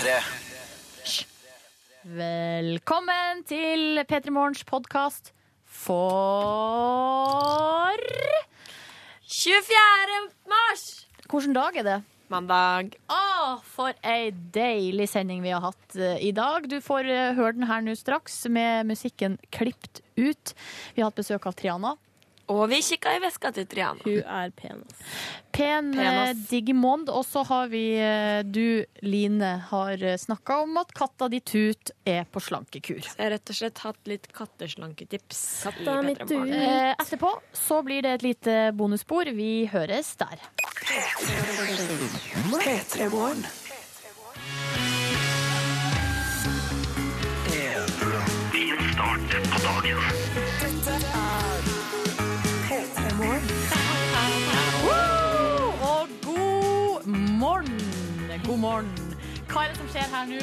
[0.00, 0.16] P3.
[2.16, 5.28] Velkommen til P3 Morgens podkast
[5.68, 6.00] for
[9.28, 10.22] 24.
[10.48, 11.04] mars!
[11.28, 11.98] Hvilken dag er det?
[12.32, 12.96] Mandag.
[13.12, 16.64] Å, for ei deilig sending vi har hatt eh, i dag.
[16.72, 20.56] Du får eh, høre den her nå straks, med musikken klippet ut.
[20.96, 21.92] Vi har hatt besøk av Triana.
[22.50, 24.02] Og vi kikka i veska til Triana.
[24.04, 24.82] Hun er pen.
[25.54, 26.34] Pen Pen, eh.
[26.50, 27.10] Digimond.
[27.10, 32.24] Og så har vi eh, du, Line, har snakka om at katta di Tut er
[32.30, 33.02] på slankekur.
[33.02, 35.42] Jeg har rett og slett hatt litt katteslanketips.
[35.68, 36.54] Katta i mi P3 Tut.
[36.54, 39.32] Eh, etterpå så blir det et lite bonusspor.
[39.36, 40.46] Vi høres der.
[42.60, 43.46] P3 Morgen.
[48.52, 50.19] Din start på dagen.
[59.60, 60.36] Hva er det som skjer her nå?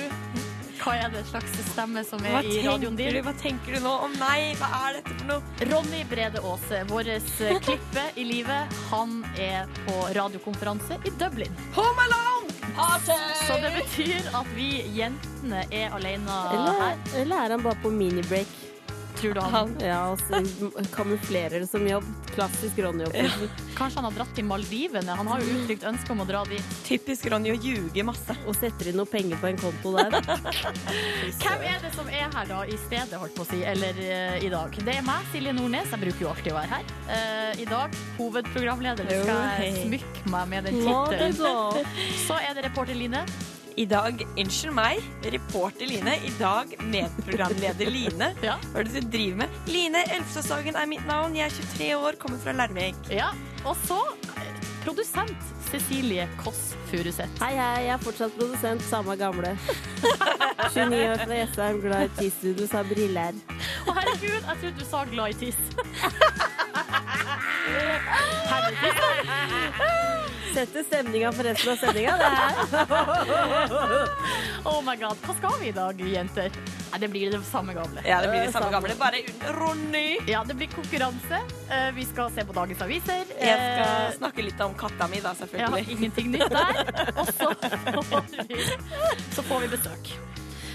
[0.78, 3.16] Hva er det slags stemme som Hva er i radioen din?
[3.16, 3.94] du, hva tenker du nå?
[4.06, 5.56] Å nei, hva er dette for noe?
[5.72, 11.58] Ronny Brede Aase, vår eh, klippe i livet, han er på radiokonferanse i Dublin.
[11.80, 12.54] Home Alone!
[12.78, 13.18] Party!
[13.48, 17.02] Så det betyr at vi jentene er alene Eller, her.
[17.24, 18.54] eller er han bare på minibreak?
[19.18, 22.06] Tror du han Ja, og kamuflerer det som jobb.
[22.36, 23.08] Klassisk Ronny.
[23.14, 23.30] Ja.
[23.78, 25.16] Kanskje han har dratt til Maldivene?
[25.18, 26.76] Han har jo uttrykt ønske om å dra dit.
[26.86, 28.36] typisk Ronny å ljuge masse.
[28.46, 30.18] Og setter inn noe penger på en konto der.
[31.42, 34.38] Hvem er det som er her da i stedet, holdt på å si, eller uh,
[34.44, 34.78] i dag?
[34.78, 35.92] Det er meg, Silje Nordnes.
[35.94, 36.96] Jeg bruker jo alltid å være her.
[37.10, 39.10] Uh, I dag hovedprogramleder.
[39.10, 41.38] Det skal jeg smykke meg med den tittelen.
[42.28, 43.26] Så er det reporter Line.
[43.78, 46.16] I dag, unnskyld meg, reporter Line.
[46.26, 48.32] I dag medprogramleder Line.
[48.48, 48.56] Ja.
[48.72, 49.50] Hva er det du driver med?
[49.70, 51.36] Line Elfsåshagen er mitt navn.
[51.38, 52.98] Jeg er 23 år, kommer fra Larvik.
[53.14, 53.28] Ja.
[53.70, 54.00] Og så
[54.34, 54.50] eh,
[54.82, 57.38] produsent Cecilie Kåss Furuseth.
[57.44, 58.82] Hei, hei, jeg er fortsatt produsent.
[58.90, 59.54] Samme gamle.
[60.74, 62.42] 29 år fra Jessheim, glad i tiss.
[62.58, 63.38] Du sa briller.
[63.86, 65.62] Å, herregud, jeg trodde du sa glad i tiss.
[68.48, 70.37] Herregud.
[70.54, 72.54] Setter stemninga for resten av sendinga, det her.
[74.68, 75.16] Oh my god.
[75.24, 76.52] Hva skal vi i dag, jenter?
[76.92, 78.02] Nei, det blir det samme gamle.
[78.08, 80.18] Ja, det blir det samme gamle, bare uten Ronny.
[80.28, 81.38] Ja, det blir konkurranse.
[81.72, 83.24] Eh, Vi skal se på dagens aviser.
[83.40, 86.76] Jeg skal Eh, snakke litt om katta mi, da, Jeg har ingenting nytt der.
[87.16, 87.54] Og så
[88.10, 88.58] får vi,
[89.36, 90.04] så får vi besøk.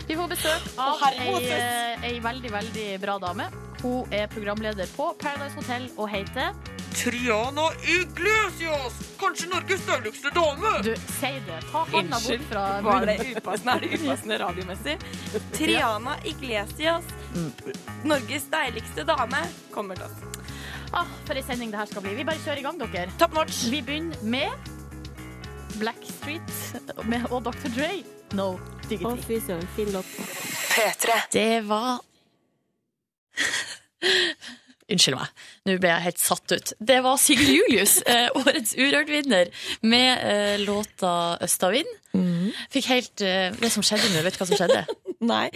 [0.08, 3.44] Vi får besøk av ei, eh, ei veldig, veldig bra dame.
[3.82, 6.52] Hun er programleder på Paradise Hotel og heter
[6.92, 8.98] Triana Iglesias!
[9.20, 10.72] Kanskje Norges deiligste dame!
[10.82, 11.60] Du, si det.
[11.72, 13.72] Ta handa bort fra var det upassende?
[13.76, 14.98] Er det upassende radiomessig?
[15.52, 17.04] Triana Iglesias,
[18.04, 19.40] Norges deiligste dame,
[19.74, 20.18] kommer til oss.
[20.92, 22.14] Ah, for ei sending det her skal bli.
[22.18, 23.08] Vi bare kjører i gang, dere.
[23.20, 23.64] Top notch!
[23.72, 24.52] Vi begynner med
[25.80, 27.72] Blackstreet Street og Dr.
[27.72, 27.92] Dre.
[28.36, 28.58] No
[28.88, 29.40] diggity.
[31.32, 32.00] Det var
[34.92, 36.72] Unnskyld meg, nå ble jeg helt satt ut.
[36.92, 41.98] Det var Sigurd Julius, eh, årets Urørt-vinner, med eh, låta 'Østavind'.
[42.72, 44.82] Fikk helt eh, Det som skjedde nå, vet du hva som skjedde?
[45.32, 45.46] Nei.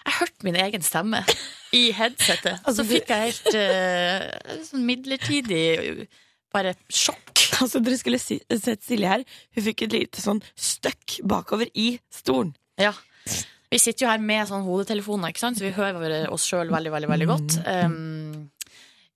[0.00, 1.24] Jeg hørte min egen stemme
[1.76, 2.60] i headsetet.
[2.66, 6.08] Altså, Så fikk jeg helt eh, sånn midlertidig
[6.54, 7.34] bare sjokk.
[7.60, 9.24] Altså, dere skulle si, sett Silje her.
[9.56, 12.54] Hun fikk et lite sånn støkk bakover i stolen.
[12.80, 12.94] Ja.
[13.70, 15.60] Vi sitter jo her med sånn hodetelefoner, ikke sant?
[15.60, 17.58] så vi hører oss sjøl veldig, veldig, veldig godt.
[17.70, 18.48] Um,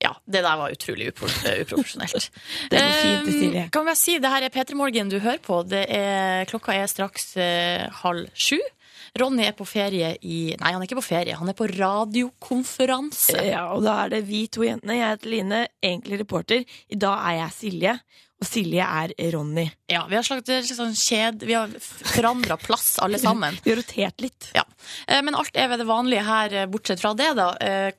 [0.03, 2.31] ja, det der var utrolig upro uprofesjonelt.
[2.71, 3.69] Det går fint, Um, Silje.
[3.73, 5.63] Kan vi si, det her er P3 Morgen du hører på.
[5.69, 8.59] Det er, klokka er straks eh, halv sju.
[9.19, 13.39] Ronny er på ferie i Nei, han er ikke på ferie, han er på radiokonferanse.
[13.47, 14.97] Ja, og da er det vi to jentene.
[14.99, 16.65] Jeg heter Line, egentlig reporter.
[16.91, 17.95] I dag er jeg Silje,
[18.43, 19.69] og Silje er Ronny.
[19.93, 23.55] Ja, vi har slags, er sånn kjed, vi har forandra plass, alle sammen.
[23.65, 24.51] Vi har rotert litt.
[24.57, 24.67] Ja.
[25.09, 27.51] Eh, Men alt er ved det vanlige her, eh, bortsett fra det, da.
[27.61, 27.93] Eh,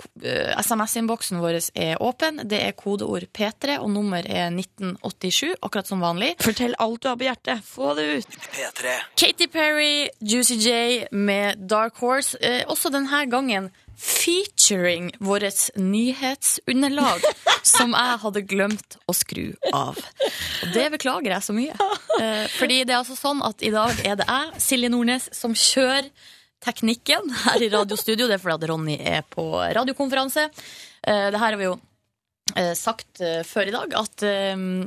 [0.61, 2.41] SMS-innboksen vår er åpen.
[2.47, 6.35] Det er kodeord P3, og nummer er 1987, akkurat som vanlig.
[6.41, 7.63] Fortell alt du har på hjertet.
[7.63, 8.37] Få det ut.
[8.55, 8.95] P3.
[9.15, 12.37] Katy Perry, Juicy J med Dark Horse.
[12.41, 17.21] Eh, også denne gangen featuring vårt nyhetsunderlag,
[17.63, 19.95] som jeg hadde glemt å skru av.
[20.63, 21.75] Og det beklager jeg så mye.
[22.19, 25.55] Eh, fordi det er altså sånn at i dag er det jeg, Silje Nordnes, som
[25.55, 26.09] kjører
[26.63, 28.29] teknikken her i radiostudio.
[28.29, 30.47] Det er fordi at Ronny er på radiokonferanse.
[31.05, 31.75] Eh, det her har vi jo
[32.55, 34.25] eh, sagt eh, før i dag, at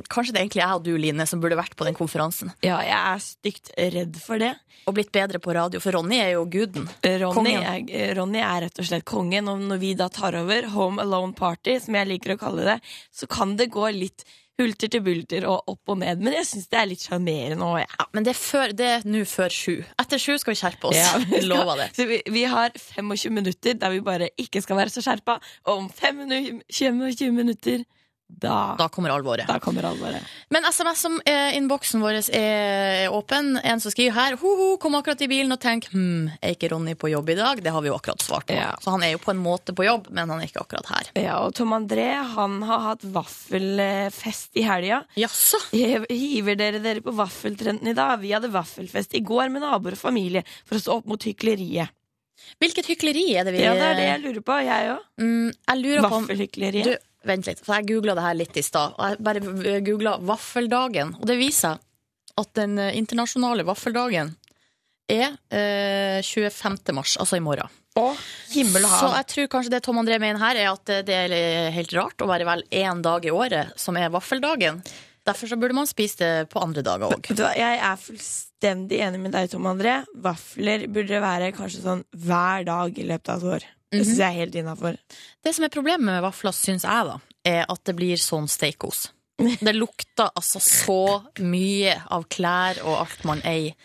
[0.09, 2.53] kanskje det er egentlig jeg og du, Line, som burde vært på den konferansen.
[2.65, 4.55] Ja, jeg er stygt redd for det.
[4.87, 6.87] Og blitt bedre på radio, for Ronny er jo guden.
[7.03, 11.03] Ronny er, Ronny er rett og slett kongen, og når vi da tar over Home
[11.03, 12.77] Alone Party, som jeg liker å kalle det,
[13.13, 14.25] så kan det gå litt
[14.59, 16.19] hulter til bulter og opp og ned.
[16.21, 17.89] Men jeg syns det er litt sjarmerende òg, jeg.
[17.99, 19.75] Ja, men det er før- det er nå før sju.
[20.03, 20.97] Etter sju skal vi skjerpe oss.
[20.99, 21.89] Ja, vi Lover det.
[21.97, 25.73] Så vi, vi har 25 minutter der vi bare ikke skal være så skjerpa, og
[25.85, 27.83] om 25 minutter,
[28.29, 29.47] da, Da kommer alvoret.
[29.47, 30.21] da kommer alvoret.
[30.49, 33.57] Men SMS som eh, vår er åpen.
[33.63, 36.93] En som skriver her Ho-ho, kom akkurat i bilen og tenk Hm, er ikke Ronny
[36.95, 37.61] på jobb i dag?
[37.63, 38.53] Det har vi jo akkurat svart på.
[38.55, 38.75] Ja.
[38.79, 41.09] Så han er jo på en måte på jobb, men han er ikke akkurat her.
[41.19, 45.03] Ja, og Tom André han har hatt vaffelfest i helga.
[45.19, 45.59] Jaså?
[45.73, 48.19] Hiver dere dere på vaffeltrenden i dag?
[48.21, 51.89] Vi hadde vaffelfest i går med naboer og familie for å stå opp mot hykleriet.
[52.59, 55.01] Hvilket hykleri er det vi Ja, det er det jeg lurer på, jeg òg.
[55.19, 55.51] mm,
[56.07, 57.08] Vaffelhykleriet.
[57.27, 58.93] Vent litt, for jeg googla det her litt i stad.
[58.95, 61.79] Og jeg bare googla vaffeldagen, og det viser
[62.39, 64.31] at den eh, internasjonale vaffeldagen
[65.09, 66.79] er eh, 25.
[66.95, 67.67] mars, altså i morgen.
[67.99, 68.05] Å,
[68.53, 71.17] himmel og Så jeg tror kanskje det Tom André mener her, er at eh, det
[71.25, 74.79] er helt rart å være vel én dag i året som er vaffeldagen.
[75.27, 77.27] Derfor så burde man spise det på andre dager òg.
[77.35, 79.99] Jeg er fullstendig enig med deg, Tom André.
[80.23, 83.67] Vafler burde være kanskje sånn hver dag i løpet av et år.
[83.89, 84.97] Det syns jeg er helt innafor.
[85.43, 87.15] Det som er problemet med vafler, syns jeg, da,
[87.47, 89.07] er at det blir sånn steikos.
[89.65, 91.03] Det lukter altså så
[91.39, 93.77] mye av klær og alt man eier.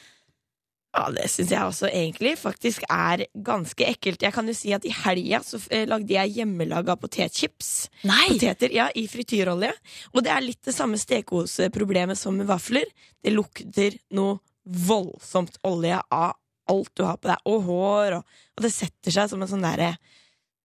[0.95, 4.23] Ja, det syns jeg også egentlig faktisk er ganske ekkelt.
[4.23, 7.71] Jeg kan jo si at i helga så eh, lagde jeg hjemmelaga potetchips.
[8.07, 8.29] Nei!
[8.37, 9.73] Poteter ja, i frityrolje.
[10.13, 12.87] Og det er litt det samme stekosproblemet som med vafler.
[13.19, 16.39] Det lukter noe voldsomt olje av
[16.71, 19.65] alt du har på deg, og hår, og, og det setter seg som en sånn
[19.65, 19.95] derre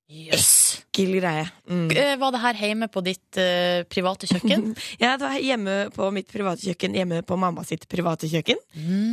[0.09, 0.79] Yes.
[0.89, 1.43] ekkel greie.
[1.69, 1.91] Mm.
[1.93, 4.71] Eh, Var det her hjemme på ditt uh, private kjøkken?
[5.03, 8.57] Ja, det var hjemme på mitt private kjøkken, hjemme på mamma sitt private kjøkken.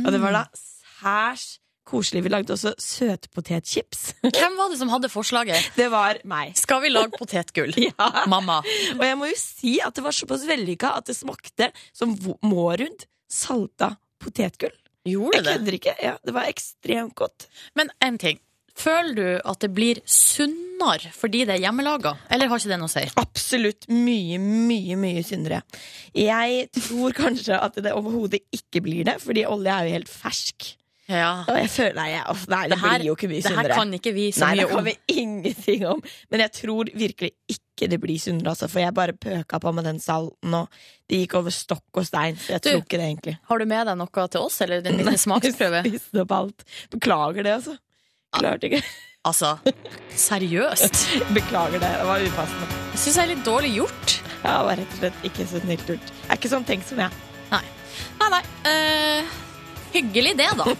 [0.07, 2.23] Og det var da særs koselig.
[2.25, 4.15] Vi lagde også søtpotetchips.
[4.25, 5.69] Hvem var det som hadde forslaget?
[5.77, 6.57] Det var meg.
[6.59, 7.71] Skal vi lage potetgull?
[7.87, 8.25] Ja.
[8.27, 8.59] Mamma.
[8.97, 13.05] Og jeg må jo si at det var såpass vellykka at det smakte som mårund
[13.29, 13.93] salta
[14.23, 14.73] potetgull.
[15.07, 15.95] Gjorde Jeg kødder ikke.
[16.03, 17.47] Ja, det var ekstremt godt.
[17.79, 18.41] Men en ting.
[18.77, 22.91] Føler du at det blir sunnere fordi det er hjemmelaga, eller har ikke det noe
[22.91, 23.01] å si?
[23.17, 25.63] Absolutt mye, mye, mye sunnere.
[26.13, 30.67] Jeg tror kanskje at det overhodet ikke blir det, fordi olje er jo helt fersk.
[31.07, 31.45] Ja.
[31.47, 33.55] Og jeg føler, nei, jeg, altså, nei det, Det her- blir jo ikke mye Det
[33.55, 34.83] her kan ikke vi så Nei, det kan om.
[34.89, 36.01] vi ingenting om.
[36.31, 39.85] Men jeg tror virkelig ikke det blir sunnere, altså, for jeg bare pøka på med
[39.87, 40.67] den salten, og
[41.07, 43.37] det gikk over stokk og stein, så jeg Du- tror ikke det egentlig.
[43.47, 45.83] Har du med deg noe til oss, eller en liten smaksprøve?
[45.85, 46.63] Jeg spiste opp alt.
[46.91, 47.77] Beklager det, altså.
[48.35, 48.83] Klarte ikke.
[49.27, 49.55] Altså,
[50.15, 51.01] seriøst?
[51.37, 51.87] Beklager det.
[52.01, 52.67] Det var upassende.
[52.91, 54.19] Jeg syns jeg er litt dårlig gjort.
[54.43, 56.11] Ja, det var rett og slett ikke så snilt gjort.
[56.11, 57.11] Jeg er ikke sånn tenkt som jeg.
[57.51, 57.63] Nei.
[58.19, 58.41] Nei, nei.
[58.69, 59.35] Eh,
[59.93, 60.67] hyggelig det, da.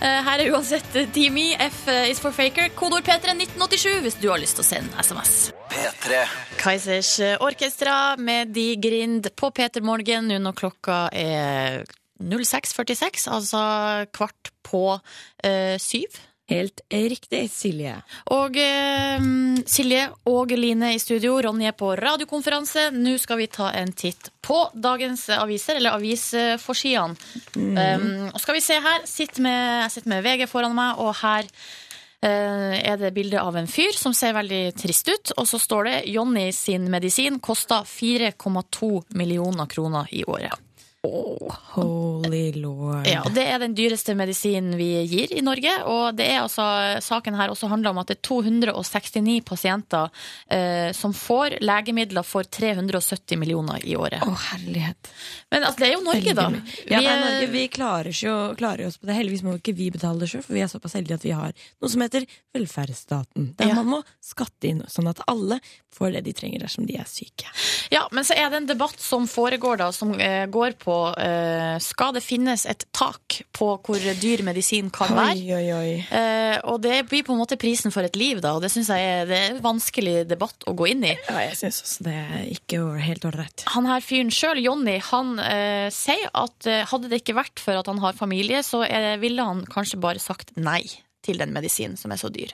[0.00, 2.70] Eh, her er uansett eh, Team I, F is for faker.
[2.76, 5.34] Kodord P3 1987 hvis du har lyst til å sende SMS.
[5.70, 6.22] P3
[6.60, 11.84] Kaizers eh, Orkestra med De Grind på Peter Morgen nå når klokka er
[12.20, 13.60] 06.46, altså
[14.12, 16.18] kvart på uh, syv.
[16.50, 17.92] Helt riktig, Silje.
[18.34, 19.26] Og eh,
[19.70, 22.88] Silje og Line i studio, Ronny er på radiokonferanse.
[22.96, 27.14] Nå skal vi ta en titt på dagens aviser, eller avisforsidene.
[27.54, 31.14] Um, og skal vi se her, Sitt med, jeg sitter med VG foran meg, og
[31.20, 35.34] her uh, er det bilde av en fyr som ser veldig trist ut.
[35.36, 40.69] Og så står det Jonny sin medisin koster 4,2 millioner kroner i året.
[41.02, 43.06] Holy lord.
[43.06, 45.72] Ja, Det er den dyreste medisinen vi gir i Norge.
[45.88, 46.64] Og det er altså,
[47.04, 50.10] saken her også handler om at det er 269 pasienter
[50.52, 54.20] eh, som får legemidler for 370 millioner i året.
[54.26, 55.10] Å, herlighet.
[55.50, 56.48] Men altså, det er jo Norge, da.
[56.90, 59.16] Ja, Vi er- Norge, vi klarer jo klarer oss på det.
[59.16, 61.52] Heldigvis må ikke vi betale det sjøl, for vi er såpass heldige at vi har
[61.80, 63.54] noe som heter velferdsstaten.
[63.56, 63.74] Der Ja.
[63.80, 65.60] man må skatte inn, sånn at alle
[65.94, 67.46] får det de trenger dersom de er syke.
[67.90, 70.89] Ja, men så er det en debatt som foregår da, som eh, går på
[71.20, 75.36] eh, Skal det finnes et tak på hvor dyr medisin kan være?
[75.36, 75.92] Oi, oi, oi.
[76.10, 78.90] Uh, og det blir på en måte prisen for et liv, da, og det syns
[78.92, 81.14] jeg er, det er en vanskelig debatt å gå inn i.
[81.28, 83.66] Ja, jeg syns også det er ikke helt ålreit.
[83.74, 87.78] Han her fyren sjøl, Jonny, han uh, sier at eh, hadde det ikke vært for
[87.78, 90.82] at han har familie, så eh, ville han kanskje bare sagt nei
[91.24, 92.52] til den medisinen som er så dyr.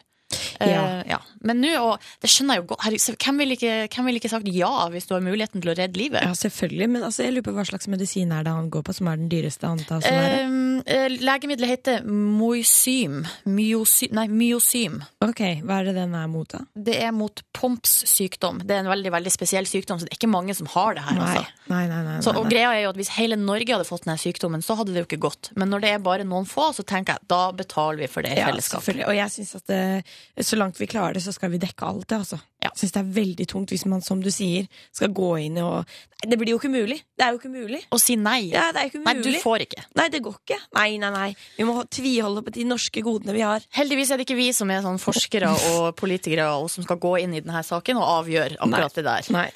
[0.60, 1.02] Eh, Ja.
[1.06, 1.18] ja.
[1.46, 4.48] Men nå, og det skjønner jeg jo godt hvem ville ikke, hvem vil ikke sagt
[4.52, 6.22] ja hvis du har muligheten til å redde livet?
[6.22, 8.94] Ja, selvfølgelig, men altså, jeg lurer på hva slags medisin er det han går på,
[8.96, 10.40] som er den dyreste som er det?
[10.86, 13.24] Eh, eh, legemiddelet heter Moisym.
[13.44, 15.00] Myosy, nei, myosym.
[15.24, 16.62] Ok, hva er det den er mot, da?
[16.74, 18.60] Det er mot Pomps sykdom.
[18.66, 21.04] Det er en veldig veldig spesiell sykdom, så det er ikke mange som har det
[21.06, 21.16] her.
[21.18, 21.44] Nei, Altså.
[21.72, 22.00] nei, nei.
[22.06, 24.76] nei, Så, og greia er jo at Hvis hele Norge hadde fått denne sykdommen, så
[24.78, 25.50] hadde det jo ikke gått.
[25.56, 28.36] Men når det er bare noen få, så tenker jeg da betaler vi for det
[28.36, 28.86] i Ja, fellesskap.
[29.08, 29.82] Og jeg synes at det,
[30.46, 32.38] så langt vi klarer det, så skal vi dekke alt det, altså.
[32.62, 32.70] Ja.
[32.76, 35.84] Syns det er veldig tungt hvis man, som du sier, skal gå inn og
[36.16, 36.96] Nei, det blir jo ikke mulig.
[37.12, 37.82] Det er jo ikke mulig.
[37.92, 38.48] Å si nei.
[38.48, 39.82] Ja, er Nei, du får ikke.
[39.98, 40.58] Nei, det går ikke.
[40.78, 41.28] Nei, nei, nei.
[41.58, 43.66] Vi må tviholde på de norske godene vi har.
[43.76, 47.18] Heldigvis er det ikke vi som er sånn forskere og politikere og som skal gå
[47.22, 49.30] inn i denne saken og avgjøre akkurat det der.
[49.36, 49.48] Nei.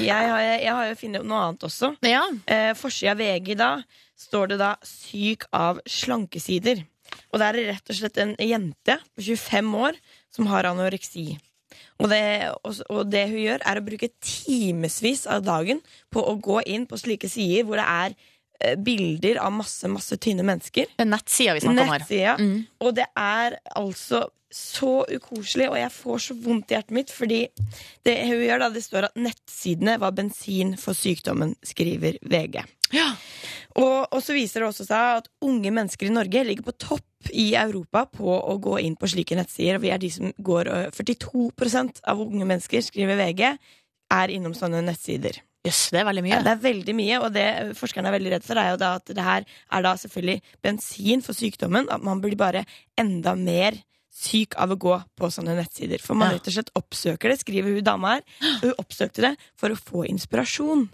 [0.00, 1.92] Jeg har, jeg har jo funnet noe annet også.
[2.08, 3.74] Ja, Eh, Forsida av VG da
[4.18, 6.84] står det da 'syk av slankesider'.
[7.32, 9.98] Og det er rett og slett en jente på 25 år
[10.34, 11.36] som har anoreksi.
[12.02, 12.24] Og det,
[12.64, 15.80] og, det hun gjør, er å bruke timevis av dagen
[16.12, 18.16] på å gå inn på slike sider hvor det er
[18.60, 20.90] eh, bilder av masse, masse tynne mennesker.
[21.06, 22.42] er nettsida vi snakker om her.
[22.42, 22.56] Mm.
[22.82, 27.40] Og det er altså så ukoselig, og jeg får så vondt i hjertet mitt, fordi
[28.06, 32.62] det hun gjør da, det står at nettsidene var bensin for sykdommen, skriver VG.
[32.92, 33.08] Ja.
[33.80, 37.30] Og, og så viser det også seg at unge mennesker i Norge ligger på topp
[37.32, 39.80] i Europa på å gå inn på slike nettsider.
[39.80, 43.46] Vi er de som går øh, 42% av unge mennesker, skriver VG,
[44.12, 45.40] er innom sånne nettsider.
[45.62, 46.34] Jøss, det er veldig mye.
[46.34, 47.46] Ja, det er veldig mye, og det
[47.78, 51.22] forskerne er veldig redd for, er jo da at det her er da selvfølgelig bensin
[51.22, 51.86] for sykdommen.
[51.94, 52.64] At man blir bare
[52.98, 53.78] enda mer
[54.12, 55.98] syk av å gå på sånne nettsider.
[56.00, 56.38] For man Ja.
[56.38, 58.22] rett og slett oppsøker det, skriver hun dama her.
[58.60, 60.90] Hun oppsøkte det for å få inspirasjon.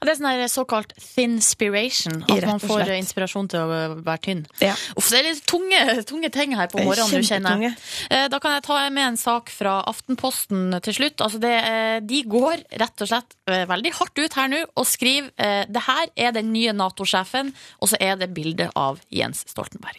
[0.00, 2.22] Ja, det er sånn her såkalt thinspiration.
[2.30, 2.98] At man får slett.
[3.02, 4.42] inspirasjon til å være tynn.
[4.62, 4.74] Ja.
[4.96, 7.76] Uff, det er litt tunge, tunge ting her på morgenen, du kjenner jeg.
[8.10, 11.20] Eh, Da kan jeg ta med en sak fra Aftenposten til slutt.
[11.24, 14.86] Altså det, eh, de går rett og slett eh, veldig hardt ut her nå og
[14.86, 15.30] skriver
[15.68, 19.98] det her er den nye Nato-sjefen, og så er det bilde av Jens Stoltenberg.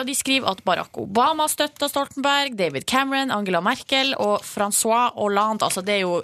[0.00, 5.64] Og De skriver at Barack Obama støtta Stoltenberg, David Cameron, Angela Merkel og Francois Hollande.
[5.66, 6.22] Altså det er jo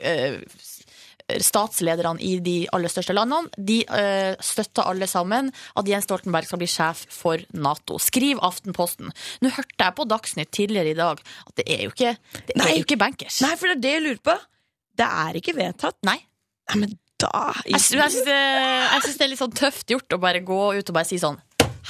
[1.40, 6.60] statslederne i de aller største landene, de eh, støtter alle sammen at Jens Stoltenberg skal
[6.60, 7.98] bli sjef for Nato.
[8.02, 9.12] Skriv Aftenposten.
[9.44, 12.68] Nå hørte jeg på Dagsnytt tidligere i dag at det er jo ikke, det Nei.
[12.68, 13.40] er jo ikke bankers.
[13.44, 14.36] Nei, for det er det jeg lurer på.
[15.00, 15.98] Det er ikke vedtatt.
[16.06, 16.20] Nei.
[16.70, 17.30] Nei, men da
[17.64, 18.38] Jeg, jeg syns det,
[19.14, 21.38] det er litt sånn tøft gjort å bare gå ut og bare si sånn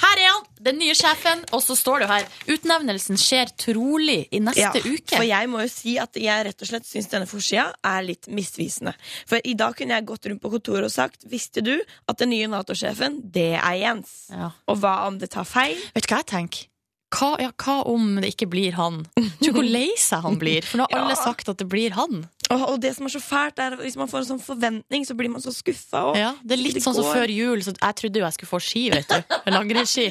[0.01, 1.43] Her er han, den nye sjefen!
[1.55, 5.15] Og så står det jo her Utnevnelsen skjer trolig i neste Ja, uke.
[5.15, 8.27] For jeg må jo si at jeg rett og slett syns denne forsida er litt
[8.27, 8.95] misvisende.
[9.29, 12.33] For i dag kunne jeg gått rundt på kontoret og sagt Visste du at den
[12.33, 14.25] nye Nato-sjefen, det er Jens?
[14.33, 14.51] Ja.
[14.69, 15.79] Og hva om det tar feil?
[15.95, 16.67] Vet du hva jeg tenker?
[17.13, 19.03] Hva, ja, hva om det ikke blir han?
[19.15, 20.65] Tror du hvor lei seg han blir?
[20.65, 21.21] For nå har alle Ja.
[21.21, 22.25] sagt at det blir han.
[22.51, 25.05] Og, og det som er så fælt, er at hvis man får en sånn forventning,
[25.07, 26.01] så blir man så skuffa.
[26.17, 27.61] Ja, det er litt Det sånn som så før jul.
[27.65, 29.37] Så jeg trodde jo jeg skulle få ski, vet du.
[29.53, 30.09] Langrennsski.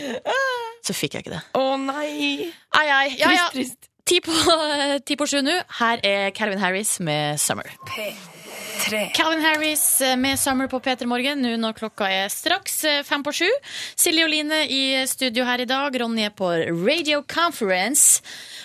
[0.85, 1.43] Så fikk jeg ikke det.
[1.57, 2.53] Å nei!
[2.77, 3.09] Ai, ai.
[3.19, 3.49] Ja, ja.
[3.53, 3.91] Trist, trist.
[4.05, 4.35] Ti på,
[5.09, 5.55] ti på sju nå.
[5.81, 8.44] Her er Calvin Harris med 'Summer'.
[9.14, 13.33] Calvin Harris med 'Summer' på P3 Morgen nå når klokka er straks eh, fem på
[13.33, 13.49] sju.
[13.97, 15.95] Silje og Line i studio her i dag.
[16.00, 16.50] Ronny er på
[16.83, 18.23] Radio Conference.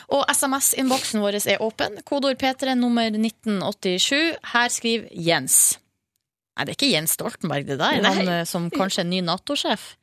[0.09, 1.99] Og SMS-innboksen vår er åpen.
[2.05, 4.35] Kodeord P3 nummer 1987.
[4.53, 5.77] Her skriver Jens.
[6.57, 8.01] Nei, det er ikke Jens Stoltenberg, det der.
[8.01, 8.13] Nei.
[8.17, 9.93] Han eh, som kanskje er ny Nato-sjef.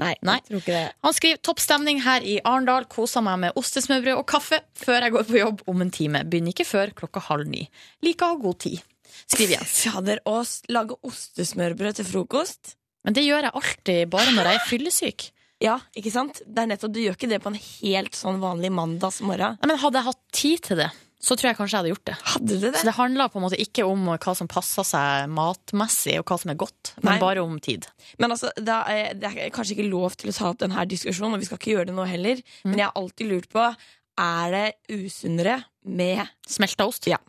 [0.00, 0.40] Nei, Nei.
[0.40, 0.86] jeg tror ikke det.
[1.06, 2.88] Han skriver topp stemning her i Arendal.
[2.90, 6.24] Koser meg med ostesmørbrød og kaffe før jeg går på jobb om en time.
[6.26, 7.68] Begynner ikke før klokka halv ni.
[8.02, 8.80] Liker å ha god tid.
[9.26, 10.40] Skriver igjen Fader, å
[10.72, 12.74] lage ostesmørbrød til frokost?
[13.06, 15.30] Men det gjør jeg alltid bare når jeg er fyllesyk.
[15.62, 16.42] Ja, ikke sant?
[16.42, 19.58] Det er nettopp, Du gjør ikke det på en helt sånn vanlig mandagsmorgen.
[19.60, 20.88] Nei, Men hadde jeg hatt tid til det,
[21.22, 22.14] så tror jeg kanskje jeg hadde gjort det.
[22.32, 22.72] Hadde du det?
[22.80, 26.38] Så det handler på en måte ikke om hva som passer seg matmessig, og hva
[26.42, 27.20] som er godt, men Nei.
[27.22, 27.86] bare om tid.
[28.18, 31.36] Men altså, det er, Det er kanskje ikke lov til å ta opp denne diskusjonen,
[31.38, 32.42] og vi skal ikke gjøre det nå heller.
[32.64, 32.70] Mm.
[32.72, 33.68] Men jeg har alltid lurt på
[34.22, 37.06] Er det usunnere med Smelta ost?
[37.06, 37.22] Ja.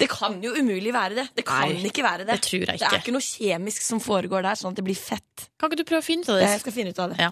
[0.00, 1.24] Det kan jo umulig være det.
[1.36, 2.34] Det kan Nei, ikke være det.
[2.38, 3.00] Det tror jeg Det er ikke.
[3.02, 5.46] ikke noe kjemisk som foregår der, sånn at det blir fett.
[5.60, 6.46] Kan ikke du prøve å finne ut av det?
[6.48, 7.18] Jeg skal finne ut av det.
[7.20, 7.30] Ja.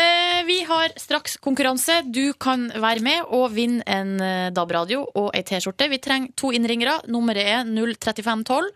[0.00, 1.98] Eh, vi har straks konkurranse.
[2.10, 5.88] Du kan være med og vinne en eh, DAB-radio og ei T-skjorte.
[5.92, 7.02] Vi trenger to innringere.
[7.12, 8.72] Nummeret er 03512.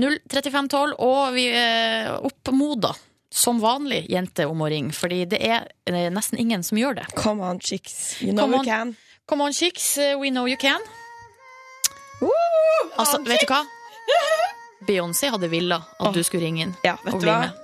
[0.00, 2.96] 03512, og vi eh, oppmoder
[3.32, 7.06] som vanlig jente om å ringe, fordi det er eh, nesten ingen som gjør det.
[7.16, 8.16] Come on, chicks.
[8.22, 8.64] You know Come you on.
[8.64, 8.96] can.
[9.28, 10.80] Come on, chicks, eh, we know you can.
[12.98, 13.62] Altså, vet du hva?
[14.86, 16.12] Beyoncé hadde villa at Åh.
[16.14, 17.38] du skulle ringe inn Ja, vet og du bli hva?
[17.40, 17.58] med.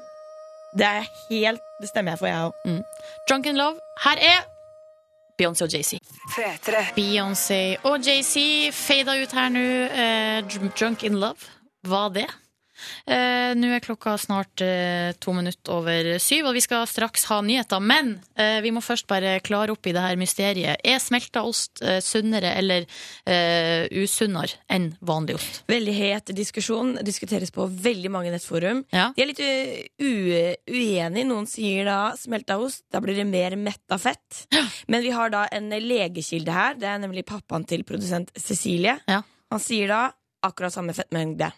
[0.79, 2.85] Det er helt Det stemmer jeg for, jeg òg.
[3.29, 3.79] Drunken Love.
[4.05, 4.41] Her er
[5.38, 6.00] Beyoncé og JC.
[6.97, 9.62] Beyoncé og JC fada ut her nå.
[9.87, 11.38] Eh, Drunk in Love.
[11.87, 12.27] Hva det?
[13.06, 17.40] Eh, Nå er klokka snart eh, to minutter over syv, og vi skal straks ha
[17.44, 17.82] nyheter.
[17.82, 20.82] Men eh, vi må først bare klare opp i det her mysteriet.
[20.85, 22.87] Er smelta ost eh, sunnere eller
[23.28, 25.62] eh, usunnere enn vanlig ost?
[25.70, 26.97] Veldig het diskusjon.
[27.06, 28.85] Diskuteres på veldig mange nettforum.
[28.94, 29.11] Ja.
[29.16, 31.26] De er litt uh, uenige.
[31.28, 34.47] Noen sier da smelta ost, da blir det mer metta fett.
[34.90, 36.78] Men vi har da en legekilde her.
[36.78, 38.99] Det er nemlig pappaen til produsent Cecilie.
[39.08, 39.23] Ja.
[39.52, 40.02] Han sier da
[40.44, 41.50] akkurat samme fettmengde.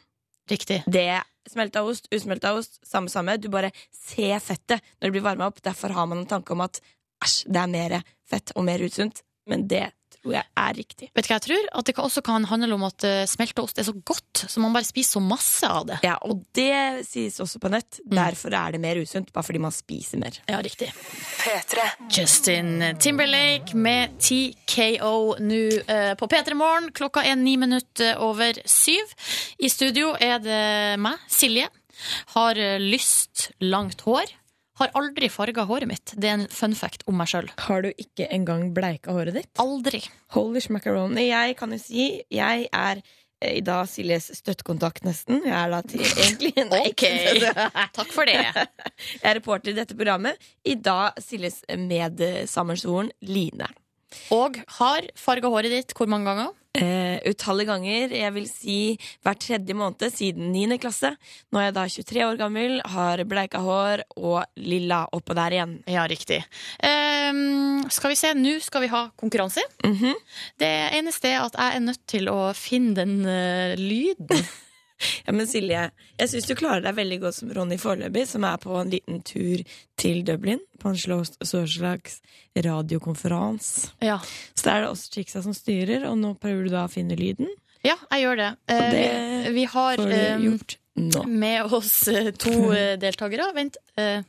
[0.51, 0.83] Riktig.
[0.91, 3.37] Det er smelta ost, usmelta ost, samme samme.
[3.39, 5.63] Du bare ser fettet når det blir varma opp.
[5.63, 6.83] Derfor har man en tanke om at
[7.25, 7.97] æsj, det er mer
[8.31, 9.23] fett og mer usunt.
[9.51, 9.89] Men det
[10.21, 11.11] tror jeg er riktig.
[11.17, 11.69] Vet du hva jeg tror?
[11.81, 14.89] At det også kan handle om at smelteost ost er så godt, så man bare
[14.89, 16.01] spiser så masse av det.
[16.07, 18.01] Ja, Og det sies også på nett.
[18.05, 19.33] Derfor er det mer usunt.
[19.33, 20.37] Bare fordi man spiser mer.
[20.49, 20.91] Ja, riktig.
[22.11, 26.91] Justin Timberlake med TKO nå eh, på P3 Morgen.
[26.97, 29.15] Klokka er ni minutter over syv.
[29.61, 30.63] I studio er det
[31.03, 31.69] meg, Silje.
[32.35, 34.37] Har eh, lyst, langt hår.
[34.81, 36.13] Har aldri farga håret mitt.
[36.17, 37.51] Det er en fun fact om meg sjøl.
[37.67, 39.51] Har du ikke engang bleika håret ditt?
[39.61, 40.01] Aldri.
[40.33, 41.27] Holy macaroni.
[41.29, 45.43] Jeg kan jo si jeg er eh, i dag Siljes støttekontakt, nesten.
[45.45, 47.05] Jeg er da til, egentlig en Ok.
[47.99, 48.39] Takk for det.
[48.41, 50.41] Jeg er reporter i dette programmet.
[50.65, 53.69] I dag Siljes medsammensvoren Line.
[54.35, 56.57] Og har farga håret ditt hvor mange ganger?
[56.79, 58.13] Eh, utallige ganger.
[58.15, 58.77] Jeg vil si
[59.27, 60.79] hver tredje måned siden 9.
[60.79, 61.11] klasse.
[61.51, 65.75] Nå er jeg da 23 år gammel, har bleika hår og lilla oppå der igjen.
[65.91, 66.39] Ja, riktig.
[66.79, 69.67] Ehm, skal vi se, nå skal vi ha konkurranse.
[69.83, 70.15] Mhm.
[70.63, 74.47] Det eneste er at jeg er nødt til å finne den uh, lyden.
[75.27, 75.87] Ja, men Silje,
[76.19, 79.21] jeg syns du klarer deg veldig godt som Ronny foreløpig, som er på en liten
[79.27, 79.63] tur
[80.01, 80.61] til Dublin.
[80.81, 82.21] På en slags,
[82.57, 83.93] radiokonferanse.
[84.05, 84.19] Ja.
[84.55, 87.17] Så da er det oss chicksa som styrer, og nå prøver du da å finne
[87.19, 87.49] lyden.
[87.87, 88.51] Ja, jeg gjør det.
[88.69, 91.23] Og Eh, det vi har Får du eh, gjort nå.
[91.25, 92.53] med oss eh, to
[93.01, 93.53] deltakere.
[93.57, 93.81] Vent.
[93.97, 94.25] Der,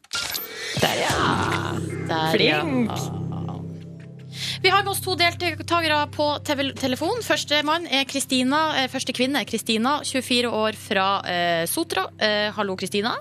[1.01, 1.75] ja!
[2.07, 2.95] der, Flink!
[2.95, 3.30] ja.
[4.63, 7.19] Vi har med oss to deltakere på telefon.
[7.25, 8.61] Førstemann er Kristina.
[8.81, 12.05] eh, Første kvinne er Kristina, 24 år fra eh, Sotra.
[12.19, 13.15] Eh, hallo, Kristina.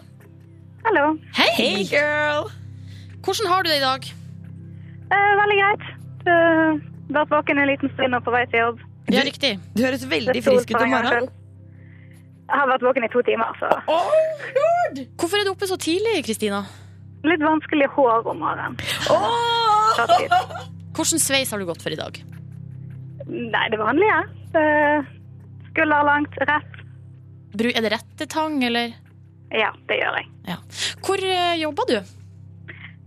[0.84, 1.16] Hallo.
[1.36, 1.48] Hei!
[1.56, 2.48] Hey, girl!
[3.20, 4.06] Hvordan har du det i dag?
[5.10, 5.88] Eh, veldig greit.
[6.20, 6.78] Uh,
[7.10, 8.80] vært våken en liten stund og på vei til jobb.
[9.10, 9.58] Ja, Du- riktig.
[9.74, 11.28] Du høres veldig frisk ut om morgenen.
[12.50, 14.10] Jeg har vært våken i to timer, så Oh,
[14.56, 15.02] lord!
[15.18, 16.64] Hvorfor er du oppe så tidlig, Kristina?
[17.24, 18.78] litt vanskelig hår om morgenen.
[19.10, 20.70] Åh!
[20.96, 22.18] Hvilken sveis har du gått for i dag?
[23.30, 24.20] Nei, det vanlige.
[25.70, 26.78] Skulder langt, rett.
[27.60, 28.94] Er det rettetang, eller?
[29.50, 30.28] Ja, det gjør jeg.
[30.46, 30.56] Ja.
[31.04, 31.96] Hvor eh, jobber du?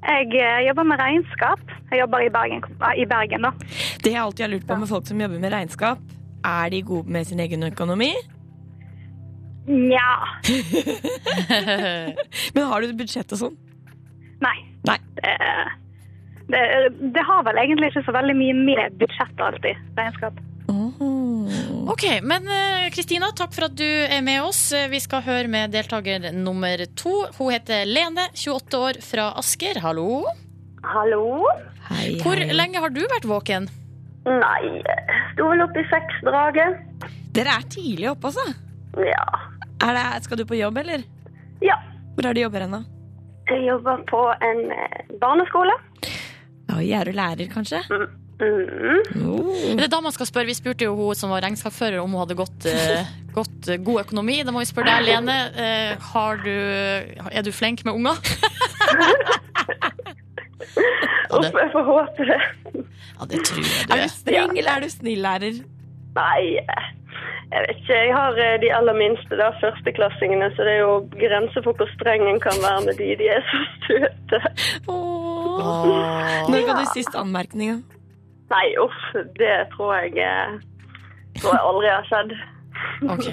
[0.03, 1.61] Jeg eh, jobber med regnskap.
[1.91, 2.63] Jeg jobber i Bergen,
[2.99, 3.53] i Bergen da.
[4.03, 6.01] Det jeg alltid har lurt på med folk som jobber med regnskap,
[6.43, 8.11] er de gode med sin egen økonomi?
[9.67, 10.09] Nja.
[12.53, 13.55] Men har du budsjett og sånn?
[14.43, 14.57] Nei.
[14.89, 14.97] Nei.
[15.15, 15.37] Det,
[16.53, 16.63] det,
[17.17, 20.41] det har vel egentlig ikke så veldig mye med budsjett alltid, regnskap.
[21.93, 24.61] Ok, men eh, Kristina, takk for at du er med oss.
[24.89, 27.25] Vi skal høre med deltaker nummer to.
[27.37, 29.81] Hun heter Lene, 28 år, fra Asker.
[29.83, 30.23] Hallo.
[30.83, 31.43] Hallo?
[31.89, 33.67] Hei, Hvor lenge har du vært våken?
[34.23, 34.79] Nei,
[35.33, 36.79] sto vel opp i seksdraget.
[37.35, 38.55] Dere er tidlig oppe, altså.
[39.03, 39.25] Ja.
[39.83, 41.03] Er det, skal du på jobb, eller?
[41.63, 41.75] Ja.
[42.15, 42.83] Hvor er du jobber hen, da?
[43.51, 45.75] Jeg jobber på en eh, barneskole.
[46.73, 47.81] Oi, er du lærer, kanskje?
[47.89, 48.09] Mm.
[49.23, 49.53] Oh.
[49.77, 50.49] Det er da man skal spørre.
[50.49, 53.05] Vi spurte jo hun som var regnskapsfører om hun hadde gått, eh,
[53.35, 54.39] gått eh, god økonomi.
[54.43, 55.37] Da må vi spørre deg, Lene.
[55.53, 56.55] Eh, har du,
[57.29, 58.17] er du flink med unger?
[61.33, 62.41] Uff, jeg får håpe det.
[62.73, 64.11] Ja, det tror jeg du Er du er.
[64.11, 65.55] streng, eller er du snill lærer?
[66.17, 66.41] Nei,
[67.53, 67.97] jeg vet ikke.
[67.97, 71.89] Jeg har eh, de aller minste, da, førsteklassingene, så det er jo grenser for hvor
[71.95, 73.09] streng en kan være med de.
[73.21, 74.39] De er så søte.
[74.89, 75.22] Åh.
[76.49, 77.83] Når ga du sist anmerkning?
[78.53, 79.03] Nei, uff,
[79.39, 80.57] det tror jeg eh,
[81.39, 82.35] tror jeg aldri har skjedd.
[83.13, 83.27] Ok.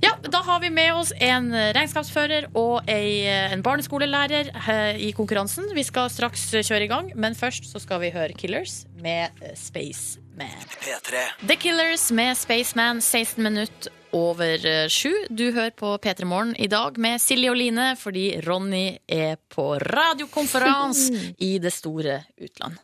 [0.00, 5.68] Ja, da har vi med oss en regnskapsfører og ei, en barneskolelærer eh, i konkurransen.
[5.76, 9.54] Vi skal straks kjøre i gang, men først så skal vi høre Killers med eh,
[9.58, 10.66] Spaceman.
[10.80, 11.22] P3.
[11.44, 15.12] The Killers med Spaceman, 16 minutter over eh, sju.
[15.30, 19.72] Du hører på P3 Morgen i dag med Silje og Line, fordi Ronny er på
[19.82, 22.78] radiokonferanse i det store utland.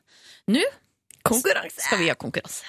[0.52, 0.62] Nå
[1.26, 1.80] Konkurranse.
[1.82, 2.64] skal vi ha konkurranse.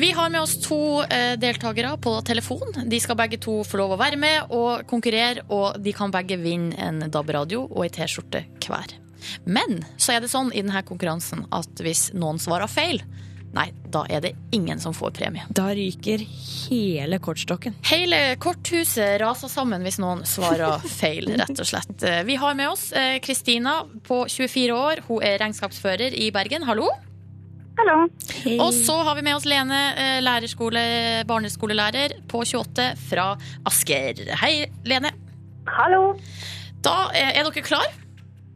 [0.00, 2.72] Vi har med oss to eh, deltakere på telefon.
[2.88, 6.38] De skal begge to få lov å være med og konkurrere, og de kan begge
[6.40, 8.94] vinne en DAB-radio og ei T-skjorte hver.
[9.44, 13.02] Men så er det sånn i denne konkurransen at hvis noen svarer feil,
[13.56, 15.42] nei, da er det ingen som får premie.
[15.50, 17.74] Da ryker hele kortstokken.
[17.90, 21.96] Hele korthuset raser sammen hvis noen svarer feil, rett og slett.
[22.06, 25.02] Eh, Vi har med oss eh, Kristina på 24 år.
[25.08, 26.66] Hun er regnskapsfører i Bergen.
[26.68, 26.90] Hallo.
[27.80, 28.08] Hallo.
[28.60, 30.82] Og så har vi med oss Lene, eh, lærerskole,
[31.26, 33.30] barneskolelærer på 28 fra
[33.70, 34.20] Asker.
[34.42, 35.14] Hei, Lene.
[35.70, 36.14] Hallo.
[36.84, 37.88] Da er dere klar?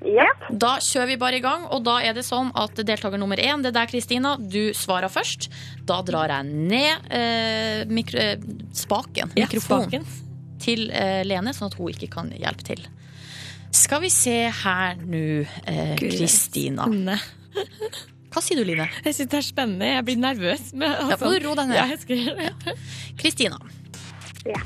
[0.05, 0.27] Ja.
[0.53, 3.63] Da kjører vi bare i gang, og da er det sånn at deltaker nummer én,
[3.65, 4.35] det er deg, Kristina.
[4.39, 5.49] Du svarer først.
[5.89, 8.43] Da drar jeg ned eh, mikro, eh,
[8.77, 10.59] spaken, Ja, mikrofonen, spaken.
[10.61, 12.85] til eh, Lene, sånn at hun ikke kan hjelpe til.
[13.75, 15.23] Skal vi se her nå,
[15.67, 16.85] eh, Kristina.
[16.87, 17.25] Eh,
[18.35, 18.89] Hva sier du, Line?
[19.07, 19.89] Jeg syns det er spennende.
[19.97, 20.73] Jeg blir nervøs.
[20.75, 21.77] Men, Ja, altså, må du ro deg ned.
[21.81, 22.75] Ja,
[23.17, 23.59] Kristina.
[24.45, 24.61] Ja.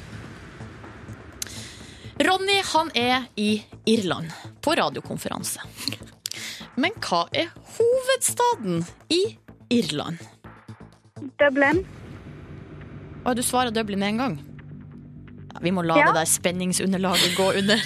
[2.27, 3.51] Ronny han er i
[3.87, 4.33] Irland
[4.69, 5.61] på radiokonferanse.
[6.77, 9.23] Men hva er hovedstaden i
[9.73, 10.21] Irland?
[11.41, 11.81] Dublin.
[13.25, 14.35] Og du svarer Dublin med en gang?
[15.55, 16.07] Ja, vi må la Ja.
[16.11, 17.81] det der spenningsunderlaget gå under.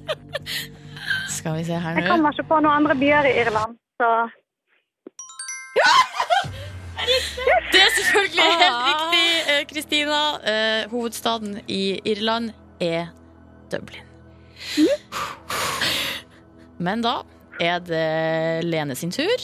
[1.36, 4.08] Skal vi se her nå Jeg kommer ikke på noen andre byer i Irland, så
[7.72, 10.18] Det er selvfølgelig helt riktig, eh, Kristina.
[10.52, 13.06] Eh, hovedstaden i Irland er
[13.72, 14.06] Dublin.
[16.82, 17.20] Men da
[17.62, 19.38] er det Lene sin tur.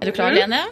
[0.00, 0.62] Er du klar, Lene?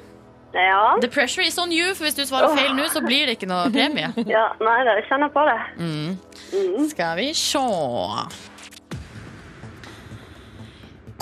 [0.52, 0.98] Ja.
[1.00, 3.48] The pressure is on you, for hvis du svarer feil nå, så blir det ikke
[3.48, 4.10] noe premie.
[4.34, 4.46] ja.
[4.60, 5.58] Nei da, jeg kjenner på det.
[5.80, 6.88] Mm.
[6.92, 7.62] Skal vi se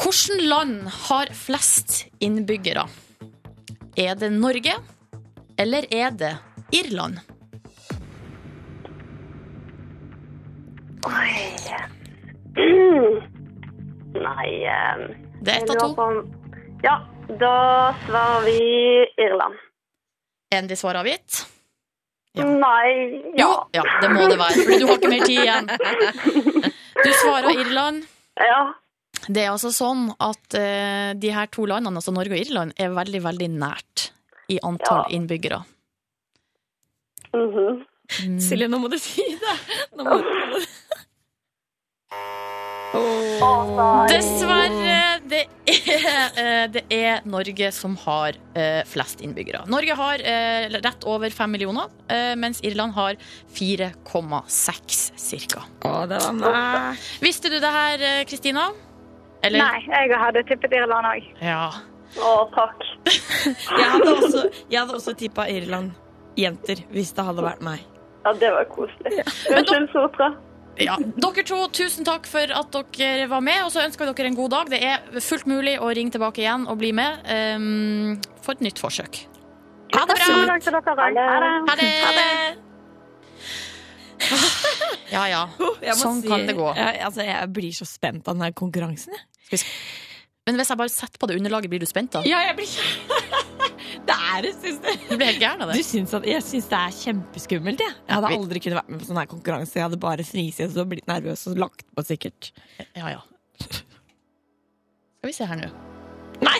[0.00, 2.86] Hvilket land har flest innbyggere?
[4.00, 4.72] Er det Norge,
[5.60, 6.32] eller er det
[6.72, 7.20] Irland?
[11.06, 11.34] Oi.
[14.14, 15.02] Nei eh,
[15.42, 15.94] Det er ett av to.
[15.94, 16.06] på
[16.82, 16.96] Ja,
[17.40, 17.54] da
[18.06, 18.58] svarer vi
[19.22, 19.54] Irland.
[20.54, 21.44] Endelig svar avgitt?
[22.34, 22.44] Ja.
[22.46, 23.66] Nei Jo, Ja.
[23.78, 25.70] ja, det må det være, for du har ikke mer tid igjen.
[27.04, 28.02] Du svarer Irland.
[28.36, 28.74] Ja.
[29.28, 32.90] Det er altså sånn at uh, de her to landene, altså Norge og Irland, er
[32.92, 34.10] veldig, veldig nært
[34.52, 35.16] i antall Ja.
[35.16, 35.62] innbyggere.
[37.32, 37.80] Mhm.
[38.42, 39.56] Silje, nå må du si det!
[39.96, 40.66] Nå må du...
[43.40, 49.62] Dessverre, det er, eh, det er Norge som har eh, flest innbyggere.
[49.72, 51.88] Norge har eh, rett over fem millioner,
[52.36, 53.16] mens Irland har
[53.56, 55.62] 4,6 cirka.
[55.88, 57.06] Å, det var meg.
[57.24, 58.66] Visste du det her, Kristina?
[59.40, 59.62] Eller?
[59.62, 61.32] nei, jeg hadde tippet Irland òg.
[61.40, 61.70] Ja.
[62.20, 62.84] Å, takk.
[63.08, 65.96] Jeg hadde også, jeg hadde også tippa Irland.
[66.36, 67.88] Jenter, hvis det hadde vært meg.
[68.26, 69.24] Ja, det var koselig.
[69.48, 70.28] Men Unnskyld, Sotra.
[70.84, 70.96] Ja.
[71.00, 74.38] Dere to, tusen takk for at dere var med, og så ønsker vi dere en
[74.38, 74.72] god dag.
[74.72, 77.22] Det er fullt mulig å ringe tilbake igjen og bli med
[77.58, 79.22] um, for et nytt forsøk.
[79.94, 80.26] Ha det bra!
[80.30, 81.28] Ha det.
[81.68, 81.92] Ha det.
[82.04, 82.30] Ha det!
[85.10, 85.40] Ja, ja.
[85.58, 86.68] Må Sånn kan det gå.
[86.76, 89.16] Jeg, altså, jeg blir så spent av denne konkurransen.
[89.50, 89.64] Jeg.
[90.48, 92.22] Men hvis jeg bare setter på det underlaget, blir du spent da?
[92.26, 92.70] Ja, jeg blir
[94.08, 94.88] Det er det, syns du.
[95.10, 95.84] Du blir helt gæren av Du det.
[95.86, 97.82] syns at, jeg syns det er kjempeskummelt.
[97.84, 99.76] Jeg, jeg hadde aldri kunnet vært med på sånn her konkurranse.
[99.76, 102.50] Jeg hadde bare frisiet og blitt nervøs og lagt på, sikkert.
[102.96, 103.20] Ja, ja.
[103.60, 105.68] Skal vi se her nå.
[106.40, 106.58] Nei!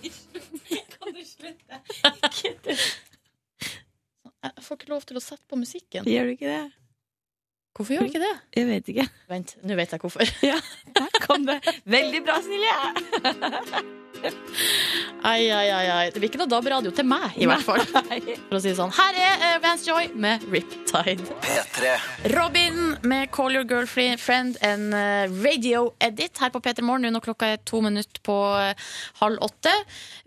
[0.94, 1.80] Kan du slutte?
[2.30, 2.70] Ikke du.
[4.40, 6.06] Jeg får ikke lov til å sette på musikken.
[6.08, 6.62] Gjør du ikke det?
[7.80, 8.34] Hvorfor gjør jeg ikke det?
[8.58, 9.04] Jeg vet ikke.
[9.30, 10.32] Vent, nå vet jeg hvorfor.
[10.98, 11.54] Der kom det.
[11.88, 12.74] Veldig bra, Silje.
[15.24, 16.10] Ai, ai, ai, ai.
[16.12, 17.80] Det blir ikke noe DAB-radio til meg, i hvert fall.
[17.88, 18.92] For å si det sånn.
[18.92, 21.24] Her er uh, Vance Joy med Riptide.
[21.46, 21.94] P3.
[22.34, 27.08] Robin med Call Your Girlfriend, en eh, radio edit her på P3 Morgen.
[27.16, 29.72] Nå klokka er to minutter på eh, halv åtte.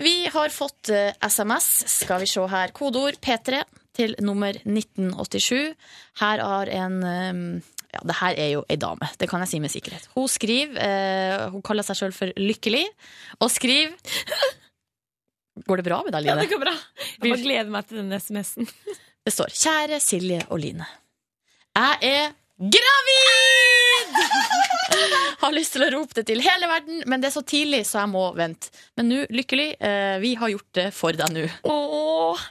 [0.01, 1.69] Vi har fått eh, SMS.
[1.99, 2.73] Skal vi se her.
[2.73, 3.61] Kodeord P3
[3.95, 5.73] til nummer 1987.
[6.21, 9.61] Her har en eh, ja, det her er jo ei dame, det kan jeg si
[9.61, 10.07] med sikkerhet.
[10.15, 12.85] Hun skriver, eh, hun kaller seg sjøl for Lykkelig,
[13.39, 13.93] og skriver
[15.69, 16.33] Går det bra med deg, Line?
[16.33, 16.71] Ja, det går bra.
[16.97, 18.65] Jeg bare gleder meg til den SMS-en.
[19.23, 20.87] Det står 'Kjære Silje og Line'.
[21.77, 24.17] Jeg er gravid!
[25.43, 28.03] har lyst til å rope det til hele verden, men det er så tidlig, så
[28.03, 28.71] jeg må vente.
[28.97, 31.45] Men nå, lykkelig, eh, vi har gjort det for deg nå.
[31.69, 32.43] Åh,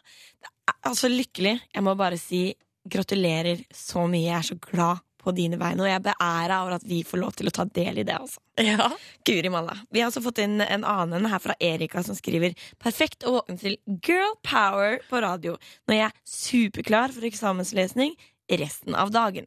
[0.83, 1.57] altså lykkelig.
[1.75, 2.51] Jeg må bare si
[2.89, 4.27] gratulerer så mye.
[4.27, 7.35] Jeg er så glad på dine vegne, og jeg beæra over at vi får lov
[7.39, 8.17] til å ta del i det.
[8.19, 8.41] altså.
[8.59, 8.89] Ja.
[9.27, 9.77] Guri malla.
[9.95, 13.57] Vi har også fått inn en annen her fra Erika som skriver Perfekt å våkne
[13.61, 15.55] til girl power på radio
[15.89, 18.17] når jeg er superklar for eksamenslesning,
[18.61, 19.47] resten av dagen.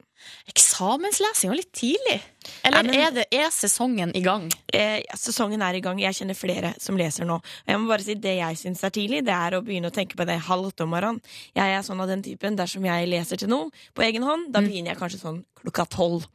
[0.50, 2.18] Eksamenslesing var litt tidlig.
[2.66, 4.48] Eller er, det, er sesongen i gang?
[4.74, 6.00] Eh, sesongen er i gang.
[6.02, 7.38] Jeg kjenner flere som leser nå.
[7.38, 9.96] Og Jeg må bare si Det jeg syns er tidlig, det er å begynne å
[9.96, 11.22] tenke på det halv åtte om morgenen.
[11.58, 14.64] Jeg er sånn av den typen dersom jeg leser til noe på egen hånd, da
[14.66, 16.30] begynner jeg kanskje sånn klokka tolv.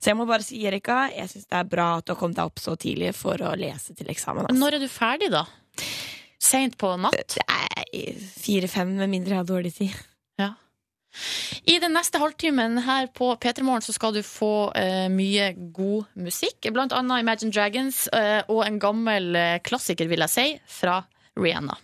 [0.00, 2.38] Så jeg må bare si, Erika, jeg syns det er bra at du har kommet
[2.38, 4.48] deg opp så tidlig for å lese til eksamen.
[4.48, 4.60] Altså.
[4.62, 5.44] Når er du ferdig, da?
[6.40, 7.36] Seint på natt?
[8.40, 9.98] Fire-fem, med mindre jeg har dårlig tid.
[11.66, 16.10] I den neste halvtimen her på P3 Morgen så skal du få eh, mye god
[16.22, 16.70] musikk.
[16.74, 20.46] Blant annet Imagine Dragons eh, og en gammel eh, klassiker, vil jeg si,
[20.80, 21.00] fra
[21.38, 21.76] Rihanna.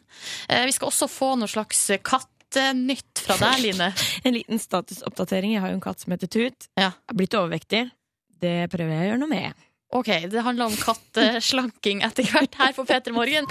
[0.48, 3.92] Eh, vi skal også få noe slags kattenytt fra deg, Line.
[4.26, 5.56] En liten statusoppdatering.
[5.56, 6.70] Jeg har jo en katt som heter Tut.
[6.78, 6.90] Ja.
[6.90, 7.86] Jeg har blitt overvektig.
[8.42, 9.66] Det prøver jeg å gjøre noe med.
[9.96, 13.46] Ok, det handler om katteslanking etter hvert her på P3 Morgen.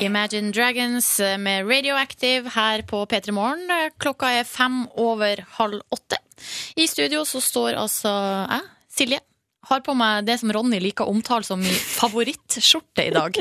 [0.00, 3.64] Imagine Dragons eh, med Radioactive her på P3 Morgen.
[3.70, 6.18] Eh, Klokka er fem over halv åtte.
[6.76, 8.12] I studio så står altså
[8.50, 9.20] jeg, Silje.
[9.66, 13.40] Har på meg det som Ronny liker å omtale som min favorittskjorte i dag.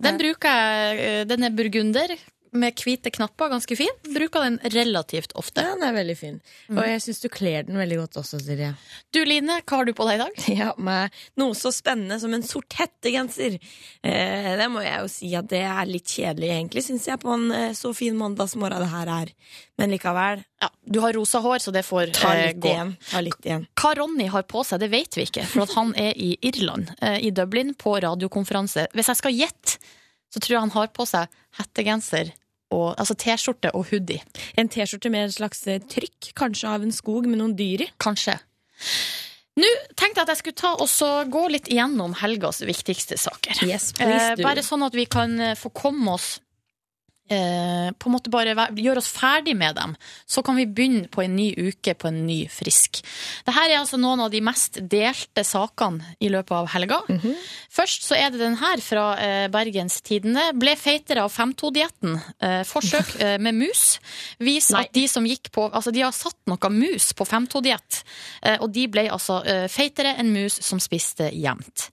[0.00, 2.14] Den bruker jeg, eh, den er burgunder
[2.52, 3.94] med hvite knapper, ganske fin.
[4.12, 5.62] Bruker den relativt ofte.
[5.64, 6.34] Ja, den er veldig fin.
[6.74, 8.74] Og jeg syns du kler den veldig godt også, Silje.
[9.14, 10.42] Du Line, hva har du på deg i dag?
[10.62, 13.56] Ja, med noe så spennende som en sort hettegenser.
[14.04, 17.32] Eh, det må jeg jo si at det er litt kjedelig, egentlig, syns jeg, på
[17.32, 19.32] en eh, så fin mandagsmorgen det her er.
[19.80, 22.68] Men likevel, Ja, du har rosa hår, så det får ta eh, litt gå.
[22.74, 22.92] igjen.
[23.10, 23.64] Ta litt igjen.
[23.80, 27.16] Hva Ronny har på seg, det vet vi ikke, for han er i Irland, eh,
[27.24, 28.86] i Dublin, på radiokonferanse.
[28.92, 29.80] Hvis jeg skal gjette,
[30.32, 32.30] så tror jeg han har på seg hettegenser,
[32.72, 34.22] og, altså T-skjorte og hoodie.
[34.58, 37.90] En T-skjorte med et slags eh, trykk, kanskje av en skog med noen dyr i.
[38.02, 38.38] Kanskje.
[39.60, 39.68] Nå
[40.00, 43.60] tenkte jeg at jeg skulle ta og så gå litt igjennom helgas viktigste saker.
[43.68, 46.38] Yes, Eh, bare sånn at vi kan eh, få komme oss
[47.32, 49.96] eh, På en måte bare gjøre oss ferdig med dem.
[50.26, 53.02] Så kan vi begynne på en ny uke på en ny frisk.
[53.46, 57.00] Dette er altså noen av de mest delte sakene i løpet av helga.
[57.72, 60.50] Først så er det den her fra eh, Bergens Tidende.
[60.58, 62.18] Ble feitere av 5-2-dietten.
[62.42, 63.96] Eh, forsøk eh, med mus
[64.42, 68.02] viser at de som gikk på Altså, de har satt noe mus på 5-2-diett,
[68.42, 71.86] eh, og de ble altså eh, feitere enn mus som spiste jevnt.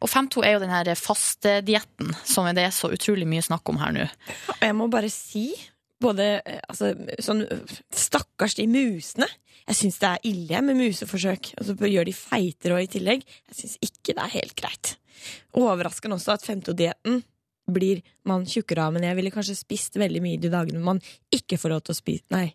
[0.00, 3.80] Og 5-2 er jo den her fastedietten som det er så utrolig mye snakk om
[3.82, 4.06] her nå.
[4.62, 5.48] Jeg må bare si,
[6.02, 7.44] både eh, altså, sånn
[7.94, 9.28] Stakkars de musene.
[9.66, 11.54] Jeg syns det er ille med museforsøk.
[11.58, 13.24] Og så gjør de feitere og i tillegg.
[13.50, 14.92] Jeg syns ikke det er helt greit.
[15.56, 17.24] Overraskende også at 5-2-dietten
[17.66, 21.00] blir man tjukkere av, men jeg ville kanskje spist veldig mye de dagene man
[21.34, 22.52] ikke får lov til å spise Nei.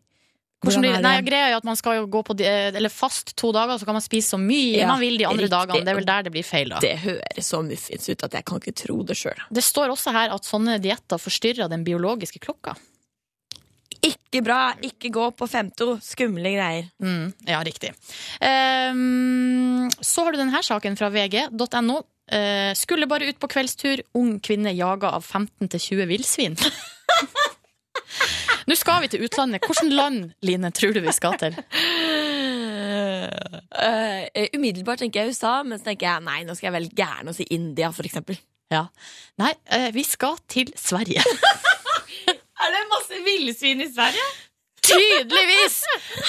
[0.62, 3.32] Hvordan er nei, greia er jo at man skal jo gå på di- eller fast
[3.36, 5.56] to dager, så kan man spise så mye Ja, man vil de andre riktig.
[5.56, 5.86] dagene.
[5.88, 6.80] Det er vel der det blir feil, da.
[6.84, 9.42] Det høres så muffins ut at jeg kan ikke tro det sjøl.
[9.50, 12.76] Det står også her at sånne dietter forstyrrer den biologiske klokka.
[14.06, 14.60] Ikke bra!
[14.82, 16.00] Ikke gå på 5-2.
[16.02, 16.88] Skumle greier.
[17.02, 17.92] Mm, ja, riktig.
[18.42, 22.00] Um, så har du denne saken fra vg.no.
[22.32, 24.02] Uh, skulle bare ut på kveldstur.
[24.18, 26.58] Ung kvinne jaga av 15 til 20 villsvin.
[28.72, 29.66] Nå skal vi til utlandet.
[29.68, 31.58] Hvilket land, Line, tror du vi skal til?
[33.72, 34.24] Uh,
[34.56, 37.36] umiddelbart tenker jeg USA, men så tenker jeg nei, nå skal jeg velge gæren og
[37.36, 38.40] si India, for eksempel.
[38.72, 38.86] Ja.
[39.42, 41.20] Nei, uh, vi skal til Sverige.
[42.62, 44.26] Er det masse villsvin i Sverige?
[44.86, 45.80] Tydeligvis!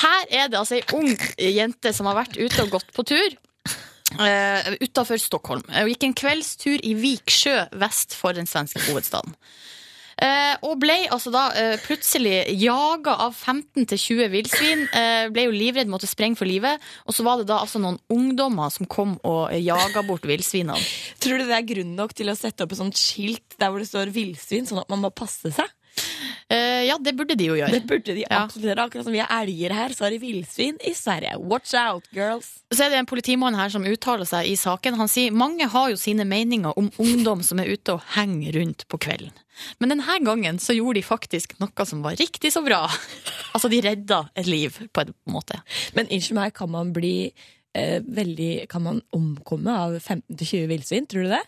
[0.00, 3.36] Her er det altså ei ung jente som har vært ute og gått på tur.
[4.16, 5.62] Uh, Utafor Stockholm.
[5.68, 9.36] Hun gikk en kveldstur i Viksjø vest for den svenske hovedstaden.
[10.20, 14.86] Eh, og ble altså da eh, plutselig jaga av 15 til 20 villsvin.
[14.98, 16.82] Eh, ble jo livredd, måtte sprenge for livet.
[17.06, 20.80] Og så var det da altså noen ungdommer som kom og jaga bort villsvinene.
[21.22, 23.82] Tror du det er grunn nok til å sette opp et sånt skilt der hvor
[23.82, 25.70] det står villsvin, sånn at man må passe seg?
[26.52, 27.72] Uh, ja, det burde de jo gjøre.
[27.72, 28.84] Det burde de absolutt gjøre.
[28.84, 31.38] Akkurat som vi har elger her, så har de villsvin i Sverige.
[31.40, 32.50] Watch out, girls!
[32.72, 34.98] Så er det en politimann her som uttaler seg i saken.
[35.00, 38.84] Han sier mange har jo sine meninger om ungdom som er ute og henger rundt
[38.92, 39.32] på kvelden.
[39.78, 42.84] Men denne gangen så gjorde de faktisk noe som var riktig så bra.
[43.52, 45.58] Altså, de redda et liv, på en måte.
[45.92, 47.28] Men unnskyld meg, kan man bli
[47.76, 51.06] eh, veldig Kan man omkomme av 15-20 villsvin?
[51.06, 51.42] Tror du det?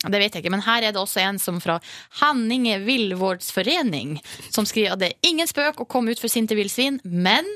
[0.00, 1.78] Det vet jeg ikke, men her er det også en som fra
[2.22, 4.16] Henninge Villvårdsforening
[4.48, 7.46] som skriver at det er ingen spøk å komme ut for sinte villsvin, men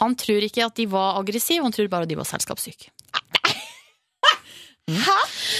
[0.00, 2.92] han tror ikke at de var aggressive, han tror bare at de var selskapssyke.
[4.88, 5.16] Hæ?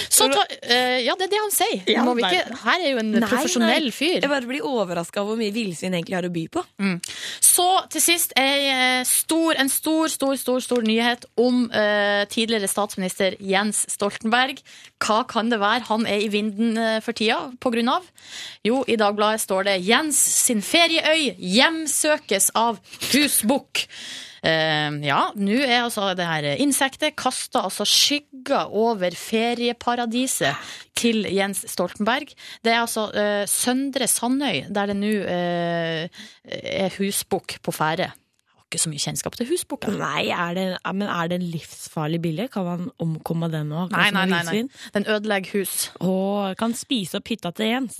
[0.09, 1.83] Så ta, uh, ja, det er det han sier.
[1.93, 4.19] Ja, ikke, her er jo en Nei, profesjonell fyr.
[4.19, 6.63] Jeg bare blir overraska over hvor mye villsvin egentlig har å by på.
[7.43, 13.37] Så til sist eh, stor, en stor, stor, stor, stor nyhet om uh, tidligere statsminister
[13.43, 14.61] Jens Stoltenberg.
[15.03, 18.07] Hva kan det være han er i vinden eh, for tida på grunn av?
[18.65, 23.85] Jo, i Dagbladet står det 'Jens sin ferieøy hjemsøkes av husbukk'.
[24.45, 31.65] Eh, ja, nå er altså det her insektet kasta altså skygger over ferieparadiset til Jens
[31.71, 32.31] Stoltenberg.
[32.63, 38.11] Det er altså eh, Søndre Sandøy, der det nå eh, er husbukk på ferde.
[38.69, 39.89] Ikke så mye kjennskap til husboka.
[39.97, 42.43] Nei, er det, men er det en livsfarlig billig?
[42.53, 43.89] Kan man omkomme den òg?
[43.89, 44.59] Nei, nei, nei, nei.
[44.93, 45.87] Den ødelegger hus.
[46.05, 47.97] Og kan spise opp hytta til Jens.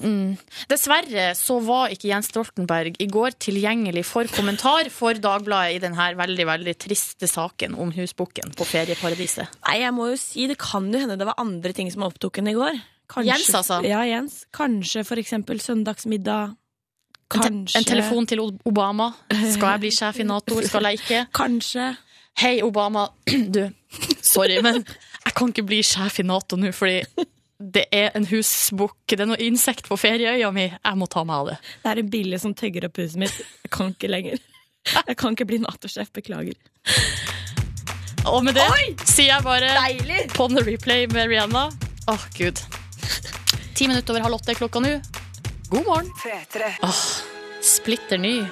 [0.70, 6.12] Dessverre så var ikke Jens Stoltenberg i går tilgjengelig for kommentar for Dagbladet i denne
[6.22, 9.50] veldig veldig triste saken om husbukken på ferieparadiset.
[9.66, 12.44] Nei, jeg må jo si, det kan jo hende det var andre ting som opptok
[12.44, 12.78] henne i går.
[13.26, 13.82] Jens, altså?
[13.90, 14.44] Ja, Jens.
[14.54, 16.54] Kanskje for eksempel søndagsmiddag.
[17.30, 19.12] Kanskje en telefon til Obama.
[19.30, 21.26] Skal jeg bli sjef i Nato, skal jeg ikke?
[21.42, 21.92] Kanskje.
[22.42, 23.10] Hei, Obama.
[23.54, 23.64] Du,
[24.22, 24.84] sorry, men
[25.26, 27.26] jeg kan ikke bli sjef i Nato nå, fordi
[27.60, 30.70] det er en husbukk, det er noe insekt på ferieøya mi.
[30.72, 31.58] Jeg må ta meg av det.
[31.84, 33.42] Det er en bille som tøgger opp huset mitt.
[33.66, 34.40] Jeg kan ikke lenger.
[34.96, 36.10] Jeg kan ikke bli Nato-sjef.
[36.16, 36.56] Beklager.
[38.30, 38.68] Og med det
[39.08, 39.74] sier jeg bare
[40.36, 41.68] På the replay med Rihanna.
[42.10, 42.62] Åh, gud.
[43.76, 44.96] Ti minutter over halv åtte er klokka nå.
[45.70, 46.12] God morgen.
[46.82, 46.96] Åh,
[47.62, 48.46] splitter ny.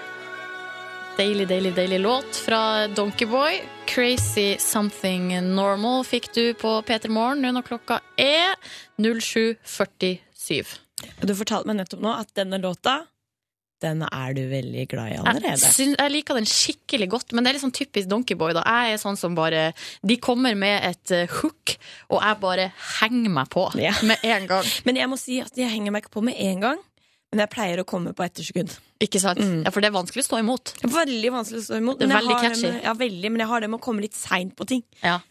[1.18, 3.62] Deilig, deilig, deilig låt fra Donkeyboy.
[3.90, 8.54] Crazy Something Normal fikk du på P3 Morgen nå når klokka er
[9.02, 10.76] 07.47.
[11.26, 13.00] Du fortalte meg nettopp nå at denne låta
[13.82, 15.68] den er du veldig glad i Jeg, allerede.
[16.02, 18.56] jeg liker den skikkelig godt, men det er litt sånn typisk Donkeyboy.
[18.58, 18.64] da.
[18.66, 19.68] Jeg er sånn som bare
[20.02, 21.76] De kommer med et eh, hook,
[22.10, 22.66] og jeg bare
[22.98, 23.94] henger meg på Ja.
[24.02, 24.66] med en gang.
[24.90, 26.82] Men jeg må si at jeg henger meg ikke på med en gang.
[27.34, 28.72] Men jeg pleier å komme på etterskudd.
[29.04, 29.42] Ikke sant?
[29.44, 29.66] Mm.
[29.66, 30.72] Ja, For det er vanskelig å stå imot.
[30.80, 32.00] Det er veldig vanskelig å stå imot.
[32.00, 32.70] Det er veldig catchy.
[32.72, 34.84] Med, ja, veldig, men jeg har det med å komme litt seint på ting.
[35.04, 35.20] Ja.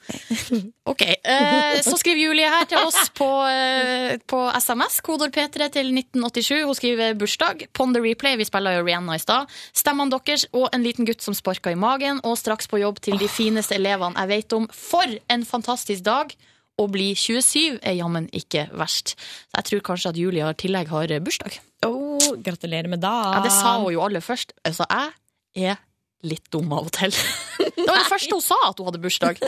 [0.86, 1.02] Ok.
[1.02, 6.60] Eh, så skriver Julie her til oss på, eh, på SMS, kodord P3 til 1987.
[6.62, 7.64] Hun skriver bursdag.
[7.74, 8.36] Pon the replay.
[8.38, 9.50] Vi spiller jo Rihanna i stad.
[9.74, 13.18] Stemmene deres og en liten gutt som sparka i magen, og straks på jobb til
[13.18, 14.68] de fineste elevene jeg vet om.
[14.70, 16.36] For en fantastisk dag!
[16.76, 19.14] Å bli 27 er jammen ikke verst.
[19.48, 21.54] Så jeg tror kanskje at Julie i tillegg har bursdag.
[21.86, 23.38] Oh, gratulerer med dagen.
[23.38, 24.52] Ja, Det sa hun jo aller først.
[24.66, 25.80] Altså, jeg er
[26.26, 27.14] litt dum av og til.
[27.76, 29.40] Det var det første hun sa, at hun hadde bursdag.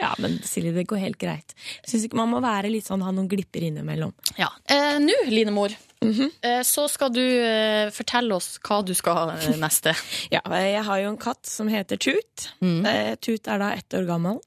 [0.00, 1.52] Ja, men Silje, det går helt greit.
[1.82, 4.14] Jeg syns ikke man må være litt sånn, ha noen glipper innimellom.
[4.40, 4.48] Ja.
[4.64, 9.50] Eh, Nå, Line Mor, eh, så skal du eh, fortelle oss hva du skal eh,
[9.60, 9.92] neste.
[10.34, 12.48] Ja, jeg har jo en katt som heter Tut.
[12.64, 12.80] Mm.
[12.88, 14.40] Eh, Tut er da ett år gammel.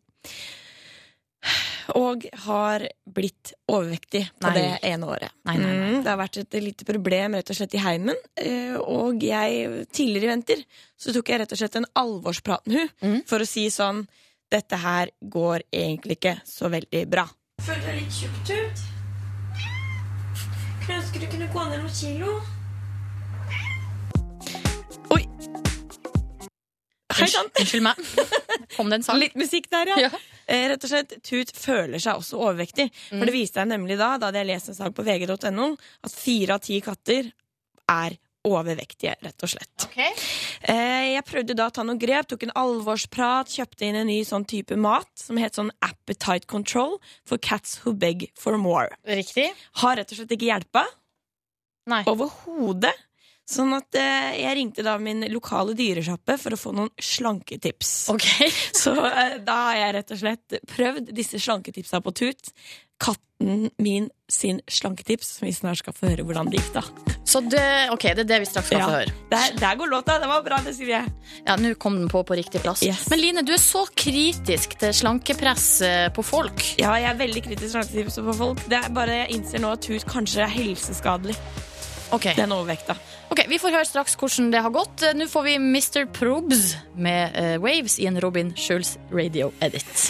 [1.99, 4.53] Og har blitt overvektig på Nei.
[4.55, 5.33] det ene året.
[5.45, 5.89] Nei, nei, nei.
[5.91, 8.15] Mm, det har vært et lite problem rett og slett i heimen.
[8.37, 10.63] eh, Og jeg, tidligere i vinter,
[10.97, 13.21] så tok jeg rett og slett en alvorsprat med hun Mm.
[13.27, 14.07] for å si sånn
[14.53, 17.23] Dette her går egentlig ikke så veldig bra.
[17.61, 18.81] Føler deg litt tjukk ut.
[20.85, 22.35] Kunne ønske du kunne gå ned noen kilo.
[27.23, 28.01] Unnskyld meg.
[28.75, 29.19] Kom det en sang?
[29.21, 29.97] Litt musikk der, ja.
[30.07, 30.09] Ja.
[30.47, 32.89] Eh, Rett og slett, Tut føler seg også overvektig.
[33.09, 35.69] For det viste jeg nemlig da, da hadde jeg lest en sak på vg.no,
[36.03, 37.29] at fire av ti katter
[37.93, 39.85] er overvektige, rett og slett.
[39.85, 40.09] Okay.
[40.67, 44.17] Eh, Jeg prøvde da å ta noen grep, tok en alvorsprat, kjøpte inn en ny
[44.27, 48.89] sånn type mat som het sånn appetite control for cats who beg for more.
[49.07, 49.47] Riktig.
[49.79, 50.83] Har rett og slett ikke hjelpa
[52.11, 52.93] overhodet.
[53.49, 57.91] Sånn at eh, jeg ringte da min lokale dyresjappe for å få noen slanketips.
[58.13, 58.47] Okay.
[58.83, 62.53] Så eh, da har jeg rett og slett prøvd disse slanketipsa på Tut.
[63.03, 66.83] Katten min sin slanketips, som vi snart skal få høre hvordan det gikk, da.
[67.27, 68.85] Så det, ok, det er det vi straks skal Ja.
[68.87, 69.15] få høre.
[69.33, 70.15] Der, der går låta.
[70.23, 71.01] Det var bra, det, Silje.
[71.43, 72.81] Ja, Nå kom den på på riktig plass.
[72.87, 73.03] Yes.
[73.11, 76.63] Men Line, du er så kritisk til slankepress eh, på folk.
[76.79, 78.63] Ja, jeg er veldig kritisk til slanketips på folk.
[78.71, 81.35] Det er bare Jeg innser nå at Tut kanskje er helseskadelig,
[82.13, 82.93] Ok, den overvekta.
[83.33, 85.01] Ok, Vi får høre straks hvordan det har gått.
[85.01, 86.03] Eh, Nå får vi Mr.
[86.13, 90.03] Probs med uh, Waves i en Robin Schulz radio-edit.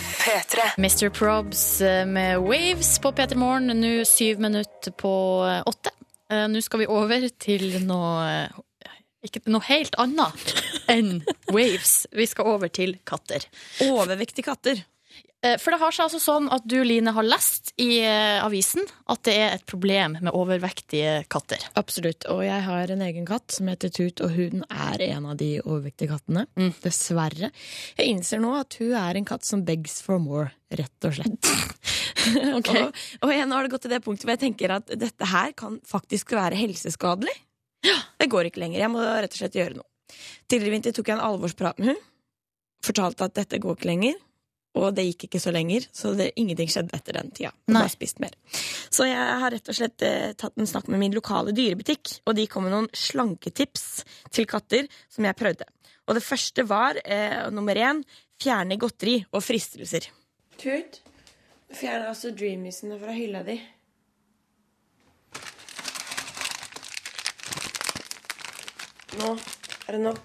[0.76, 1.08] Mr.
[1.08, 5.14] Probs eh, med Waves på P3 Morgen, nå syv minutter på
[5.48, 5.96] eh, åtte.
[6.28, 8.28] Uh, Nå skal vi over til noe
[9.24, 10.58] ikke noe helt annet
[10.92, 12.02] enn Waves.
[12.12, 13.48] Vi skal over til katter.
[13.88, 14.84] Overvektige katter.
[15.44, 18.86] Eh, For det har seg altså sånn at du, Line, har lest i eh, avisen
[19.12, 21.66] at det er et problem med overvektige katter.
[21.80, 22.28] Absolutt.
[22.32, 25.58] Og jeg har en egen katt som heter Tut, og hun er en av de
[25.66, 26.46] overvektige kattene.
[26.56, 26.72] Mm.
[26.86, 27.52] Dessverre.
[28.00, 31.54] Jeg innser nå at hun er en katt som begs for more, rett og slett.
[32.56, 35.28] og, og jeg, nå har det gått til det punktet hvor jeg tenker at dette
[35.28, 37.36] her kan faktisk være helseskadelig.
[37.84, 38.80] Det går ikke lenger.
[38.80, 39.90] Jeg må rett og slett gjøre noe.
[40.48, 42.04] Tidligere i vinter tok jeg en alvorsprat med hun.
[42.84, 44.16] Fortalte at dette går ikke lenger.
[44.74, 47.52] Og det gikk ikke så lenger, så det, ingenting skjedde etter den tida.
[47.68, 48.34] Jeg bare spist mer.
[48.90, 52.38] Så jeg har rett og slett eh, tatt en snakk med min lokale dyrebutikk, og
[52.40, 53.86] de kom med noen slanketips
[54.34, 55.70] til katter som jeg prøvde.
[56.10, 58.02] Og det første var eh, nummer én
[58.42, 60.10] fjerne godteri og fristelser.
[60.58, 61.00] Tut,
[61.74, 63.60] fjerne altså dreamisene fra hylla di.
[69.22, 69.36] Nå
[69.88, 70.24] er det nok.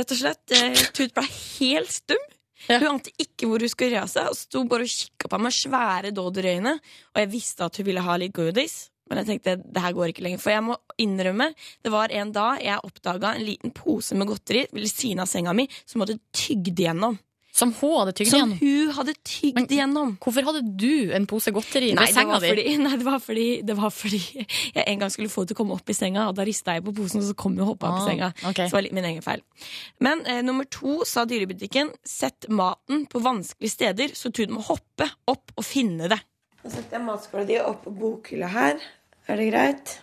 [0.00, 2.22] Rett og slett, eh, Tut ble helt stum.
[2.68, 2.78] Ja.
[2.78, 5.38] Hun ante ikke hvor hun skulle gjøre av seg, og sto bare og kikka på
[5.40, 6.72] meg med svære dodderøyne.
[7.12, 10.12] Og jeg visste at hun ville ha litt goodies, men jeg tenkte det her går
[10.12, 10.40] ikke lenger.
[10.40, 11.50] For jeg må innrømme,
[11.84, 15.52] det var en dag jeg oppdaga en liten pose med godteri ved siden av senga
[15.56, 17.18] mi som hadde tygd igjennom.
[17.60, 18.58] Som hun hadde tygd Som igjennom.
[18.62, 20.12] hun hadde tygd igjennom.
[20.24, 22.50] Hvorfor hadde du en pose godteri Nei ved senga di?
[22.54, 24.20] fordi, nei, det var fordi Det var fordi
[24.74, 26.74] jeg en gang skulle få henne til å komme opp i senga, og da rista
[26.78, 28.32] jeg på posen, og så kom hun og hoppa opp Ah, i senga.
[28.50, 28.66] Okay.
[28.66, 29.44] Så det var litt min egen feil.
[30.00, 35.10] Men eh, nummer to sa dyrebutikken sett maten på vanskelige steder, så Tud må hoppe
[35.30, 36.18] opp og finne det.
[36.64, 38.80] Nå setter jeg matskåla di opp på bokhylla her.
[39.28, 39.94] Er det greit?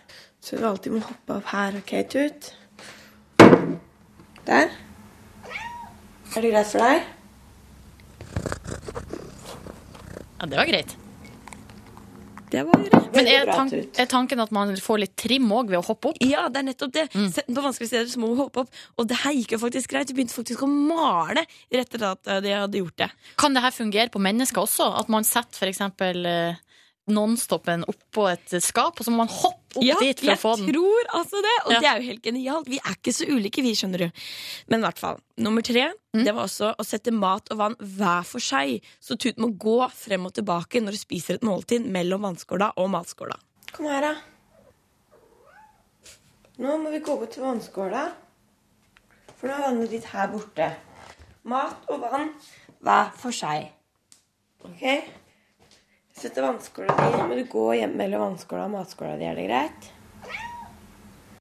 [0.42, 2.52] Så du alltid må hoppe opp her, OK, Tut?
[4.48, 4.70] Der.
[6.36, 7.06] Er det greit for deg?
[10.38, 10.96] Ja, det var greit.
[12.50, 13.08] Det var greit.
[13.12, 16.20] Men er, tank, er tanken at man får litt trim òg ved å hoppe opp?
[16.24, 17.06] Ja, det er nettopp det.
[17.12, 17.28] Mm.
[17.56, 18.78] På vanskelige steder, så må hun hoppe opp.
[18.96, 20.12] Og det her gikk jo faktisk greit.
[20.12, 23.10] Hun begynte faktisk å male rett etter at eh, de hadde gjort det.
[23.40, 24.88] Kan det her fungere på mennesker også?
[25.00, 26.60] At man setter for eksempel eh,
[27.08, 30.66] Nonstopen oppå et skap, og så må man hoppe opp dit for å få den?
[30.68, 31.54] Ja, jeg tror altså det.
[31.66, 31.80] Og Ja.
[31.80, 32.68] det er jo helt genialt.
[32.68, 34.10] Vi er ikke så ulike, vi, skjønner du.
[34.68, 35.20] Men i hvert fall.
[35.38, 36.24] Nummer tre Mm.
[36.24, 38.80] det var også å sette mat og vann hver for seg.
[39.00, 42.88] Så Tut må gå frem og tilbake når du spiser et måltid mellom vannskåla og
[42.90, 43.36] matskåla.
[43.72, 44.14] Kom her, da.
[46.58, 48.06] Nå må vi gå bort til vannskåla.
[49.38, 50.70] For nå er vannet ditt her borte.
[51.44, 52.32] Mat og vann
[52.82, 53.68] hver for seg.
[54.64, 54.82] Ok?
[56.18, 57.22] Setter vannskåla di.
[57.30, 59.26] Må du gå hjem mellom vannskåla og matskåla di.
[59.28, 59.88] Er det greit?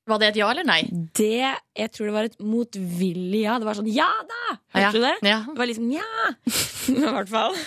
[0.08, 0.82] Var det et ja eller nei?
[1.18, 3.58] Det, jeg tror det var et motvillig ja.
[3.60, 4.44] Det var sånn ja da!
[4.78, 4.92] Hørte Ja.
[4.94, 5.16] du det?
[5.28, 5.40] Ja.
[5.50, 6.30] Det var liksom ja!
[6.94, 7.58] I hvert fall.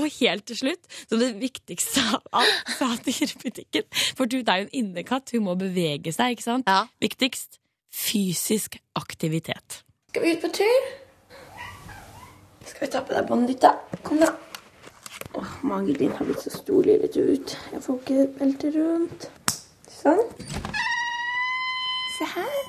[0.00, 3.84] Og helt til slutt, så det viktigste av alt, sa dyrebutikken
[4.16, 6.66] For du er jo en innekatt, hun må bevege seg, ikke sant?
[6.66, 6.86] Ja.
[7.04, 7.60] Viktigst
[7.92, 9.82] fysisk aktivitet.
[10.10, 10.88] Skal vi ut på tur?
[12.64, 13.76] Skal vi ta på deg båndet ditt, da?
[14.02, 14.32] Kom, da.
[15.34, 17.56] Åh, magen din har blitt så stor, lille Tut.
[17.72, 19.28] Jeg får ikke belte rundt.
[19.92, 20.22] Sånn.
[22.16, 22.60] Se her.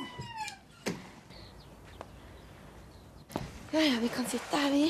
[3.74, 4.90] Ja, ja, vi kan sitte her, vi.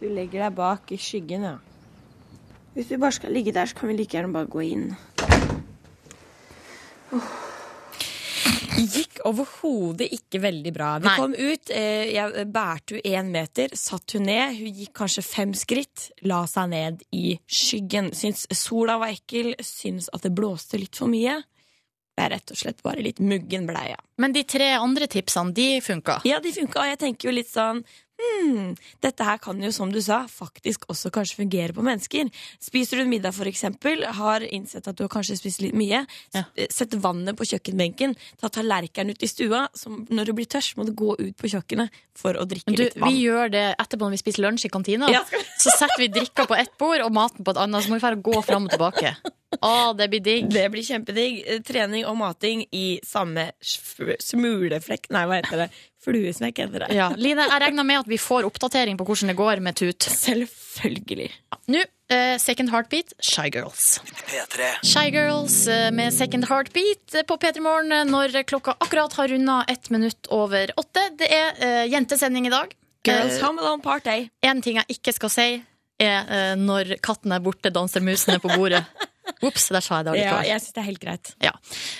[0.00, 1.56] Du legger deg bak i skyggen, ja.
[2.74, 4.90] Hvis vi bare skal ligge der, så kan vi like gjerne bare gå inn.
[8.82, 10.90] Gikk overhodet ikke veldig bra.
[10.98, 11.16] Vi Nei.
[11.20, 14.56] kom ut, eh, jeg bærte hun én meter, satt hun ned.
[14.58, 18.12] Hun gikk kanskje fem skritt, la seg ned i skyggen.
[18.14, 21.42] Syns sola var ekkel, syns at det blåste litt for mye.
[22.12, 24.02] Det er rett og slett bare litt muggen blei jeg.
[24.18, 26.20] Men de tre andre tipsene, de funka.
[26.28, 27.84] Ja, de funka, og jeg tenker jo litt sånn
[28.22, 32.28] Hmm, dette her kan jo, som du sa, faktisk også kanskje fungere på mennesker.
[32.62, 36.04] Spiser du en middag, for eksempel, har innsett at du har kanskje spist litt mye,
[36.34, 36.44] Ja.
[36.70, 40.86] sett vannet på kjøkkenbenken, ta tallerkenen ut i stua, så når du blir tørst, må
[40.86, 43.10] du gå ut på kjøkkenet for å drikke du, litt vann.
[43.10, 45.10] vi gjør det etterpå når vi spiser lunsj i kantina.
[45.10, 45.24] Ja,
[45.58, 48.06] Så setter vi drikka på ett bord og maten på et annet, så må vi
[48.06, 49.16] bare gå fram og tilbake.
[49.60, 50.48] Å, det blir digg.
[50.52, 51.40] Det blir kjempedigg.
[51.46, 55.70] Eh, Trening og mating i samme smuleflekk Nei, hva heter det?
[56.02, 56.94] Fluesmekk heter det.
[56.96, 60.02] Ja, Line, jeg regner med at vi får oppdatering på hvordan det går med Tut.
[60.02, 61.28] Selvfølgelig.
[61.70, 64.00] Nå, uh, Second Heartbeat, Shy Girls.
[64.26, 64.72] P3.
[64.82, 69.90] Shy Girls eh, med Second Heartbeat på P3 Morgen når klokka akkurat har runda ett
[69.94, 71.06] minutt over åtte.
[71.20, 72.74] Det er uh, jentesending i dag.
[73.06, 74.26] Girls uh, Home Alone Party.
[74.42, 75.48] En ting jeg ikke skal si,
[76.02, 78.82] er når katten er borte, danser musene på bordet.
[79.42, 81.34] Ops, der sa jeg det Ja, jeg syns det er helt greit.
[81.42, 81.52] Ja.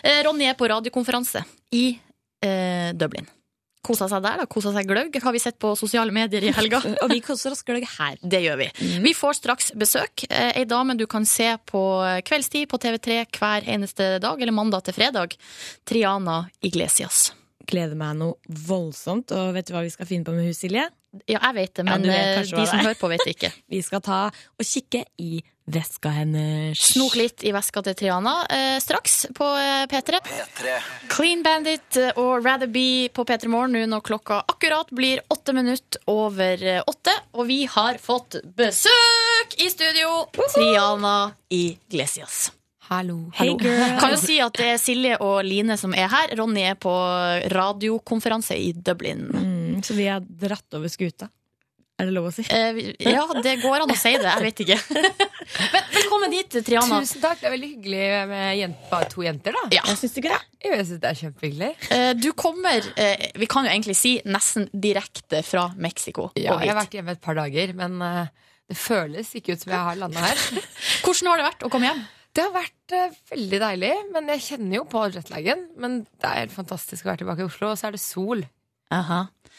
[0.03, 1.45] Eh, Ronny er på radiokonferanse
[1.75, 1.87] i
[2.43, 3.29] eh, Dublin.
[3.83, 4.47] Kosa seg der, da.
[4.47, 6.79] Kosa seg gløgg, har vi sett på sosiale medier i helga.
[7.03, 8.19] Og vi koser oss gløgg her.
[8.23, 8.69] Det gjør vi.
[9.03, 10.23] Vi får straks besøk.
[10.31, 11.83] Eh, Ei dame du kan se på
[12.29, 15.35] kveldstid på TV3 hver eneste dag, eller mandag til fredag.
[15.89, 17.33] Triana Iglesias.
[17.67, 19.35] Gleder meg noe voldsomt.
[19.35, 20.87] Og vet du hva vi skal finne på med hun, Silje?
[21.29, 22.87] Ja, jeg vet det, men ja, vet eh, de som er.
[22.87, 23.51] hører på, vet ikke.
[23.75, 26.79] Vi skal ta og kikke i veska hennes.
[26.79, 30.21] Snok litt i veska til Triana eh, straks på eh, P3.
[31.13, 35.55] Clean Bandit eh, og Rather Be på P3 Morgen nå når klokka akkurat blir åtte
[35.57, 37.15] minutter over eh, åtte.
[37.37, 40.27] Og vi har fått besøk i studio!
[40.55, 42.51] Triana Iglesias.
[42.93, 43.31] Hallo.
[43.35, 43.95] Hey girl.
[44.03, 46.35] Kan jo si at det er Silje og Line som er her.
[46.37, 46.93] Ronny er på
[47.53, 49.29] radiokonferanse i Dublin.
[49.31, 51.31] Mm, så vi har dratt over skuta.
[52.03, 52.43] Er det lov å si?
[52.51, 54.27] Eh, ja, det går an å si det.
[54.27, 54.79] Jeg vet ikke.
[55.75, 56.99] Men velkommen dit, Triana.
[57.05, 57.39] Tusen takk.
[57.39, 59.63] Det er veldig hyggelig med jent, bare to jenter, da.
[59.77, 59.85] Ja.
[59.87, 60.41] Jeg syns ikke det.
[60.65, 61.69] Jo, Jeg synes det er kjempehyggelig.
[61.95, 66.33] Eh, Du kommer, eh, vi kan jo egentlig si, nesten direkte fra Mexico.
[66.35, 69.77] Ja, jeg har vært hjemme et par dager, men eh, det føles ikke ut som
[69.77, 70.43] jeg har landa her.
[71.05, 72.03] Hvordan har det vært å komme hjem?
[72.33, 75.67] Det har vært uh, veldig deilig, men jeg kjenner jo på jetlagen.
[75.79, 78.43] Men det er helt fantastisk å være tilbake i Oslo, og så er det sol.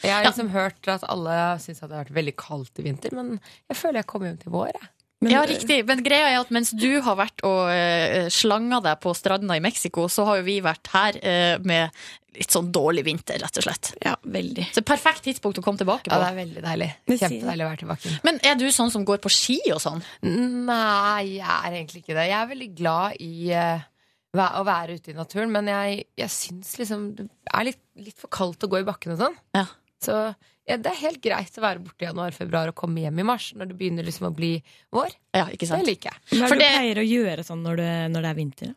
[0.03, 0.29] Jeg har Ja.
[0.31, 3.39] liksom hørt at alle syns det har vært veldig kaldt i vinter, men
[3.69, 4.71] jeg føler jeg kommer hjem til vår.
[4.73, 4.89] Jeg.
[5.31, 5.77] ja, riktig.
[5.87, 9.63] Men greia er at mens du har vært og uh, slanga deg på stranda i
[9.63, 11.91] Mexico, så har jo vi vært her eh, med
[12.33, 13.93] litt sånn dårlig vinter, rett og slett.
[14.03, 14.65] Ja, veldig.
[14.73, 16.13] Så perfekt tidspunkt å komme tilbake på.
[16.15, 16.89] Ja, det er veldig deilig.
[17.07, 18.13] Men Kjempedeilig å være tilbake.
[18.25, 20.03] Men er du sånn som går på ski og sånn?
[20.25, 22.27] Nei, jeg er egentlig ikke det.
[22.31, 23.85] Jeg er veldig glad i uh,
[24.33, 28.33] å være ute i naturen, men jeg, jeg syns liksom det er litt, litt for
[28.33, 29.39] kaldt å gå i bakken og sånn.
[29.53, 29.67] Ja.
[30.03, 30.17] Så
[30.63, 33.49] ja, det er helt greit å være borte i januar-februar og komme hjem i mars,
[33.57, 34.53] når det begynner liksom å bli
[34.95, 35.11] vår.
[35.35, 35.83] Ja, ikke sant?
[35.83, 36.23] Det liker jeg.
[36.37, 38.73] Hva er For det du pleier å gjøre sånn når, du, når det er vinter?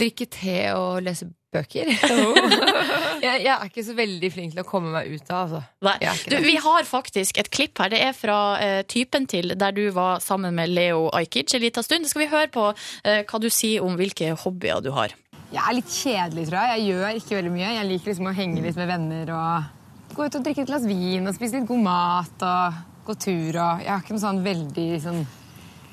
[0.00, 1.90] Drikke te og lese bøker.
[3.26, 6.20] jeg, jeg er ikke så veldig flink til å komme meg ut av, altså.
[6.30, 7.90] Du, vi har faktisk et klipp her.
[7.90, 11.86] Det er fra uh, Typen til, der du var sammen med Leo Ajkic en liten
[11.86, 12.06] stund.
[12.06, 15.18] Skal vi høre på uh, hva du sier om hvilke hobbyer du har?
[15.50, 16.78] Jeg er litt kjedelig, tror jeg.
[16.78, 17.74] Jeg gjør ikke veldig mye.
[17.74, 19.76] Jeg liker liksom å henge litt med venner og
[20.20, 23.56] gå ut og drikke et glass vin og spise litt god mat og gå tur.
[23.56, 25.20] Og jeg har ikke noen sånn veldig sånn,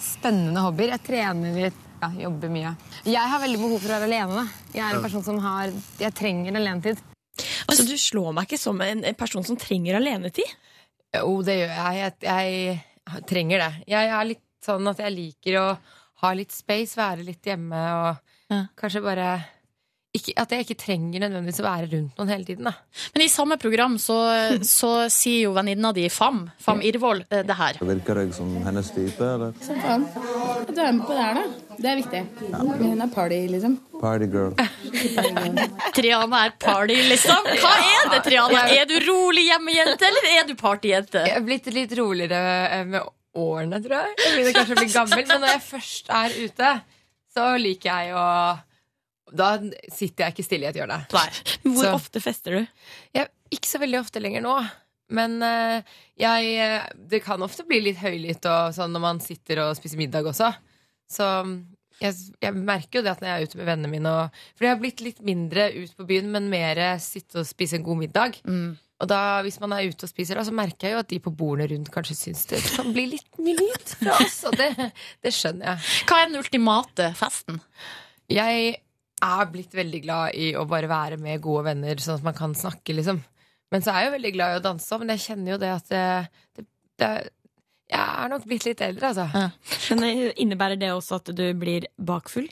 [0.04, 0.92] spennende hobbyer.
[0.98, 2.74] Jeg trener litt, ja, jobber mye.
[3.08, 4.42] Jeg har veldig behov for å være alene.
[4.42, 4.66] Da.
[4.76, 5.72] Jeg er en person som har
[6.02, 7.00] Jeg trenger alenetid.
[7.68, 10.52] Altså, du slår meg ikke som en, person som trenger alenetid.
[11.16, 12.14] Jo, det gjør jeg.
[12.28, 12.78] jeg.
[13.08, 13.72] Jeg trenger det.
[13.94, 15.68] Jeg er litt sånn at jeg liker å
[16.24, 18.66] ha litt space, være litt hjemme og Ja.
[18.80, 19.30] kanskje bare
[20.18, 22.68] ikke, At jeg ikke trenger nødvendigvis å være rundt noen hele tiden.
[22.70, 22.74] Da.
[23.15, 24.18] Men i samme program så,
[24.65, 27.80] så sier jo venninna di Fam, Fam Irvold, eh, det her.
[27.82, 29.55] Virker jeg som hennes type, eller?
[29.68, 30.07] Faen.
[30.68, 31.68] Du er med på det her, da.
[31.78, 32.22] Det er viktig.
[32.49, 32.61] Ja.
[32.63, 33.76] hun er party, liksom.
[34.01, 34.55] Party girl.
[35.97, 37.51] Triana er party, liksom.
[37.61, 38.63] Hva er det, Triana?
[38.74, 41.22] Er du rolig hjemmejente, eller er du partyjente?
[41.28, 42.41] Jeg er blitt litt roligere
[42.80, 43.05] eh, med
[43.38, 44.15] årene, tror jeg.
[44.24, 46.72] Jeg begynner kanskje å bli gammel, men når jeg først er ute,
[47.38, 48.26] så liker jeg å
[49.36, 49.58] Da
[49.92, 51.00] sitter jeg ikke stille i et hjørne.
[51.14, 51.28] Nei.
[51.68, 52.68] Hvor Så- ofte fester du?
[53.18, 54.58] Jeg, ikke så veldig ofte lenger nå.
[55.18, 55.82] Men eh,
[56.20, 60.00] jeg, eh, det kan ofte bli litt høylytt og sånn når man sitter og spiser
[60.00, 60.50] middag også.
[61.08, 61.28] Så
[62.02, 62.14] jeg,
[62.44, 64.76] jeg merker jo det at når jeg er ute med vennene mine og, For jeg
[64.76, 68.36] har blitt litt mindre ut på byen, men mer sitte og spise en god middag.
[68.44, 68.76] Mm.
[68.98, 71.20] Og da, hvis man er ute og spiser, da, så merker jeg jo at de
[71.22, 74.40] på bordene rundt kanskje syns det kan bli litt mye lyd fra oss.
[74.50, 74.72] Og det,
[75.24, 76.04] det skjønner jeg.
[76.10, 77.62] Hva er den ultimate festen?
[78.34, 78.76] Jeg
[79.24, 82.53] er blitt veldig glad i å bare være med gode venner, sånn at man kan
[82.57, 83.22] snakke, liksom.
[83.74, 85.72] Men så er jeg jo veldig glad i å danse men jeg kjenner jo det
[85.74, 86.03] at det,
[86.55, 86.68] det,
[87.01, 87.09] det
[87.91, 89.26] Jeg er nok blitt litt eldre, altså.
[89.34, 89.49] Ja.
[89.91, 92.47] Men eh, Innebærer det også at du blir bakfull?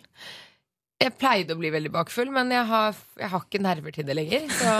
[0.95, 4.15] Jeg pleide å bli veldig bakfull, men jeg har, jeg har ikke nerver til det
[4.15, 4.45] lenger.
[4.47, 4.75] Så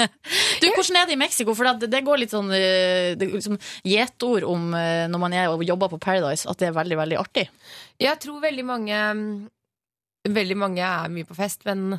[0.60, 1.54] Du, Hvordan er det i Mexico?
[1.56, 3.56] For det, det går litt sånn eh, liksom,
[3.88, 7.18] gjetord om eh, når man er og jobber på Paradise, at det er veldig, veldig
[7.20, 7.48] artig.
[8.00, 9.00] jeg tror veldig mange
[10.24, 11.98] Veldig mange er mye på fest, men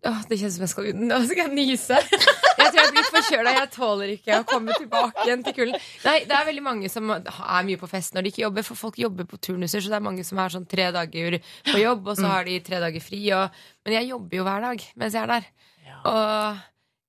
[0.00, 1.00] Åh, det kjennes som jeg skal ut.
[1.10, 1.96] Nå skal jeg nyse.
[2.60, 3.52] Jeg tror jeg blir forkjøla.
[3.56, 5.84] Jeg tåler ikke å komme tilbake igjen til kulden.
[6.04, 8.76] Nei, det er veldig mange som er mye på fest når de ikke jobber, for
[8.78, 11.38] folk jobber på turnuser, så det er mange som er sånn tre dager
[11.70, 13.22] på jobb, og så har de tre dager fri.
[13.36, 15.48] Og, men jeg jobber jo hver dag mens jeg er der.
[16.12, 16.60] Og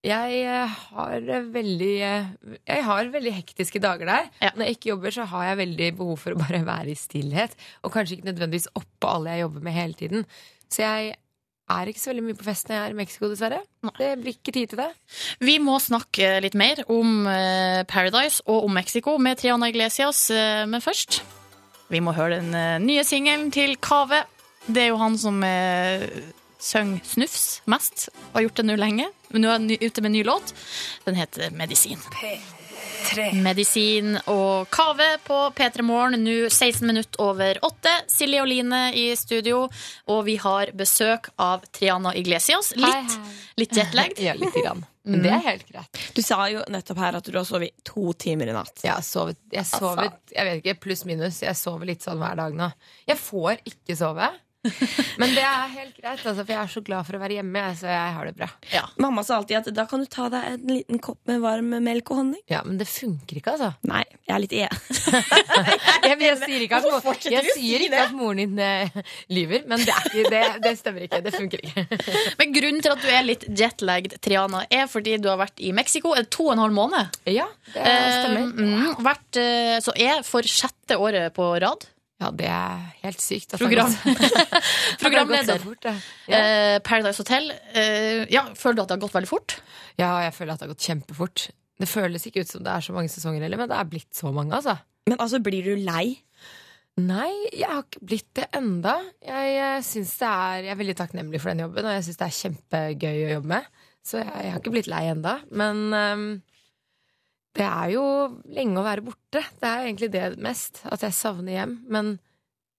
[0.02, 2.30] jeg eh, har veldig eh,
[2.66, 4.30] Jeg har veldig hektiske dager der.
[4.42, 4.50] Ja.
[4.56, 7.54] Når jeg ikke jobber, så har jeg veldig behov for å bare være i stillhet.
[7.86, 10.26] Og kanskje ikke nødvendigvis oppå alle jeg jobber med hele tiden.
[10.72, 11.14] Så jeg
[11.72, 13.62] er ikke så veldig mye på fest når jeg er i Mexico, dessverre.
[14.00, 14.90] Det blir ikke tid til det.
[15.44, 20.66] Vi må snakke litt mer om eh, Paradise og om Mexico med Triana Iglesias, eh,
[20.68, 21.22] men først
[21.92, 24.24] Vi må høre den eh, nye singelen til Kave.
[24.66, 26.10] Det er jo han som eh,
[26.62, 29.10] synger Snufs mest, og har gjort det nå lenge.
[29.34, 30.54] Men nå er han ute med en ny låt.
[31.06, 32.02] Den heter Medisin.
[33.42, 37.94] Medisin og Kave på P3 Morgen, nå 16 minutter over 8.
[38.12, 39.64] Silje og Line i studio,
[40.12, 42.74] og vi har besøk av Triana Iglesias.
[42.78, 43.18] Litt,
[43.60, 44.22] litt jetlagd.
[44.28, 44.86] Ja, litt grann.
[45.04, 45.98] Men det er helt greit.
[46.14, 48.84] Du sa jo nettopp her at du har sovet to timer i natt.
[48.86, 51.42] Jeg har sovet, jeg sovet jeg vet ikke, pluss minus.
[51.42, 52.70] Jeg sover litt sånn hver dag nå.
[53.10, 54.30] Jeg får ikke sove.
[55.22, 57.64] Men det er helt greit, altså, for jeg er så glad for å være hjemme.
[57.80, 58.50] Så jeg har det bra.
[59.02, 62.12] Mamma sa alltid at da kan du ta deg en liten kopp med varm melk
[62.14, 62.42] og honning.
[62.52, 63.72] Ja, Men det funker ikke, altså.
[63.90, 64.68] Nei, jeg er litt e.
[66.02, 69.02] Jeg, jeg sier ikke at, Hvorfor mo- jeg sier ikke at moren din uh,
[69.32, 71.20] lyver, men det, ikke, det, det stemmer ikke.
[71.26, 71.84] Det funker ikke.
[72.42, 75.72] Men grunnen til at du er litt jetlagged, Triana, er fordi du har vært i
[75.78, 77.20] Mexico to og en halv måned.
[77.30, 78.50] Ja, det stemmer.
[78.50, 78.76] stemmer.
[78.82, 81.86] mm, vært, uh, så er for sjette året på rad.
[82.22, 83.56] Ja, det er helt sykt.
[83.58, 83.94] Program.
[85.04, 85.64] Programleder.
[85.64, 85.88] fort.
[86.30, 86.38] Ja.
[86.38, 87.50] Eh, Paradise Hotel.
[87.74, 89.58] Eh, ja, føler du at det har gått veldig fort?
[90.00, 91.48] ja, jeg føler at det har gått kjempefort.
[91.82, 94.14] Det føles ikke ut som det er så mange sesonger heller, men det er blitt
[94.16, 94.78] så mange, altså.
[95.10, 96.22] Men altså, blir du lei?
[97.02, 98.98] Nei, jeg har ikke blitt det enda.
[99.26, 102.20] Jeg, jeg, synes det er, jeg er veldig takknemlig for den jobben, og jeg syns
[102.20, 103.70] det er kjempegøy å jobbe med.
[104.06, 105.36] Så jeg, jeg har ikke blitt lei enda.
[105.58, 106.28] Men ehm,
[107.58, 108.04] det er jo
[108.56, 109.42] lenge å være borte.
[109.60, 110.84] Det er egentlig det mest.
[110.88, 111.76] At jeg savner hjem.
[111.92, 112.16] Men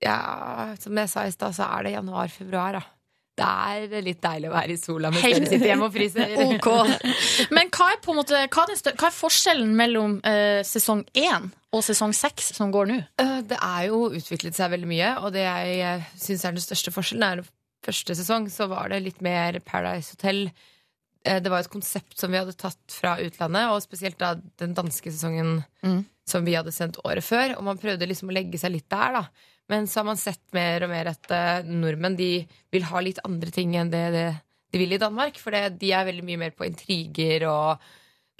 [0.02, 2.84] ja, som jeg sa i stad, så er det januar-februar, da.
[3.32, 6.34] Det er litt deilig å være i sola mens dere sitter hjemme og fryser.
[6.52, 6.66] Ok.
[7.54, 12.12] Men hva er, måte, hva er, hva er forskjellen mellom uh, sesong én og sesong
[12.16, 12.98] seks som går nå?
[13.22, 16.92] Uh, Det er jo utviklet seg veldig mye, og det jeg syns er den største
[16.92, 17.48] forskjellen, er
[17.82, 20.44] første sesong så var det litt mer Paradise Hotel.
[21.24, 24.74] Eh, Det var et konsept som vi hadde tatt fra utlandet, og spesielt da den
[24.74, 26.04] danske sesongen Mm.
[26.26, 27.56] som vi hadde sendt året før.
[27.58, 29.24] Og man prøvde liksom å legge seg litt der, da.
[29.68, 33.18] Men så har man sett mer og mer at uh, nordmenn de vil ha litt
[33.24, 34.26] andre ting enn det, det
[34.72, 35.38] de vil i Danmark.
[35.38, 37.78] For det, de er veldig mye mer på intriger og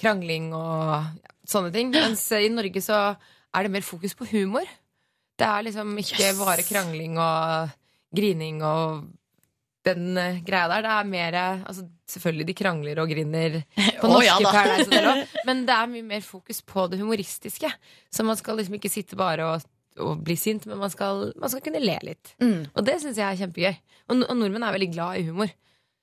[0.00, 0.90] krangling og
[1.22, 1.90] ja, sånne ting.
[1.94, 3.16] Mens i Norge så
[3.54, 4.66] er det mer fokus på humor.
[5.38, 7.70] Det er liksom ikke bare krangling og
[8.14, 9.06] grining og
[9.86, 10.82] den uh, greia der.
[10.86, 14.38] Det er mer uh, altså, Selvfølgelig de krangler og griner på Å, norske ja.
[14.44, 17.70] Paradise Hotel også, men det er mye mer fokus på det humoristiske.
[18.12, 19.66] Så man skal liksom ikke sitte bare og,
[20.02, 22.34] og bli sint, men man skal, man skal kunne le litt.
[22.42, 22.70] Mm.
[22.74, 23.74] Og det syns jeg er kjempegøy.
[24.10, 25.52] Og, og nordmenn er veldig glad i humor.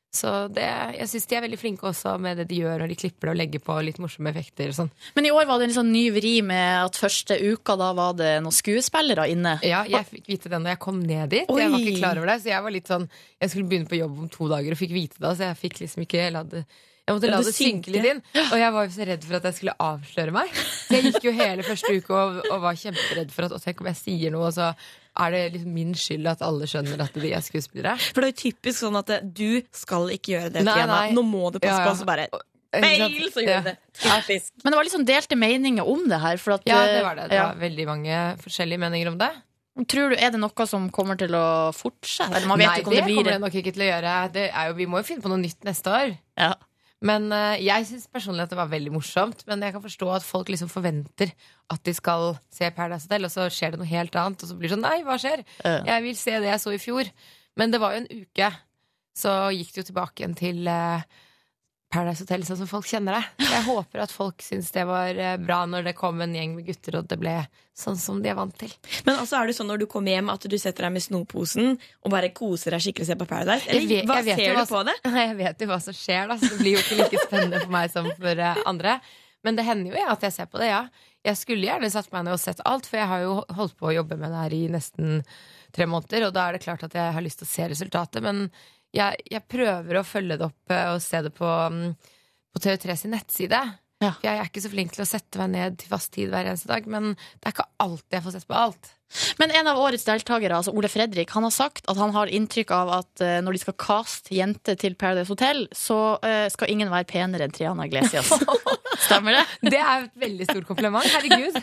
[0.10, 0.66] Så det,
[0.98, 3.34] jeg syns de er veldig flinke også med det de gjør når de klipper det
[3.36, 4.90] og legger på litt morsomme effekter og sånn.
[5.14, 8.18] Men i år var det en sånn ny vri med at første uka da var
[8.18, 9.60] det noen skuespillere inne.
[9.62, 11.46] Ja, jeg fikk vite det når jeg kom ned dit.
[11.46, 13.06] Jeg var ikke klar over det, så jeg var litt sånn
[13.40, 15.84] Jeg skulle begynne på jobb om to dager og fikk vite det, så jeg fikk
[15.84, 16.66] liksom ikke la det
[17.10, 18.20] jeg måtte La det synke litt inn.
[18.52, 20.52] Og jeg var jo så redd for at jeg skulle avsløre meg.
[20.54, 23.82] Så jeg gikk jo hele første uke og, og var kjemperedd for at å, tenk
[23.82, 24.68] om jeg sier noe, og så
[25.26, 27.98] er det liksom min skyld at alle skjønner at de er skuespillere.
[28.14, 31.10] For det er jo typisk sånn at eh, du skal ikke gjøre det, Nei, nei.
[31.18, 31.92] Nå må du passe Ja, ja.
[31.92, 32.30] på, så bare?
[32.70, 33.62] Feil, så gjorde Ja.
[33.66, 33.76] det.
[33.98, 34.52] Typisk.
[34.64, 36.38] Men det var liksom delte meninger om det her.
[36.38, 37.30] For at, Ja, det var det.
[37.32, 37.48] Det ja.
[37.50, 39.32] var veldig mange forskjellige meninger om det.
[39.90, 42.36] Tror du, Er det noe som kommer til å fortsette?
[42.36, 43.90] Eller man vet Nei, ikke om det det blir kommer det nok ikke til å
[43.90, 44.14] gjøre.
[44.36, 46.18] Det er jo, vi må jo finne på noe nytt neste år.
[46.38, 46.54] Ja.
[47.06, 49.46] Men eh, jeg syns personlig at det var veldig morsomt.
[49.48, 51.32] Men jeg kan forstå at folk liksom forventer
[51.72, 54.44] at de skal se Paradise Hotel, og så skjer det noe helt annet.
[54.44, 55.46] Og så blir det sånn Nei, hva skjer?
[55.64, 57.12] Jeg vil se det jeg så i fjor.
[57.60, 58.52] Men det var jo en uke.
[59.20, 61.08] Så gikk det jo tilbake igjen til eh,
[61.90, 63.46] Paradise Hotel sånn som folk kjenner det.
[63.50, 66.68] Jeg håper at folk syns det var eh, bra når det kom en gjeng med
[66.68, 67.34] gutter, og det ble
[67.80, 68.70] sånn som de er vant til.
[69.08, 71.72] Men altså er det sånn når du kommer hjem at du setter deg med snoposen
[72.04, 73.66] og bare koser deg skikkelig og ser på Paradise?
[73.72, 74.96] Eller Jeg vet- hva jeg ser hva du på det?
[75.24, 77.74] Jeg vet jo hva som skjer, da, så det blir jo ikke like spennende for
[77.80, 79.00] meg som for eh, andre.
[79.48, 80.82] Men det hender jo at jeg ser på det, ja.
[81.24, 83.88] Jeg skulle gjerne satt meg ned og sett alt, for jeg har jo holdt på
[83.88, 85.22] å jobbe med det her i nesten
[85.76, 88.20] tre måneder, og da er det klart at jeg har lyst til å se resultatet,
[88.26, 88.50] men
[88.96, 91.90] jeg, jeg prøver å følge det opp eh, og se det på, mm,
[92.54, 93.62] på TV3 sin nettside.
[94.00, 94.14] Ja.
[94.16, 96.48] For jeg er ikke så flink til å sette meg ned til fast tid hver
[96.48, 98.94] eneste dag, men det er ikke alltid jeg får sett på alt.
[99.42, 102.72] Men en av årets deltakere, altså Ole Fredrik, han har sagt at han har inntrykk
[102.78, 106.94] av at eh, når de skal caste jenter til Paradise Hotel, så eh, skal ingen
[106.94, 108.32] være penere enn Triana Iglesias.
[109.06, 109.46] Stemmer det?
[109.74, 111.06] Det er et veldig stort kompliment.
[111.14, 111.60] Herregud,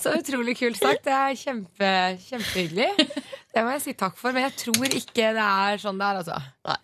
[0.00, 1.04] så utrolig kult sagt.
[1.06, 1.92] Det er kjempe,
[2.26, 2.88] kjempehyggelig.
[3.52, 6.22] Det må jeg si takk for, men jeg tror ikke det er sånn det er,
[6.22, 6.78] altså.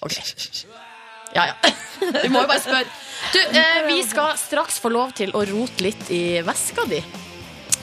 [0.00, 0.16] Ok.
[1.36, 1.72] Ja, ja.
[2.00, 2.86] Vi må jo bare spørre.
[3.30, 7.02] Du, eh, vi skal straks få lov til å rote litt i veska di.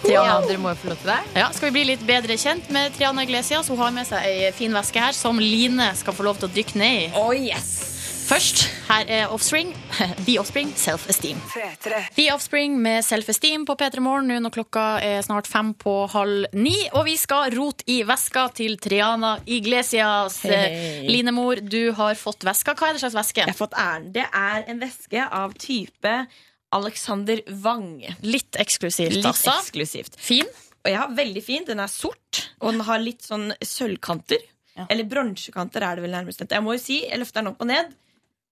[0.05, 1.17] Ja, dere må jo få lov til det.
[1.39, 3.69] Ja, skal vi bli litt bedre kjent med Triana Iglesias?
[3.71, 6.53] Hun har med seg ei fin veske her som Line skal få lov til å
[6.53, 7.07] dykke ned i.
[7.17, 7.96] Oh, yes.
[8.27, 9.69] Først, her er Offspring.
[10.27, 11.37] The Offspring, Self-Esteem.
[12.17, 16.49] The Offspring med Self-Esteem på P3 Morgen nå når klokka er snart fem på halv
[16.51, 16.73] ni.
[16.91, 20.41] Og vi skal rote i veska til Triana Iglesias.
[20.43, 20.57] Hey.
[20.57, 21.05] hei.
[21.07, 22.75] Linemor, du har fått veska.
[22.75, 23.45] Hva er det slags veske?
[23.45, 24.09] Jeg har fått æren.
[24.17, 26.15] Det er en veske av type
[26.75, 27.93] Alexander Wang.
[28.27, 29.53] Litt eksklusivt, Litt altså.
[29.55, 30.19] eksklusivt.
[30.19, 30.49] Fin.
[30.83, 31.63] Og ja, veldig fin.
[31.69, 34.43] Den er sort, og den har litt sånn sølvkanter.
[34.89, 36.43] Eller bronsekanter er det vel nærmest.
[36.43, 37.95] Jeg må jo si, jeg løfter den opp og ned.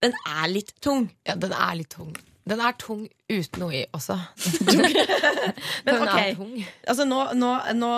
[0.04, 1.10] Den er litt tung.
[1.28, 2.14] Ja, den er litt tung.
[2.46, 4.20] Den er tung uten noe i også.
[5.86, 6.18] Men ok,
[6.86, 7.92] altså nå, nå, nå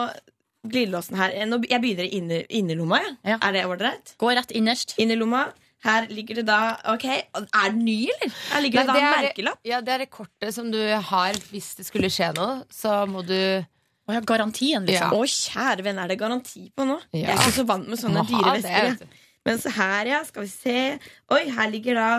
[0.67, 1.31] Glidelåsen her.
[1.47, 2.97] Nå, jeg begynner i inner, innerlomma.
[3.23, 3.37] Ja.
[3.39, 4.15] Er det ålreit?
[4.19, 4.95] Gå rett innerst.
[4.99, 5.45] Innerlomma.
[5.85, 6.57] Her ligger det da
[6.91, 8.33] Ok, Er den ny, eller?
[8.49, 9.59] Her ligger det da en er, merkelapp.
[9.63, 12.63] ja, det er det kortet som du har hvis det skulle skje noe.
[12.73, 15.13] Så må du Å ja, garantien, liksom.
[15.13, 16.97] Å, kjære venn, er det garanti på nå?
[17.11, 17.27] Ja.
[17.27, 18.91] Jeg er ikke så vant med sånne dyre ha
[19.47, 19.55] det, vesker.
[19.55, 19.55] vet jeg.
[19.55, 20.23] Men se her, ja.
[20.27, 20.79] Skal vi se.
[21.37, 22.09] Oi, her ligger da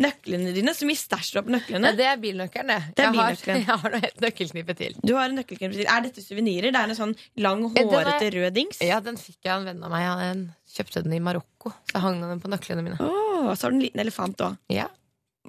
[0.00, 0.74] nøklene dine.
[0.74, 1.92] Så mye stæsj du har på nøklene.
[1.92, 2.94] Ja, det er bilnøkkelen, det.
[2.96, 3.60] Det er jeg, har, bilnøkkelen.
[3.68, 4.98] jeg har et nøkkelknippe til.
[5.02, 5.88] Du har en nøkkelknippe til.
[5.90, 6.74] Er dette suvenirer?
[6.74, 8.82] Det er en sånn lang, hårete rød dings.
[8.84, 10.06] Ja, den fikk jeg av en venn av meg.
[10.10, 11.74] Han kjøpte den i Marokko.
[11.92, 12.98] Så hang den på nøklene mine.
[12.98, 14.58] Åh, så har du en liten elefant òg.
[14.72, 14.88] Ja.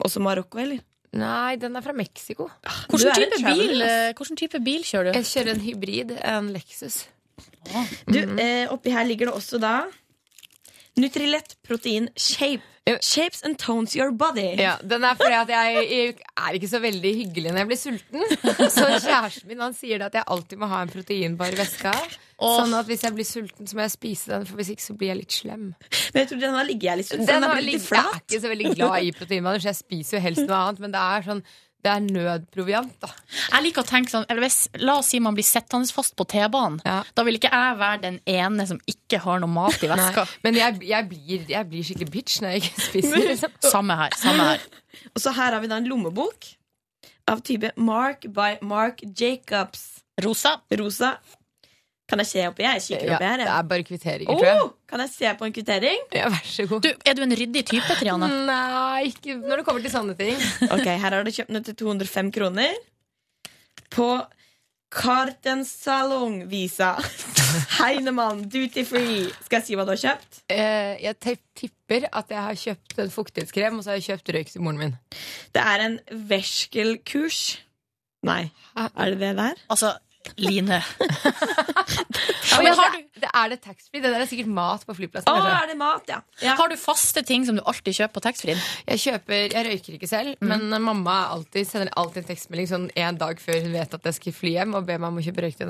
[0.05, 0.83] Også Marokko, eller?
[1.15, 2.49] Nei, den er fra Mexico.
[2.91, 5.19] Hvordan Du er en type, bil, eh, type bil kjører du?
[5.21, 7.05] Jeg kjører en hybrid, en Lexus.
[8.05, 9.85] Du, eh, oppi her ligger det også da
[10.97, 12.63] Nutrilett protein shape.
[13.01, 14.51] Shapes and tones your body.
[14.61, 17.79] Ja, Den er fordi at jeg, jeg er ikke så veldig hyggelig når jeg blir
[17.81, 18.21] sulten.
[18.69, 21.95] Så kjæresten min han sier det at jeg alltid må ha en proteinbar i veska.
[22.37, 24.93] Sånn at hvis jeg blir sulten, så må jeg spise den, for hvis ikke så
[24.99, 25.65] blir jeg litt slem.
[25.73, 27.25] Men jeg tror den har ligget jeg litt sulten.
[27.31, 28.05] Den Den har blitt flat.
[28.05, 30.83] jeg er ikke så veldig glad i proteinbaner, så jeg spiser jo helst noe annet.
[30.85, 31.41] Men det er sånn
[31.85, 33.09] det er nødproviant, da.
[33.51, 36.25] Jeg liker å tenke sånn eller hvis, La oss si man blir sittende fast på
[36.31, 36.81] T-banen.
[36.81, 40.25] Da vil ikke jeg være den ene som ikke har noe mat i veska.
[40.25, 43.55] Nei, men jeg, jeg, blir, jeg blir skikkelig bitch når jeg ikke spiser.
[43.75, 44.17] Samme her.
[44.17, 44.65] samme her
[45.13, 46.49] Og så her har vi da en lommebok
[47.29, 49.87] av type Mark by Mark Jacobs.
[50.23, 50.57] Rosa.
[50.79, 51.15] Rosa.
[52.09, 52.61] Kan jeg se oppi?
[52.61, 53.37] Jeg kikker Ja, oppi her.
[53.41, 54.59] det er bare kvitteringer, tror jeg.
[54.61, 56.03] Oh, kan jeg se på en kvittering?
[56.13, 56.81] Ja, vær så god.
[56.85, 58.27] Du, er du en ryddig type, Triana?
[58.51, 60.37] Nei, ikke når det kommer til sånne ting.
[60.75, 62.77] Ok, Her har du kjøpt den til 205 kroner.
[63.95, 64.09] På
[64.95, 66.91] Kartensalong-visa
[67.79, 69.25] Heinemann Duty Free.
[69.45, 70.41] Skal jeg si hva du har kjøpt?
[70.51, 74.53] Eh, jeg tipper at jeg har kjøpt en fuktighetskrem, og så har jeg kjøpt røyk
[74.53, 74.95] til moren min.
[75.55, 75.97] Det er en
[76.29, 77.41] verskelkurs.
[78.25, 78.43] Nei,
[78.77, 79.59] er det det der?
[79.69, 79.91] Altså,
[80.41, 80.81] Line.
[82.55, 83.99] Ja, men har du, det er det taxfree?
[83.99, 85.27] Det der er sikkert mat på flyplassen.
[85.27, 86.21] Å, er det mat, ja.
[86.55, 88.55] Har du faste ting som du alltid kjøper på taxfree?
[88.87, 93.19] Jeg kjøper, jeg røyker ikke selv, men mamma alltid, sender alltid en tekstmelding sånn en
[93.19, 95.47] dag før hun vet at jeg skal fly hjem, og ber meg om å kjøpe
[95.47, 95.65] røyk.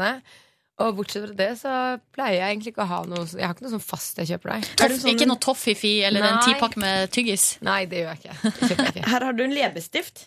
[0.83, 1.73] Og bortsett fra det så
[2.15, 4.51] pleier jeg egentlig ikke å ha noe Jeg har ikke noe sånn fast jeg kjøper
[4.51, 4.65] deg.
[4.81, 6.47] Toff, ikke noe toffifi eller en Nei.
[6.49, 7.45] tipakke med tyggis?
[7.63, 8.51] Nei, det gjør jeg ikke.
[8.59, 9.05] Jeg ikke.
[9.13, 10.25] Her har du en leppestift.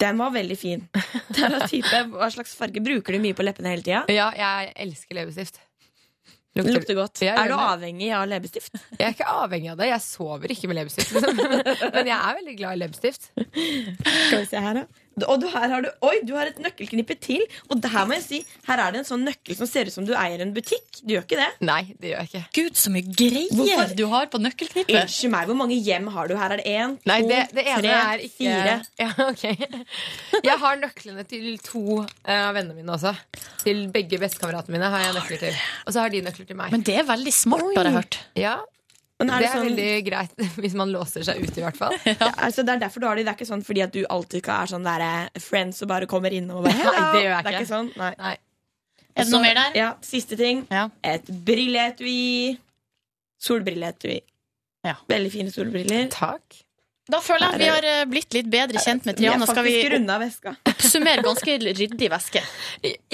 [0.00, 0.82] Den var veldig fin.
[1.36, 4.02] Den type, Hva slags farge bruker du mye på leppene hele tida?
[4.12, 5.62] Ja, jeg elsker leppestift.
[6.56, 7.20] Lukter, lukter godt.
[7.20, 8.78] Ja, er du avhengig av leppestift?
[8.96, 9.90] Jeg er ikke avhengig av det.
[9.90, 11.12] Jeg sover ikke med leppestift.
[11.12, 11.42] Liksom.
[11.96, 13.28] Men jeg er veldig glad i leppestift.
[13.36, 15.05] Skal vi se her, da.
[15.24, 17.40] Og du, her har du, oi, du har et nøkkelknippe til.
[17.70, 19.94] Og det her må jeg si, her er det en sånn nøkkel som ser ut
[19.94, 20.84] som du eier en butikk.
[21.00, 21.48] Du gjør ikke det?
[21.64, 22.42] Nei, det gjør jeg ikke.
[22.58, 23.94] Gud, så mye greier Hvorfor?
[23.96, 24.92] du har på nøkkelknippet.
[25.00, 26.36] Unnskyld meg, hvor mange hjem har du?
[26.36, 28.76] Her er det én, Nei, to, det, det ene tre, er ikke fire.
[29.02, 33.14] Ja, ok Jeg har nøklene til to av uh, vennene mine også.
[33.64, 35.60] Til begge bestekameratene mine har jeg nøkler til.
[35.86, 36.76] Og så har de nøkler til meg.
[36.76, 38.20] Men det er veldig smart, har jeg hørt.
[38.36, 38.58] Ja,
[39.18, 41.76] Men er det det er sånn- veldig greit hvis man låser seg ute, i hvert
[41.78, 41.94] fall.
[42.10, 43.24] Ja, altså, det er derfor du har det.
[43.24, 45.88] Det er ikke sånn fordi at du alltid ikke er sånn der eh, friends og
[45.94, 47.62] bare kommer inn og bare Nei, det gjør jeg Det er ikke.
[47.64, 47.90] ikke sånn.
[47.96, 48.12] Nei.
[48.20, 48.34] Nei.
[49.16, 49.76] Er det noe mer der?
[49.78, 50.66] Ja, Siste ting.
[50.68, 50.88] Ja.
[51.08, 52.58] Et brilleetui.
[53.40, 54.18] Solbrilleetui.
[54.84, 54.94] Ja.
[55.08, 56.08] Veldig fine solbriller.
[56.12, 56.60] Takk.
[57.06, 59.46] Da føler jeg at vi har eh, blitt litt bedre kjent med Triana.
[59.46, 59.74] Skal vi
[60.72, 62.42] oppsummere ganske ryddig væske?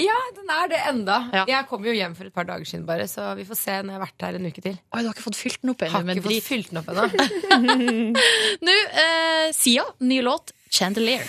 [0.01, 1.19] Ja, den er det enda.
[1.35, 1.43] Ja.
[1.51, 3.93] Jeg kom jo hjem for et par dager siden, bare, så vi får se når
[3.93, 4.79] jeg har vært her en uke til.
[4.79, 6.89] Oi, du har ikke fått fylt den opp ennå Har ikke fått fylt den opp
[6.89, 7.05] ennå.
[8.67, 10.55] Nå, eh, Sia, ny låt.
[10.73, 11.21] Chandelier.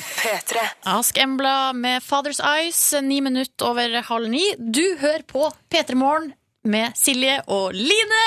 [0.89, 4.41] Ask Embla med Father's Eyes, ni minutter over halv ni.
[4.57, 6.33] Du hører på P3 Morgen
[6.65, 8.23] med Silje og Line!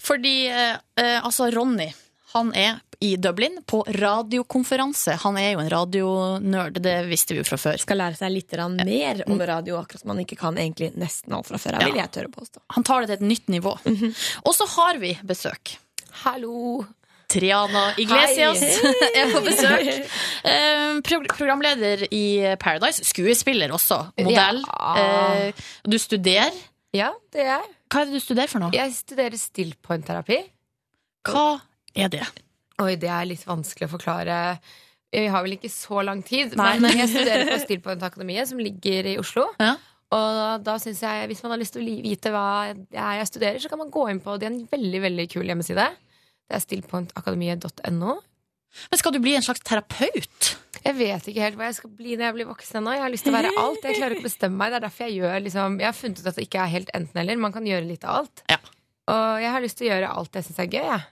[0.00, 1.90] Fordi eh, eh, altså Ronny,
[2.32, 5.16] han er i Dublin på radiokonferanse.
[5.24, 7.80] Han er jo en radionerd, det visste vi jo fra før.
[7.82, 8.54] Skal lære seg litt
[8.86, 11.80] mer om radio, akkurat som man ikke kan egentlig nesten alt fra før.
[11.82, 11.90] Ja.
[11.90, 12.62] vil jeg tørre påstå.
[12.76, 13.74] Han tar det til et nytt nivå.
[14.46, 15.74] Og så har vi besøk.
[16.22, 16.84] Hallo.
[17.32, 19.90] Triana Iglesias er på besøk.
[20.42, 23.04] Eh, pro programleder i Paradise.
[23.06, 24.00] Skuespiller også.
[24.18, 24.58] Modell.
[24.66, 24.94] Ja.
[24.98, 26.56] Eh, du studerer.
[26.92, 27.68] Ja, det er jeg.
[27.92, 28.74] Hva er det du studerer for noe?
[28.74, 30.40] Jeg studerer stillpointterapi.
[31.30, 31.46] Hva
[31.94, 32.24] er det?
[32.82, 34.36] Oi, det er litt vanskelig å forklare.
[35.12, 36.78] Vi har vel ikke så lang tid, Nei.
[36.80, 39.44] men jeg studerer på Stillpoint Akademiet, som ligger i Oslo.
[39.60, 39.74] Ja.
[40.12, 43.60] Og da synes jeg, hvis man har lyst til å vite hva jeg, jeg studerer,
[43.64, 45.86] så kan man gå inn på det er en veldig veldig kul hjemmeside.
[46.48, 48.16] Det er stillpointakademiet.no.
[48.90, 50.50] Men skal du bli en slags terapeut?
[50.82, 52.94] Jeg vet ikke helt hva jeg skal bli når jeg blir voksen ennå.
[52.96, 53.84] Jeg har lyst til å være alt.
[53.84, 54.72] Jeg klarer ikke å bestemme meg.
[54.72, 56.92] Det er derfor jeg gjør liksom, Jeg har funnet ut at det ikke er helt
[56.96, 57.40] enten-eller.
[57.44, 58.44] Man kan gjøre litt av alt.
[58.52, 58.58] Ja.
[59.12, 60.86] Og jeg har lyst til å gjøre alt jeg syns er gøy.
[60.88, 61.04] Jeg.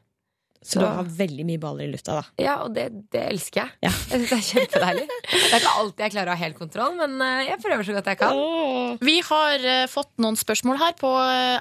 [0.61, 2.25] Så du har veldig mye baller i lufta, da.
[2.37, 3.77] Ja, og det, det elsker jeg.
[3.87, 5.07] Jeg synes Det er kjempedeilig.
[5.31, 7.95] Det er ikke alltid jeg klarer å ha helt kontroll, men eh, jeg prøver så
[7.97, 8.41] godt jeg kan.
[9.01, 11.11] Vi har eh, fått noen spørsmål her på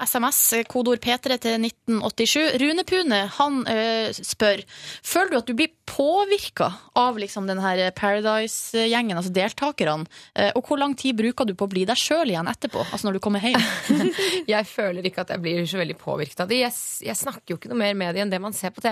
[0.04, 2.60] SMS, eh, kodeord P3 til 1987.
[2.60, 4.66] Rune Pune han eh, spør
[5.06, 6.68] Føler du at du blir påvirka
[7.00, 10.06] av liksom den her Paradise-gjengen, altså deltakerne?
[10.58, 12.84] Og hvor lang tid bruker du på å bli deg sjøl igjen etterpå?
[12.90, 13.58] Altså når du kommer hjem?
[14.54, 16.60] Jeg føler ikke at jeg blir så veldig påvirket av det.
[16.62, 16.76] Jeg,
[17.06, 18.89] jeg snakker jo ikke noe mer med dem enn det man ser på TV.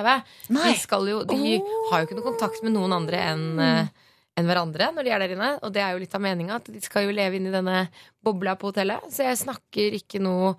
[0.54, 0.74] Nei.
[0.74, 1.58] De, skal jo, de
[1.92, 3.96] har jo ikke noe kontakt med noen andre enn eh,
[4.38, 5.52] enn hverandre når de er der inne.
[5.66, 7.88] Og det er jo litt av meninga, at de skal jo leve inn i denne
[8.24, 9.10] bobla på hotellet.
[9.14, 10.56] Så jeg snakker ikke noe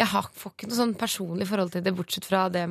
[0.00, 2.62] Jeg har, får ikke noe sånn personlig forhold til det, bortsett fra det,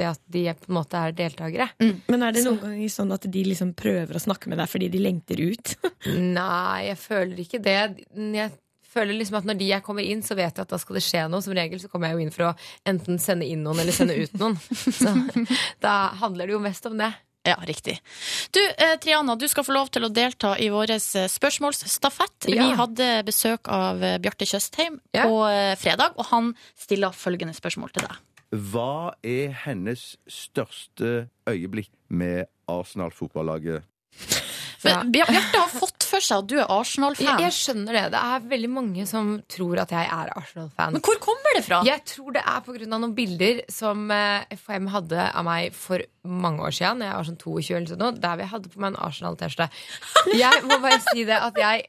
[0.00, 1.66] det at de på en måte er deltakere.
[2.08, 4.88] Men er det noen ganger sånn at de liksom prøver å snakke med deg fordi
[4.94, 5.74] de lengter ut?
[6.38, 7.76] Nei, jeg føler ikke det.
[8.16, 8.54] Jeg
[8.92, 11.04] føler liksom at Når de jeg kommer inn, så vet jeg at da skal det
[11.06, 11.42] skje noe.
[11.44, 12.54] Som regel så kommer jeg jo inn for å
[12.88, 14.56] enten sende inn noen eller sende ut noen.
[15.02, 15.12] Så
[15.82, 17.10] da handler det jo mest om det.
[17.42, 17.96] Ja, riktig.
[18.54, 22.46] Du, eh, Triana, du skal få lov til å delta i vår eh, spørsmålsstafett.
[22.52, 22.68] Ja.
[22.68, 25.24] Vi hadde besøk av eh, Bjarte Tjøstheim Ja.
[25.26, 28.20] på eh, fredag, og han stiller følgende spørsmål til deg.
[28.70, 33.82] Hva er hennes største øyeblikk med Arsenal-fotballaget?
[34.84, 37.38] Men Bjar- Bjarte har fått for seg at du er Arsenal-fan.
[37.40, 38.04] jeg skjønner det.
[38.14, 40.92] Det er veldig mange som tror at jeg er Arsenal-fan.
[40.96, 41.82] Men hvor kommer det fra?
[41.86, 42.86] Jeg tror det er pga.
[42.90, 47.00] noen bilder som eh, FHM hadde av meg for mange år siden.
[47.06, 49.70] Jeg var sånn 22 eller sånn, der vi hadde på meg en Arsenal-T-skjorte.
[50.38, 51.86] Jeg må bare si det at jeg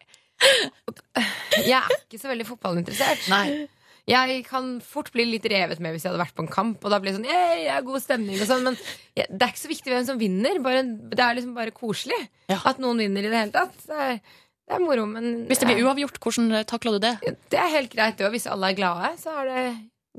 [1.63, 3.29] Jeg er ikke så veldig fotballinteressert.
[3.31, 3.67] Nei.
[4.09, 6.81] Jeg kan fort bli litt revet med hvis jeg hadde vært på en kamp.
[6.83, 8.75] Og da blir det sånn, jeg har god stemning og sånn Men
[9.15, 10.59] det er ikke så viktig hvem som vinner.
[10.65, 12.19] Bare, det er liksom bare koselig
[12.51, 12.59] Ja.
[12.67, 13.77] at noen vinner i det hele tatt.
[13.87, 14.19] Det er,
[14.67, 17.13] det er moro, men Hvis det blir uavgjort, hvordan takler du det?
[17.53, 18.17] det er helt greit.
[18.19, 19.49] det, Og hvis alle er glade, så er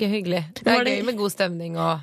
[0.00, 0.42] det hyggelig.
[0.62, 2.00] Det er gøy med god stemning og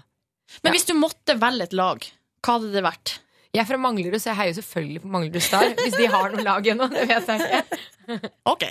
[0.64, 2.06] Men hvis du måtte velge et lag,
[2.46, 3.18] hva hadde det vært?
[3.52, 5.74] Jeg er fra Manglerud, så jeg heier selvfølgelig på Manglerud Star.
[5.76, 7.82] Hvis de har noe lag ennå, det vet jeg ikke.
[8.52, 8.64] Ok,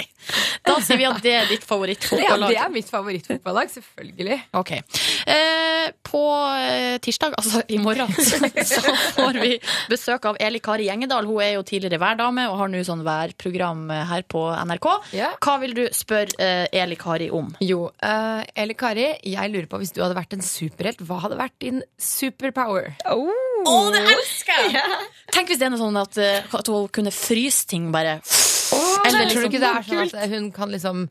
[0.66, 2.50] Da sier vi at det er ditt Ja, favorittfotballag.
[2.50, 4.38] det er mitt favorittfotballag, selvfølgelig.
[4.58, 4.72] Ok.
[4.74, 6.22] Eh, på
[6.58, 8.82] eh, tirsdag, altså i morgen, så,
[9.16, 9.54] får vi
[9.88, 11.28] besøk av Eli Kari Gjengedal.
[11.30, 14.90] Hun er jo tidligere værdame og har nå sånn værprogram eh, her på NRK.
[15.16, 15.32] Ja.
[15.40, 17.52] Hva vil du spørre eh, Eli Kari om?
[17.64, 21.40] Jo, eh, Eli Kari, jeg lurer på hvis du hadde vært en superhelt, hva hadde
[21.40, 22.92] vært din superpower?
[23.66, 24.98] Å, det elsker jeg!
[25.32, 29.26] Tenk hvis det er noe sånn at, eh, at hun kunne fryse ting bare Eller
[29.26, 31.08] liksom- tror du liksom- ikke det er sånn at hun kan liksom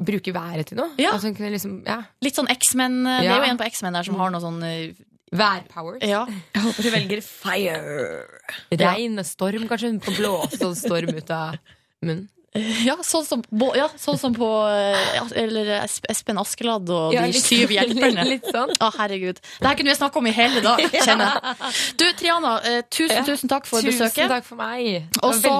[0.00, 0.90] bruke været til noe?
[0.96, 1.12] Ja.
[1.12, 2.02] Altså, hun kunne liksom, ja.
[2.22, 3.06] Litt sånn X-Men.
[3.06, 4.94] eh, Det er jo en på X-Men der som har noe sånn eh,
[5.34, 5.98] Værpower.
[6.00, 6.26] Ja.
[6.54, 8.24] Jeg håper du velger fire.
[8.70, 9.90] Regn, og storm, kanskje.
[9.90, 11.56] Hun får blåse og storm ut av
[12.04, 12.28] munnen.
[12.88, 13.40] Ja, sånn som,
[13.74, 18.24] ja, sånn som på eh, ja, Eller Espen Askeladd og Ja, De syv hjelperne.
[18.28, 18.70] Litt sånn.
[18.78, 19.40] Å, herregud.
[19.42, 21.72] Det her kunne vi snakke om i hele dag, kjenner jeg.
[21.98, 24.30] Du, Triana, eh, tusen, tusen takk for Tusen besøket.
[24.30, 25.10] takk for meg.
[25.26, 25.50] Og så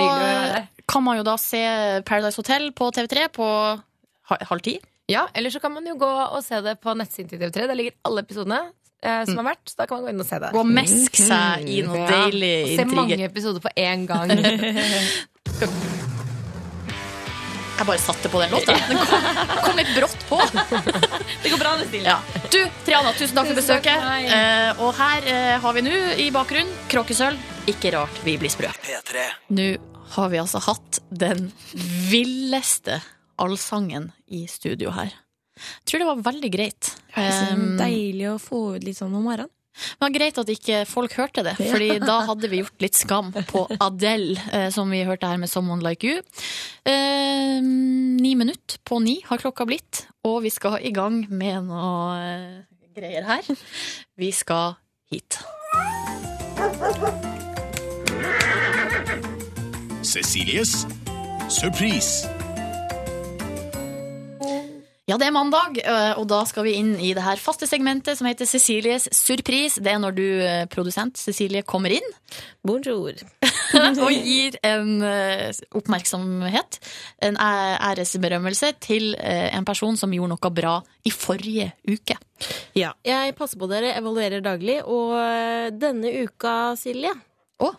[0.86, 1.60] kan man jo da se
[2.06, 3.48] Paradise Hotel på TV3 på
[4.30, 4.78] halv ti.
[5.10, 7.66] Ja, eller så kan man jo gå og se det på nettsiden til TV3.
[7.68, 8.60] Der ligger alle episodene
[9.02, 9.66] eh, som har vært.
[9.68, 10.54] Så da kan man gå inn og se det.
[10.54, 12.86] Gå og meske seg i noe Ja, deilig intriger.
[12.86, 14.28] Se mange episoder på én gang.
[17.74, 18.74] Jeg bare satte på den låta.
[18.88, 19.24] Den kom,
[19.64, 20.38] kom litt brått på.
[21.42, 22.06] Det går bra, det, stilen.
[22.06, 22.18] Ja.
[22.52, 24.04] Du, Triana, tusen takk for besøket.
[24.30, 27.50] Eh, og her eh, har vi nå i bakgrunnen Kråkesølv.
[27.68, 28.70] Ikke rart vi blir sprø.
[28.84, 29.26] P3.
[29.58, 29.66] Nå
[30.14, 31.50] har vi altså hatt den
[32.10, 33.00] villeste
[33.40, 35.12] allsangen i studio her.
[35.54, 36.94] Jeg tror det var veldig greit.
[37.14, 39.50] Um, Deilig å få ut litt sånn om morgenen.
[39.74, 43.32] Det var greit at ikke folk hørte det, Fordi da hadde vi gjort litt skam
[43.50, 46.22] på Adele, eh, som vi hørte her med 'Someone Like You'.
[46.86, 52.18] Eh, ni minutter på ni har klokka blitt, og vi skal i gang med noe
[52.18, 52.62] eh,
[52.94, 53.42] greier her.
[54.16, 54.74] Vi skal
[55.10, 55.38] hit.
[60.02, 60.86] Cecilies
[61.48, 62.43] surprise.
[65.04, 68.16] Ja, det er mandag, eh, og da skal vi inn i det her faste segmentet
[68.16, 69.82] som heter Cecilies surprise.
[69.84, 72.06] Det er når du, eh, produsent Cecilie, kommer inn
[72.64, 73.12] Bonjour.
[74.06, 76.80] og gir en eh, oppmerksomhet,
[77.20, 82.16] en æresberømmelse, til en person som gjorde noe bra i forrige uke.
[82.72, 82.94] Ja.
[83.04, 85.20] Jeg passer på dere, evaluerer daglig, og
[85.76, 87.12] denne uka, Silje
[87.60, 87.74] Å.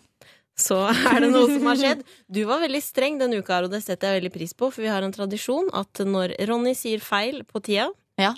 [0.56, 2.04] Så er det noe som har skjedd.
[2.36, 4.92] Du var veldig streng denne uka, og det setter jeg veldig pris på, for vi
[4.92, 7.90] har en tradisjon at når Ronny sier feil på tida,
[8.22, 8.32] Ja,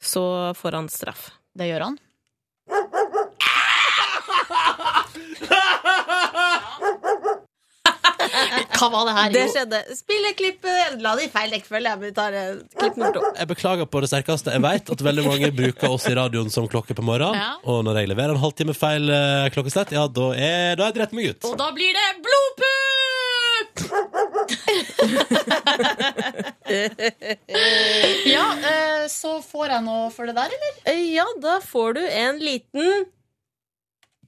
[0.00, 1.30] så får han straff.
[1.58, 1.98] det gjør han.
[8.78, 9.28] Hva var det her?
[9.34, 9.80] Det skjedde.
[9.98, 11.92] Spilleklippet La det i feil rekkefølge.
[12.02, 13.22] Vi tar eh, klipp nummer to.
[13.38, 14.48] Jeg beklager på det sterkeste.
[14.56, 17.38] Jeg vet at veldig mange bruker oss i radioen som klokke på morgenen.
[17.40, 17.52] Ja.
[17.70, 20.96] Og når jeg leverer en halvtime feil eh, klokkeslett, ja, da er da er jeg
[21.00, 21.40] dritt meg ut.
[21.50, 22.70] Og da blir det blodpupp!
[28.34, 30.72] ja, eh, så får jeg noe for det der, eller?
[30.92, 33.04] Eh, Ja, da får du en liten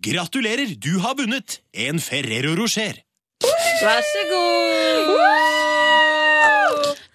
[0.07, 3.01] Gratulerer, du har vunnet en Ferrero Rocher.
[3.45, 5.07] Vær så god!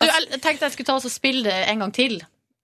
[0.02, 2.20] Du, jeg tenkte jeg skulle ta oss og spille det en gang til.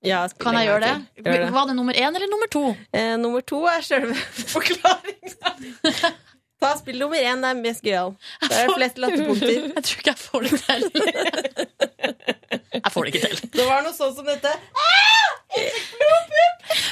[0.05, 0.93] Ja, Kan jeg gjøre det?
[1.25, 1.53] Gjør det.
[1.53, 2.63] Var det nummer én eller nummer to?
[2.93, 4.15] Eh, nummer to er selve
[4.55, 5.53] forklaringa.
[6.59, 8.15] Ta spill nummer én, det er mest gøyal.
[8.41, 9.67] Det er flest latterpunkter.
[9.77, 10.81] Jeg tror ikke jeg får det til.
[12.77, 13.41] Jeg får det ikke til.
[13.53, 14.53] Det var noe sånn som dette.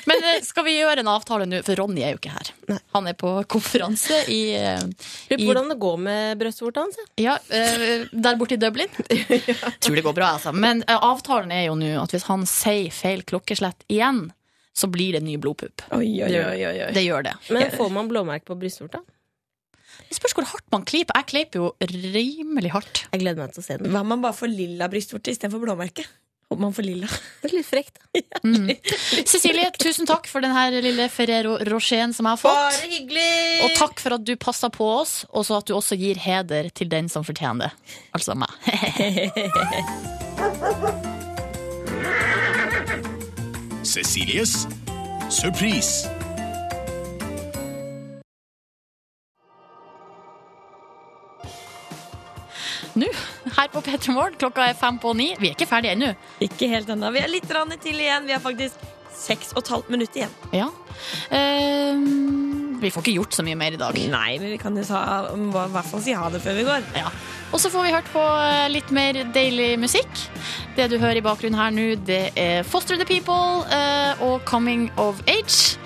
[0.05, 1.61] Men eh, skal vi gjøre en avtale nå?
[1.66, 2.51] For Ronny er jo ikke her.
[2.95, 4.86] Han er på konferanse i, eh,
[5.34, 6.99] i hvordan det går med brystvorta hans.
[7.22, 8.91] Ja, eh, der borte i Dublin.
[9.82, 10.53] Tror det går bra, altså.
[10.53, 14.28] Men avtalen er jo nå at hvis han sier feil klokkeslett igjen,
[14.76, 15.86] så blir det ny blodpupp.
[16.93, 17.36] Det gjør det.
[17.49, 19.01] Men får man blåmerke på brystvorta?
[20.16, 21.11] Det spørs hvor hardt man klyper.
[21.20, 23.01] Jeg klyper jo rimelig hardt.
[23.11, 23.89] Jeg gleder meg til å se den.
[23.91, 26.05] Hva om man bare får lilla brystvorte istedenfor blåmerke?
[26.47, 27.09] Håper man får lilla.
[27.41, 27.99] Det er litt frekt.
[27.99, 28.05] da.
[28.47, 28.70] Mm.
[29.28, 32.55] Cecilie, tusen takk for den her lille Ferrero Rocheren som jeg har fått.
[32.55, 33.28] Bare hyggelig!
[33.66, 36.72] Og takk for at du passa på oss, og så at du også gir heder
[36.72, 37.76] til den som fortjener det.
[38.16, 38.55] Altså meg.
[43.84, 44.68] Cecilies
[45.30, 46.09] surprise.
[52.96, 53.08] Nå,
[53.58, 55.34] her på P3 Morgen, klokka er fem på ni.
[55.36, 56.14] Vi er ikke ferdige ennå.
[56.43, 57.10] Ikke helt ennå.
[57.12, 57.50] Vi er litt
[57.84, 58.28] til igjen.
[58.28, 58.80] Vi har faktisk
[59.16, 60.32] seks og et halvt minutt igjen.
[60.56, 60.70] Ja.
[61.36, 63.98] Ehm, vi får ikke gjort så mye mer i dag.
[64.12, 66.86] Nei, men vi kan jo ta, i hvert fall si ha det før vi går.
[66.96, 67.12] Ja.
[67.52, 70.24] Og så får vi hørt på eh, litt mer deilig musikk.
[70.76, 74.89] Det du hører i bakgrunnen her nå, det er Foster the People uh, og Coming
[75.00, 75.80] of Age.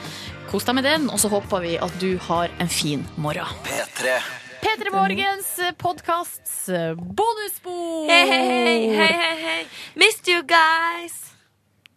[0.49, 3.57] Kos deg med den, og så håper vi at du har en fin morgen.
[3.66, 4.18] P3.
[4.60, 5.49] P3 Morgens
[5.80, 6.68] podkasts
[6.99, 8.10] bonusspor!
[8.10, 8.47] Hei, hei,
[8.91, 9.60] hei, hei, hei.
[9.95, 11.30] Missed you guys!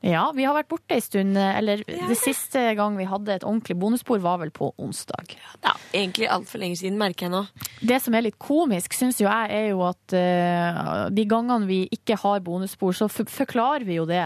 [0.03, 1.39] Ja, vi har vært borte en stund.
[1.39, 5.35] Eller det siste gang vi hadde et ordentlig bonusspor, var vel på onsdag.
[5.63, 7.43] Ja, egentlig altfor lenge siden, merker jeg nå.
[7.83, 11.83] Det som er litt komisk, syns jo jeg, er jo at uh, de gangene vi
[11.99, 14.25] ikke har bonusspor, så forklarer vi jo det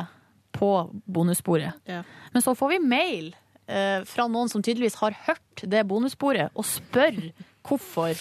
[0.56, 0.70] på
[1.04, 1.76] bonussporet.
[1.88, 2.04] Ja.
[2.32, 6.68] Men så får vi mail uh, fra noen som tydeligvis har hørt det bonussporet, og
[6.68, 7.20] spør
[7.66, 8.14] hvorfor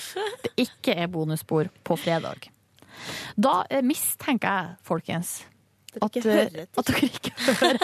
[0.43, 2.49] det ikke er bonusspor på fredag.
[3.37, 5.37] Da eh, mistenker jeg, folkens,
[5.95, 6.79] at, ikke eh, hører etter.
[6.79, 7.31] at dere ikke
[7.61, 7.77] hører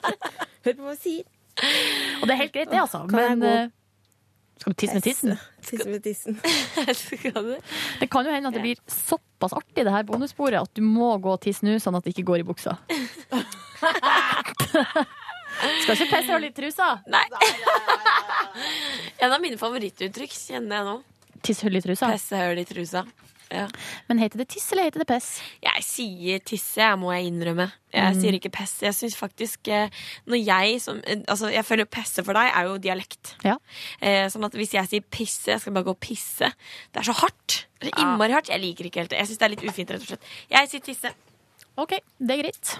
[0.66, 1.24] Hør på hva jeg sier.
[2.20, 3.04] Og det er helt greit, det, altså.
[3.08, 3.74] Kan Men eh,
[4.56, 5.36] skal du tisse med tissen?
[5.62, 6.40] Tisse med tissen.
[8.00, 11.18] Det kan jo hende at det blir såpass artig, det her bonussporet, at du må
[11.22, 12.76] gå og tisse nå, sånn at det ikke går i buksa.
[15.82, 16.88] Skal ikke pisse hull i trusa?
[17.12, 17.26] Nei.
[19.22, 20.96] en av mine favorittuttrykk kjenner jeg nå.
[21.46, 22.08] Tisshull i trusa?
[22.14, 23.04] Pessehull i trusa.
[23.46, 23.68] Ja.
[24.08, 25.26] Men heter det tiss, eller heter det pess?
[25.62, 27.68] Jeg sier tisse, jeg må jeg innrømme.
[27.94, 28.20] Jeg Mm.
[28.20, 28.72] sier ikke pess.
[28.82, 29.88] Jeg syns faktisk eh,
[30.26, 33.36] Når jeg som eh, Altså, jeg føler pesse for deg er jo dialekt.
[33.46, 33.54] Ja.
[34.02, 36.50] Eh, sånn at hvis jeg sier pisse, jeg skal bare gå og pisse.
[36.90, 37.66] Det er så hardt.
[37.78, 38.50] Det er så innmari hardt.
[38.50, 39.18] Jeg liker ikke helt det.
[39.22, 40.26] Jeg syns det er litt ufint, rett og slett.
[40.50, 41.14] Jeg sier tisse.
[41.78, 42.74] OK, det er greit.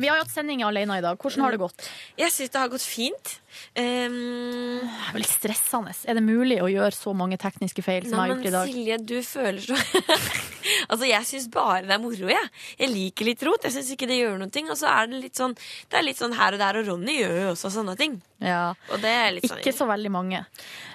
[0.00, 1.18] Vi har jo hatt sending alene i dag.
[1.20, 1.84] Hvordan har det gått?
[2.16, 3.36] Jeg syns det har gått fint.
[3.74, 5.94] Um, Det er litt stressende.
[6.06, 8.72] Er det mulig å gjøre så mange tekniske feil som jeg har gjort i dag?
[8.72, 9.78] Silje, du føler så
[10.88, 12.50] Altså, jeg syns bare det er moro, jeg.
[12.80, 13.66] Jeg liker litt rot.
[13.66, 14.70] Jeg syns ikke det gjør ting.
[14.72, 17.18] Og så er det litt sånn Det er litt sånn her og der, og Ronny
[17.20, 18.18] gjør jo også sånne ting.
[18.44, 18.74] Ja.
[18.92, 20.44] Og det er litt sånn Ikke så veldig mange.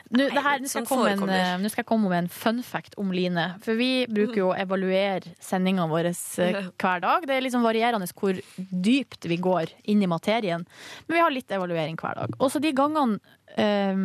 [0.09, 2.63] Nå, det her, nå, skal sånn en, eh, nå skal jeg komme med en fun
[2.65, 3.43] fact om Line.
[3.61, 7.27] For vi bruker jo å evaluere sendingene våre eh, hver dag.
[7.29, 10.65] Det er liksom varierende hvor dypt vi går inn i materien.
[11.05, 12.33] Men vi har litt evaluering hver dag.
[12.39, 13.19] Og så de gangene
[13.57, 13.95] eh,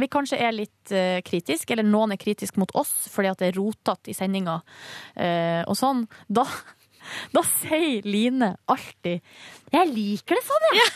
[0.00, 3.52] vi kanskje er litt uh, kritiske, eller noen er kritisk mot oss fordi at det
[3.52, 4.60] er rotete i sendinga
[5.16, 6.46] eh, og sånn, da
[7.36, 9.20] da sier Line alltid
[9.74, 10.92] 'Jeg liker det sånn, jeg'.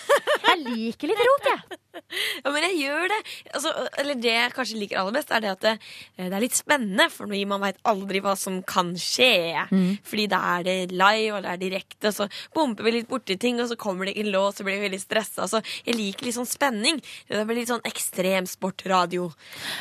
[0.49, 1.79] Jeg liker litt rot, jeg.
[2.45, 3.17] Ja, men jeg gjør det.
[3.57, 5.73] Altså, eller det jeg kanskje liker aller best, er det at det,
[6.17, 7.09] eh, det er litt spennende.
[7.13, 9.67] For man veit aldri hva som kan skje.
[10.07, 13.39] Fordi da er det live, og det er direkte, og så bomper vi litt borti
[13.41, 15.49] ting, og så kommer det ikke en låt, så blir vi veldig stressa.
[15.51, 17.03] Så jeg liker litt sånn spenning.
[17.29, 19.29] Det blir litt sånn ekstremsportradio.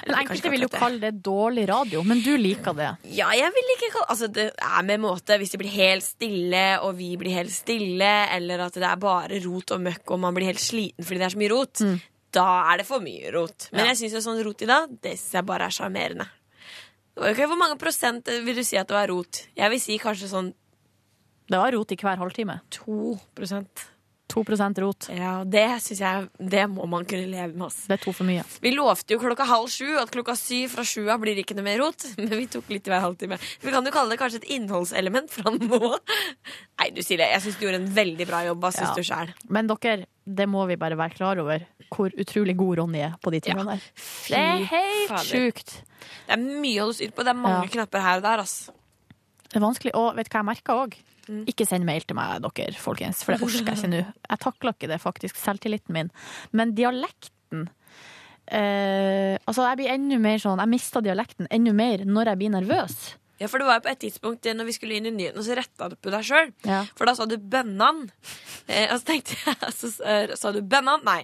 [0.08, 2.92] Men Enkelte vil jo kalle det dårlig radio, men du liker det.
[3.18, 6.80] Ja, jeg vil ikke kalle Altså, det er med måte hvis det blir helt stille,
[6.80, 10.34] og vi blir helt stille, eller at det er bare rot og møkk, og man
[10.38, 11.84] blir helt sliten fordi det er så mye rot.
[12.38, 13.70] Da er det for mye rot.
[13.72, 13.92] Men Ja.
[13.94, 16.28] jeg syns jo sånn rot i dag, det synes jeg bare er sjarmerende.
[17.18, 19.48] Okay, Hvor mange prosent vil du si at det var rot?
[19.58, 20.54] Jeg vil si kanskje sånn
[21.50, 22.60] Det var rot i hver halvtime.
[22.70, 23.86] to prosent.
[24.28, 25.08] 2% rot.
[25.16, 27.68] Ja, det syns jeg Det må man kunne leve med.
[27.68, 27.86] Oss.
[27.88, 28.44] Det er to for mye.
[28.62, 31.80] Vi lovte jo klokka halv sju at klokka syv fra sju blir ikke noe mer
[31.80, 32.04] rot.
[32.20, 33.40] Men vi tok litt i hver halvtime.
[33.64, 35.80] Vi kan jo kalle det kanskje et innholdselement fra nå.
[36.80, 38.62] Nei, du Silje, jeg syns du gjorde en veldig bra jobb.
[38.66, 38.96] Hva syns Ja.
[39.00, 39.34] du sjæl?
[39.50, 43.32] Men dere, det må vi bare være klar over hvor utrolig god Ronny er på
[43.32, 43.84] de tingene der.
[44.28, 45.78] Det er helt sjukt.
[46.28, 47.24] Det er mye å holde styr på.
[47.24, 47.74] Det er mange Ja.
[47.78, 48.44] knapper her og der.
[48.44, 48.74] altså.
[49.48, 49.94] Det er vanskelig.
[49.96, 50.98] Og vet du hva jeg merka òg?
[51.50, 54.04] Ikke send mail til meg, dere, folkens, for det orker jeg ikke nå.
[54.30, 55.40] Jeg takler ikke det, faktisk.
[55.42, 56.12] Selvtilliten min.
[56.56, 57.68] Men dialekten
[58.48, 62.54] eh, Altså, jeg blir enda mer sånn Jeg mister dialekten enda mer når jeg blir
[62.58, 63.00] nervøs.
[63.38, 65.44] Ja, for det var jo på et tidspunkt eh, når vi skulle inn i nyhetene,
[65.46, 66.54] så retta du på deg sjøl.
[66.66, 66.82] Ja.
[66.98, 68.08] For da sa du 'bønnan'.
[68.66, 71.06] Eh, og så tenkte jeg Så eh, sa du 'bønnan'.
[71.06, 71.22] Nei.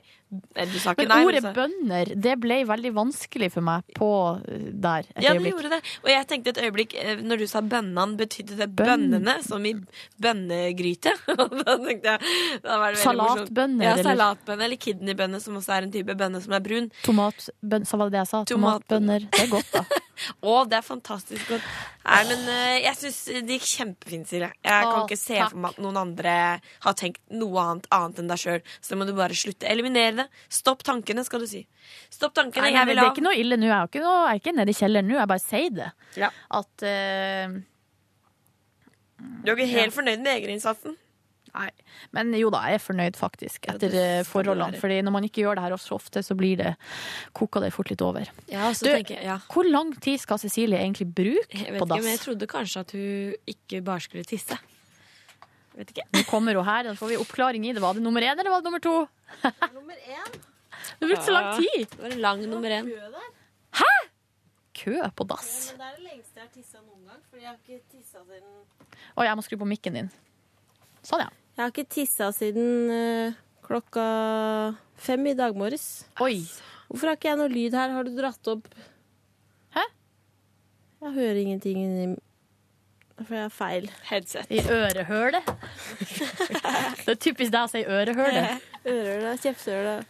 [0.56, 4.10] Eh, Du sa ikke Men ordet bønder, det ble veldig vanskelig for meg på
[4.48, 5.54] eh, der et Ja, det øyeblikk.
[5.54, 5.82] gjorde det.
[6.04, 9.10] Og jeg tenkte et øyeblikk eh, Når du sa 'bønnan', betydde det Bønn.
[9.12, 9.74] bønnene, som i
[10.20, 11.14] bønnegryte?
[11.64, 13.00] Da tenkte jeg da var det.
[13.04, 16.90] Salatbønner, Ja, eller- salatbønner, eller kidneybønner, som også er en type bønne som er brun.
[17.04, 18.44] Tomatbønner, sa var det det jeg sa?
[18.50, 19.28] Tomatbønner.
[19.32, 19.84] Det er godt, da.
[20.46, 21.66] Å, det er fantastisk godt.
[22.06, 22.44] Nei, men
[22.84, 23.18] jeg syns
[23.48, 24.52] det gikk kjempefint, Silje.
[24.64, 25.50] Jeg kan Å, ikke se takk.
[25.52, 26.36] for meg at noen andre
[26.86, 28.62] har tenkt noe annet, annet enn deg sjøl.
[28.84, 29.66] Så må du bare slutte.
[29.70, 30.23] Eliminere det.
[30.52, 31.64] Stopp tankene, skal du si.
[32.14, 32.68] Stopp tankene.
[32.68, 33.70] Nei, jeg vil ha det er ikke noe ille nå.
[33.70, 35.20] Jeg er ikke, noe, jeg er ikke nede i kjelleren nå.
[35.20, 35.92] Jeg bare sier det.
[36.20, 36.34] Ja.
[36.62, 37.56] At uh,
[39.44, 41.00] Du er ikke helt fornøyd med egeninnsatsen?
[41.54, 41.70] Nei.
[42.16, 44.80] Men jo da, jeg er fornøyd faktisk etter det eh, forholdene.
[44.82, 46.72] Fordi når man ikke gjør det her så ofte, så blir det
[47.38, 48.26] koker det fort litt over.
[48.50, 49.38] Ja, så Du, jeg, ja.
[49.54, 53.54] Hvor lang tid skal Cecilie egentlig bruke på ikke, men jeg trodde kanskje at hun
[53.54, 54.58] ikke bare skulle tisse.
[55.74, 56.06] Vet ikke.
[56.14, 57.82] Nå kommer hun her, da får vi oppklaring i det.
[57.82, 58.98] Var det nummer én, eller var det nummer to?
[59.74, 60.36] Nummer én.
[61.00, 61.88] Du brukte så lang tid!
[61.90, 62.92] Det var en lang nummer én.
[64.84, 65.74] Kø på dass.
[65.78, 67.22] Det er det lengste jeg har tissa noen gang.
[67.30, 68.50] Fordi jeg har ikke tissa siden
[69.16, 70.10] Å, jeg må skru på mikken din.
[71.06, 71.30] Sånn, ja.
[71.54, 74.06] Jeg har ikke tissa siden uh, klokka
[74.98, 76.08] fem i dag morges.
[76.26, 76.42] Oi.
[76.90, 77.94] Hvorfor har ikke jeg noe lyd her?
[77.94, 78.68] Har du dratt opp
[79.74, 79.86] Hæ?
[81.06, 82.08] Jeg hører ingenting inni
[83.22, 84.50] For jeg har feil headset.
[84.50, 85.54] I ørehølet.
[87.06, 88.68] det er typisk deg å si ørehølet.
[88.94, 90.04] Ørehøle,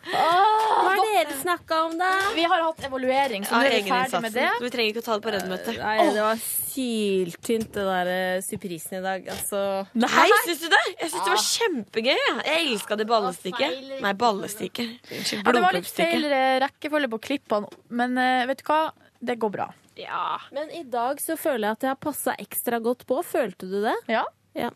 [0.00, 2.08] Oh, Hva har dere snakka om, da?
[2.32, 4.46] Vi har hatt evaluering, så ja, nå er vi ferdig med det.
[4.62, 5.76] Vi trenger ikke å ta det på Redd-møtet.
[5.76, 9.28] Nei, det var syltynt, det der eh, surprisen i dag.
[9.34, 9.60] Altså
[10.00, 10.80] Nei, syns du det?
[11.02, 12.14] Jeg syns det var kjempegøy.
[12.14, 12.38] jeg.
[12.48, 13.76] Jeg elska det ballestikket.
[14.00, 14.96] Nei, ballestikket.
[15.18, 15.44] Unnskyld.
[15.44, 18.82] Ja, det var litt feil eh, rekkefølge på klippene, men uh, vet du hva?
[19.20, 19.68] Det går bra.
[19.98, 20.40] Ja.
[20.52, 23.20] Men i dag så føler jeg at jeg har passa ekstra godt på.
[23.26, 23.96] Følte du det?
[24.10, 24.24] Ja.
[24.56, 24.70] Ja.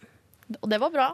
[0.60, 1.12] Og det var bra.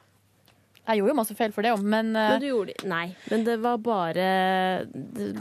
[0.91, 2.89] Jeg gjorde jo masse feil for det òg, men, eh, Men du gjorde det.
[2.89, 4.87] Nei, men det var bare,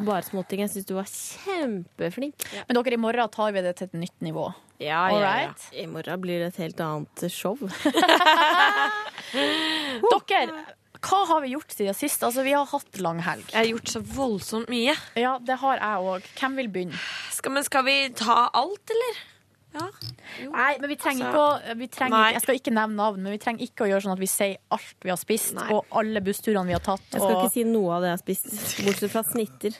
[0.05, 0.59] bare småting.
[0.61, 2.35] Jeg syns du var kjempeflink.
[2.67, 4.45] men dere, i morgen tar vi det til et nytt nivå.
[4.79, 5.53] Ja, All ja, ja.
[5.73, 7.57] I morgen blir det et helt annet show.
[10.29, 10.65] Dere,
[10.99, 12.23] hva har vi gjort siden sist?
[12.27, 13.47] Altså, Vi har hatt lang helg.
[13.53, 14.95] Jeg har gjort så voldsomt mye.
[15.19, 16.29] Ja, det har jeg òg.
[16.39, 17.03] Hvem vil begynne?
[17.31, 19.21] Skal, men skal vi ta alt, eller?
[19.69, 22.31] Nei, men vi trenger Altså, ikke å vi trenger, nei.
[22.33, 24.57] Jeg skal ikke nevne navn, men vi trenger ikke å gjøre sånn at vi sier
[24.73, 27.05] alt vi har spist, og alle bussturene vi har tatt.
[27.13, 27.43] Jeg skal og...
[27.43, 28.49] ikke si noe av det jeg har spist,
[28.87, 29.77] bortsett fra snitter.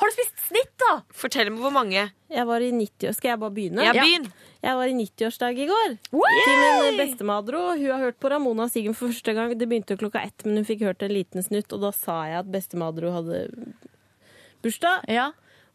[0.00, 0.92] Har du spist snitt, da?
[1.12, 2.06] Fortell meg hvor mange.
[2.32, 3.84] Jeg var i 90 Skal jeg bare begynne?
[3.84, 4.30] Ja, begynn.
[4.60, 5.94] Jeg var i 90-årsdag i går.
[6.12, 7.60] Til min bestemadro.
[7.76, 9.52] Hun har hørt på Ramona og Sigurd for første gang.
[9.60, 12.40] Det begynte klokka ett, men hun fikk hørt en liten snutt, og da sa jeg
[12.42, 13.42] at bestemadro hadde
[14.64, 15.06] bursdag.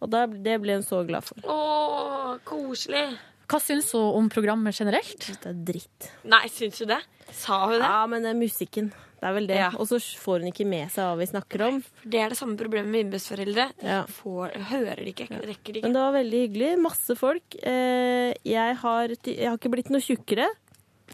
[0.04, 1.42] Og da, det ble hun så glad for.
[1.50, 3.08] Å, koselig.
[3.52, 5.28] Hva syns hun om programmet generelt?
[5.42, 6.08] Det er dritt.
[6.26, 7.02] Nei, syns du det?
[7.36, 7.86] Sa hun det?
[7.86, 8.92] Ja, men det er musikken.
[9.16, 9.56] Det er vel det.
[9.58, 9.70] Ja.
[9.80, 11.78] Og så får hun ikke med seg hva vi snakker om.
[12.04, 13.16] Det er det samme problemet med.
[13.16, 14.04] De Ja.
[14.06, 15.30] får, hører de ikke.
[15.32, 15.84] Rekker de ikke.
[15.88, 16.72] Men det var veldig hyggelig.
[16.84, 17.56] Masse folk.
[17.64, 20.50] Eh, jeg, har, jeg har ikke blitt noe tjukkere.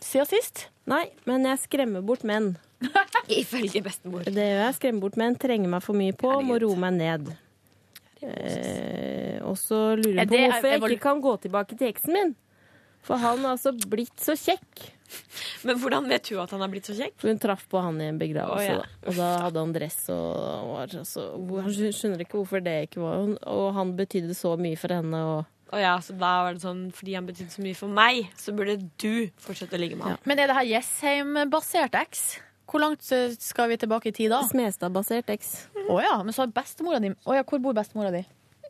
[0.02, 0.68] Siden sist?
[0.88, 2.56] Nei, men jeg skremmer bort menn.
[3.30, 4.24] Ifølge bestemor.
[4.26, 4.76] Det gjør jeg.
[4.80, 7.32] Skremmer bort menn, trenger meg for mye på, må roe meg ned.
[8.24, 12.14] Eh, og så lurer Er hun på hvorfor jeg ikke kan gå tilbake til eksen
[12.16, 12.34] min.
[13.02, 14.84] For han har altså blitt så kjekk.
[15.66, 17.16] Men hvordan vet hun at han har blitt så kjekk?
[17.22, 18.84] For hun traff på han i en begravelse, Oh, ja.
[18.84, 19.08] da.
[19.10, 21.26] Og da hadde han dress og var så
[21.66, 25.42] Han skjønner ikke hvorfor det ikke var Og han betydde så mye for henne og
[25.72, 28.52] Oh ja, så da var det sånn fordi han betydde så mye for meg, så
[28.52, 30.18] burde du fortsette å ligge med han.
[30.28, 32.26] Men er det her Jessheim-basert X?
[32.72, 34.40] Hvor langt eh, skal vi tilbake i tid da?
[34.48, 35.52] Smestad-basert eks.
[35.92, 38.24] Å ja, men så har bestemora di oh, ja, hvor bor bestemora di?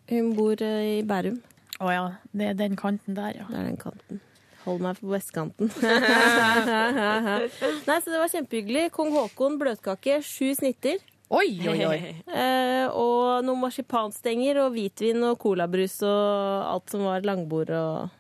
[0.10, 1.38] Hun bor eh, i Bærum.
[1.82, 2.02] Å ja,
[2.34, 3.46] det er den kanten der, ja.
[3.50, 4.22] Det er den kanten.
[4.66, 5.72] Hold meg på vestkanten.
[7.88, 8.92] Nei, så det var kjempehyggelig.
[8.94, 11.02] Kong Haakon bløtkake, sju snitter.
[11.32, 12.00] Oi, oi, oi.
[12.42, 18.14] Eh, og noen marsipanstenger og hvitvin og colabrus og alt som var langbord og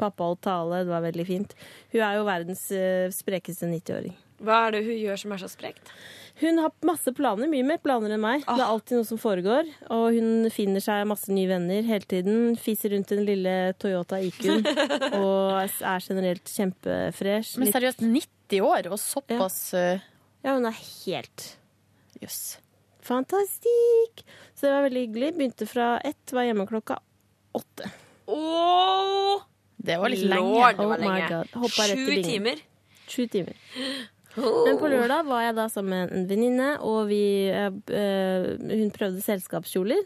[0.00, 0.84] pappa holdt tale.
[0.84, 1.56] Det var veldig fint.
[1.92, 4.16] Hun er jo verdens eh, sprekeste 90-åring.
[4.42, 5.92] Hva er det hun gjør som er så sprekt?
[6.36, 8.42] Hun har masse planer, mye mer planer enn meg.
[8.44, 9.70] Det er alltid noe som foregår.
[9.94, 12.58] Og hun finner seg masse nye venner hele tiden.
[12.60, 14.66] Fiser rundt den lille Toyota IQ-en
[15.22, 17.56] og er generelt kjempefresh.
[17.62, 19.96] Men seriøst, 90 år og såpass Ja,
[20.44, 21.46] Ja, hun er helt
[22.20, 22.58] Jøss.
[23.06, 24.22] Fantastisk!
[24.56, 25.30] Så det var veldig hyggelig.
[25.36, 26.98] Begynte fra ett, var hjemme klokka
[27.56, 27.88] åtte.
[28.26, 29.44] Åh!
[29.76, 30.72] Det var litt Lord, lenge.
[30.76, 31.42] det var Oh my lenge.
[31.54, 32.62] I Sju timer.
[33.06, 33.56] Sju timer.
[34.36, 38.92] Men på lørdag var jeg da sammen med en venninne, og vi, eh, eh, hun
[38.94, 40.04] prøvde selskapskjoler.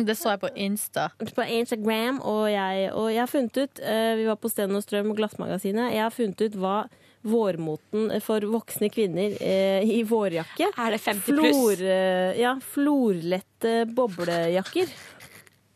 [0.00, 1.08] Det så jeg på Insta.
[1.34, 4.84] På Instagram, og jeg, og jeg har funnet ut eh, Vi var på Sten og
[4.84, 5.94] Strøm og Glassmagasinet.
[5.94, 6.76] Jeg har funnet ut hva
[7.20, 11.50] vårmoten for voksne kvinner eh, i vårjakke Er det 50 pluss?
[11.50, 14.94] Flor, eh, ja, florlette boblejakker.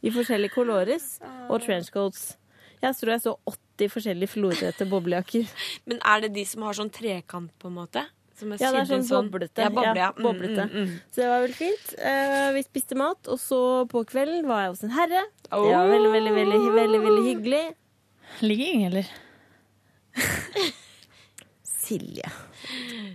[0.04, 1.18] I forskjellige colores.
[1.48, 2.34] Og trenchcoats.
[2.84, 3.36] Jeg tror jeg så
[3.74, 5.48] 80 forskjellige florete boblejakker.
[5.90, 8.06] Men er det de som har sånn trekant, på en måte?
[8.34, 9.62] Som Ja, det er sånn, sånn boblete.
[9.62, 10.08] Ja, boble, ja.
[10.16, 10.64] Mm, boblete.
[10.66, 10.94] Mm, mm.
[11.14, 11.92] Så det var veldig fint.
[12.00, 13.60] Uh, vi spiste mat, og så
[13.90, 15.22] på kvelden var jeg hos en herre.
[15.46, 17.64] Det var veldig, veldig, veldig, veldig, veldig hyggelig.
[18.42, 19.12] Ligging, eller?
[21.84, 22.30] Silje.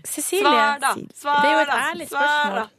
[0.07, 0.43] Cecilie.
[0.47, 0.93] Svar, da!
[1.15, 1.79] Svar, Det er jo et da.
[1.89, 2.78] ærlig Svar, spørsmål.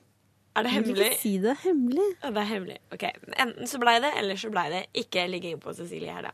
[0.56, 2.06] Er det Jeg vil ikke si det hemmelig.
[2.24, 2.78] Ja, det er hemmelig.
[2.92, 3.04] Ok,
[3.38, 6.32] Enten så blei det, eller så blei det ikke ligging på Cecilie her, da.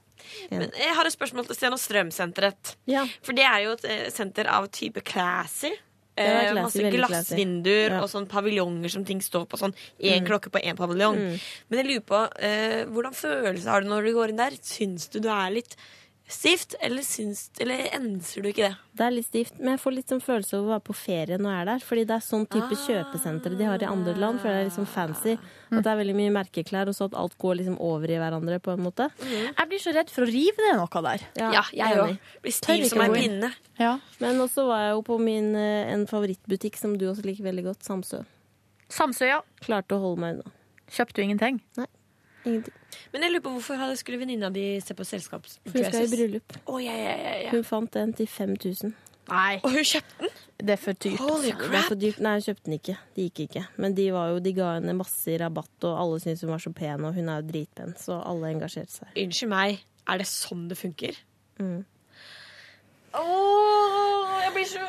[0.50, 2.76] Men jeg har et spørsmål til Sten og Strøm-senteret.
[3.22, 5.68] For det er jo et eh, senter av type classy.
[6.16, 8.00] Eh, classy, masse glassvinduer Ja.
[8.00, 9.58] og sånn paviljonger som ting står på.
[9.60, 10.26] Sånn én Mm.
[10.30, 11.16] klokke på én paviljong.
[11.20, 11.40] Mm.
[11.68, 14.56] Men jeg lurer på, eh, hvordan følelse har du når du går inn der?
[14.62, 15.76] Syns du du er litt
[16.28, 18.76] stivt, eller, syns, eller enser du ikke det?
[18.98, 21.36] Det er litt stivt, men jeg får litt sånn følelse av å være på ferie
[21.38, 21.84] når jeg er der.
[21.86, 22.82] Fordi det er sånn type Ah.
[22.86, 24.40] kjøpesentre de har i andre land.
[24.40, 25.36] For det er liksom fancy.
[25.70, 28.58] At det er veldig mye merkeklær, og så at alt går liksom over i hverandre
[28.60, 29.10] på en måte.
[29.22, 31.26] Jeg blir så redd for å rive ned noe der.
[31.36, 32.18] Ja, jeg òg.
[32.42, 33.52] Blir stiv som ei pinne.
[34.20, 37.64] Men også var jeg jo på min, eh, en favorittbutikk som du også liker veldig
[37.64, 38.24] godt, Samsø.
[38.88, 39.40] Samsø, ja.
[39.60, 40.52] Klarte å holde meg unna.
[40.90, 41.60] Kjøpte du ingenting?
[41.76, 41.86] Nei.
[42.46, 42.74] Ingenting.
[43.12, 45.58] Men jeg lurer på hvorfor skulle venninna di se på selskaps...
[45.66, 46.56] For hun skal i bryllup.
[46.66, 47.50] Oh, ja, ja, ja.
[47.52, 48.94] Hun fant den til 5000.
[49.26, 49.56] Nei.
[49.66, 50.36] Og hun kjøpte den?
[50.56, 51.18] Det er for dyrt.
[51.20, 52.20] Holy er for dyrt.
[52.22, 52.94] Nei, hun kjøpte den ikke.
[53.16, 53.64] Det gikk ikke.
[53.82, 56.72] Men de, var jo, de ga henne masse rabatt, og alle syntes hun var så
[56.76, 59.12] pen, og hun er jo dritpen, så alle engasjerte seg.
[59.24, 61.18] Unnskyld meg, er det sånn det funker?
[61.58, 61.80] Mm.
[63.16, 64.86] Oh, jeg blir så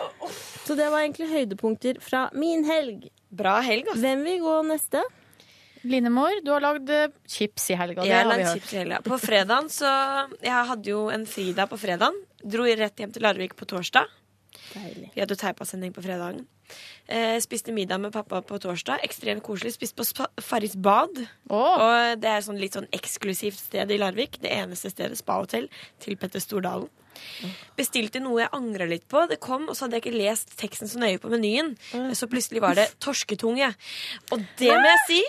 [0.68, 3.08] Så det var egentlig høydepunkter fra min helg.
[3.34, 4.04] Bra helg, altså.
[4.04, 5.02] Hvem vil gå neste?
[5.88, 8.04] Linemor, du har lagd eh, chips i helga.
[8.04, 9.02] Det Jeg har vi chips i helga.
[9.06, 9.90] På fredagen så
[10.44, 12.18] Jeg hadde jo en fridag på fredagen.
[12.44, 14.10] Dro rett hjem til Larvik på torsdag.
[14.74, 15.10] Deilig.
[15.16, 16.46] Vi hadde teipasending på fredagen.
[17.08, 19.00] Eh, spiste middag med pappa på torsdag.
[19.08, 19.74] Ekstremt koselig.
[19.78, 21.24] Spiste på Farris bad.
[21.50, 24.42] Og det er sånn litt sånn eksklusivt sted i Larvik.
[24.44, 25.70] Det eneste stedet, spahotell,
[26.04, 26.90] til Petter Stordalen.
[27.78, 29.24] Bestilte noe jeg angra litt på.
[29.30, 31.74] Det kom, og så hadde jeg ikke lest teksten så nøye på menyen.
[32.14, 33.72] Så plutselig var det torsketunge.
[34.36, 35.22] Og det må jeg si,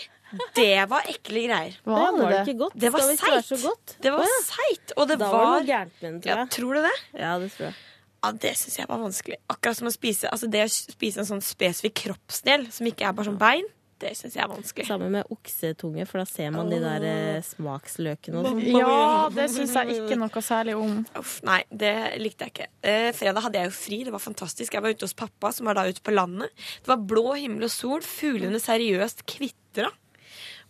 [0.56, 1.76] det var ekle greier.
[1.86, 2.42] Hva men var det det?
[2.48, 2.74] ikke godt?
[2.78, 3.94] Det var seigt.
[4.02, 4.92] Det var seigt.
[4.96, 6.96] Og det Da var, var noe gærent med den, tror Ja, tror du det?
[7.20, 7.78] Ja, det tror jeg.
[8.18, 9.36] Ja, Det syns jeg var vanskelig.
[9.48, 13.12] Akkurat som å spise Altså det å spise en sånn spesifikk kroppsdel som ikke er
[13.14, 13.68] bare sånn bein,
[13.98, 14.86] det syns jeg er vanskelig.
[14.86, 18.60] Sammen med oksetunge, for da ser man de der eh, smaksløkene og sånn.
[18.70, 21.00] Ja, det syns jeg ikke noe særlig om.
[21.18, 22.68] Uff, nei, det likte jeg ikke.
[22.86, 23.98] Eh, fredag hadde jeg jo fri.
[24.06, 24.76] Det var fantastisk.
[24.76, 26.54] Jeg var ute hos pappa, som var da ute på landet.
[26.78, 28.04] Det var blå himmel og sol.
[28.06, 29.90] Fuglene seriøst kvitra.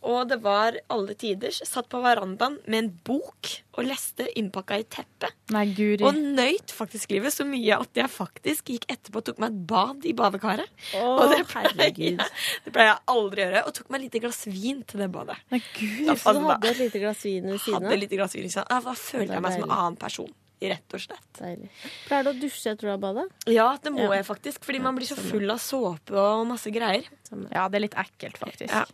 [0.06, 1.58] Og det var alle tiders.
[1.66, 5.34] Satt på verandaen med en bok og leste innpakka i teppet.
[5.54, 6.02] Nei, guri.
[6.06, 9.60] Og nøyt faktisk livet så mye at jeg faktisk gikk etterpå og tok meg et
[9.70, 10.72] bad i badekaret.
[10.98, 12.18] Åh, og det pleier, jeg,
[12.64, 13.64] det pleier jeg aldri å gjøre.
[13.66, 15.38] Og tok meg et lite glass vin til det badet.
[15.54, 16.12] Nei, gud.
[16.14, 18.02] Så du hadde et lite glass vin ved siden hadde av?
[18.04, 20.30] litt glass vin i siden Da følte jeg meg som en annen person.
[20.60, 21.26] Rett og slett.
[21.38, 21.68] Deilig.
[22.08, 23.28] Pleier du å dusje etter du har badet?
[23.46, 24.14] Ja, det må Ja.
[24.16, 24.64] jeg faktisk.
[24.66, 27.04] Fordi man blir så full av såpe og masse greier.
[27.52, 28.72] Ja, det er litt ekkelt, faktisk.
[28.72, 28.84] Ja.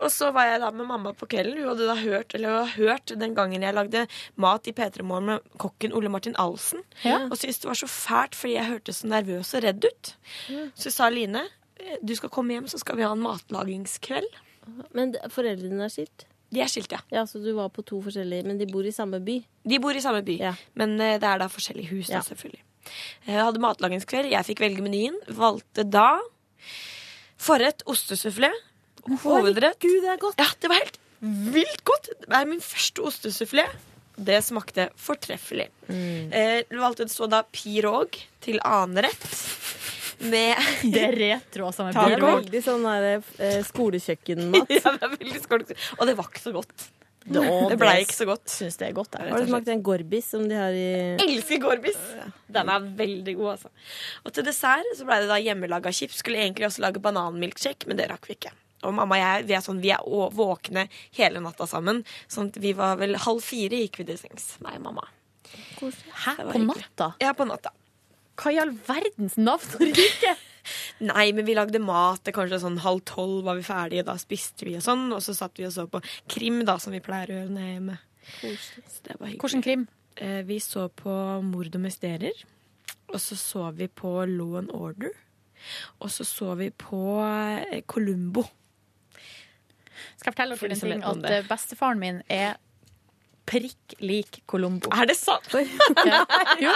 [0.00, 1.56] Og så var jeg da med mamma på kvelden.
[1.62, 4.06] Hun hadde da hørt eller hørt den gangen jeg lagde
[4.36, 6.82] mat i P3 Morgen med kokken Ole Martin Alsen.
[7.04, 7.20] Ja.
[7.30, 10.14] Og syntes det var så fælt fordi jeg hørtes så nervøs og redd ut.
[10.76, 11.46] Så sa Line
[11.80, 14.28] eh, du skal komme hjem, så skal vi ha en matlagingskveld.
[14.92, 16.26] Men foreldrene dine er skilt?
[16.54, 17.00] De er skilt, ja.
[17.12, 19.40] Ja, Så du var på to forskjellige, men de bor i samme by?
[19.66, 20.38] De bor i samme by,
[20.78, 22.22] men eh, det er da forskjellige hus, da, Ja.
[22.28, 22.62] selvfølgelig.
[23.26, 24.30] Jeg hadde matlagingskveld.
[24.30, 25.14] Jeg fikk velge menyen.
[25.32, 26.18] Valgte da
[27.40, 28.50] forrett ostesufflé.
[29.24, 29.78] Hovedrett.
[29.80, 30.38] Gud, det er godt!
[30.40, 30.98] Ja, det var helt
[31.54, 32.10] vilt godt.
[32.20, 33.64] Det er min første ostesufflé.
[34.16, 35.70] Det smakte fortreffelig.
[35.88, 36.28] Mm.
[36.32, 38.14] Eh, valgte så da pirog
[38.44, 39.24] til annen rett.
[40.30, 41.86] Med Det er retro, altså.
[41.86, 44.74] Med Det er veldig sånn der, eh, skolekjøkkenmat.
[44.78, 45.64] ja, det er veldig skål.
[45.98, 46.90] Og det var ikke så godt.
[47.24, 47.40] Det,
[47.70, 48.44] Det ble ikke så godt.
[48.52, 51.62] Syns det er godt, Der, Har du smakt en Gorbis som de har i Elsker
[51.62, 51.96] Gorbis.
[52.52, 53.72] Den er veldig god, altså.
[54.24, 56.20] Og til dessert så ble det da hjemmelaga chips.
[56.20, 58.52] Skulle egentlig også lage bananmilkshake, men det rakk vi ikke.
[58.84, 60.04] Og mamma og jeg vi er, sånn, vi er
[60.36, 62.02] våkne hele natta sammen.
[62.28, 64.58] Sånn at vi var vel halv fire gikk vi til sengs.
[64.64, 65.06] Nei, mamma.
[65.80, 66.36] Hæ?
[66.50, 67.14] På natta?
[67.24, 67.72] Ja, på natta.
[68.40, 70.34] Hva i all verdens navn og rike?
[71.10, 72.30] Nei, men vi lagde mat.
[72.34, 74.06] Kanskje sånn halv tolv var vi ferdige.
[74.06, 75.06] Da spiste vi og sånn.
[75.14, 76.00] Og så satt vi og så på
[76.30, 78.00] krim, da, som vi pleier å gjøre når jeg er hjemme.
[79.42, 79.86] Hvordan krim?
[80.16, 82.44] Eh, vi så på Mord og mysterier.
[83.12, 85.12] Og så så vi på Law and Order.
[86.00, 88.46] Og så så vi på eh, Columbo.
[90.16, 91.04] Skal jeg fortelle dere en ting?
[91.04, 92.56] At eh, bestefaren min er
[93.48, 94.88] prikk lik Columbo.
[94.94, 95.48] Er det sant?
[96.08, 96.22] Ja.
[96.60, 96.72] Jo.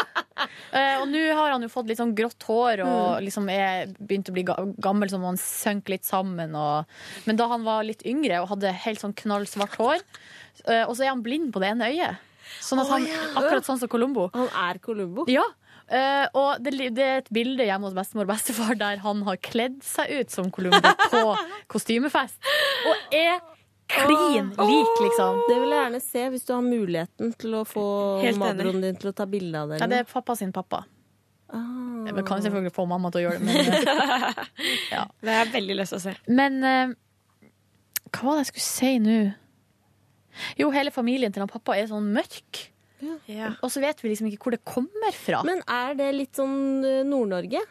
[0.72, 2.88] Eh, og nå har han jo fått litt sånn grått hår Mm.
[2.92, 6.54] og liksom er begynt å bli gammel, som han sank litt sammen.
[6.54, 6.84] Og...
[7.26, 10.04] Men da han var litt yngre og hadde helt sånn knallsvart hår,
[10.66, 12.24] eh, og så er han blind på det ene øyet.
[12.64, 13.04] Sånn at han.
[13.36, 14.28] Akkurat sånn som Columbo.
[14.32, 15.26] Han er Columbo?
[15.28, 15.44] Ja.
[15.88, 19.38] Uh, og det, det er et bilde hjemme hos bestemor og bestefar der han har
[19.40, 21.22] kledd seg ut som Columbo på
[21.72, 22.36] kostymefest.
[22.90, 23.38] Og er
[23.88, 25.40] klin lik, liksom.
[25.48, 27.88] Det vil jeg gjerne se, hvis du har muligheten til å få
[28.22, 29.80] Helt din til å ta bilde av det.
[29.82, 30.84] Ja, det er pappa sin pappa.
[31.48, 32.04] Ah.
[32.04, 34.40] Jeg kan selvfølgelig få mamma til å gjøre det, men eh,
[34.94, 35.04] ja.
[35.24, 36.16] Det har jeg veldig lyst til å se.
[36.28, 36.96] Men uh,
[38.12, 39.20] hva var det jeg skulle si nå?
[40.60, 42.68] Jo, hele familien til han pappa er sånn mørk.
[43.62, 45.42] Og så vet vi liksom ikke hvor det kommer fra.
[45.46, 47.62] Men er det litt sånn eh, Nord-Norge?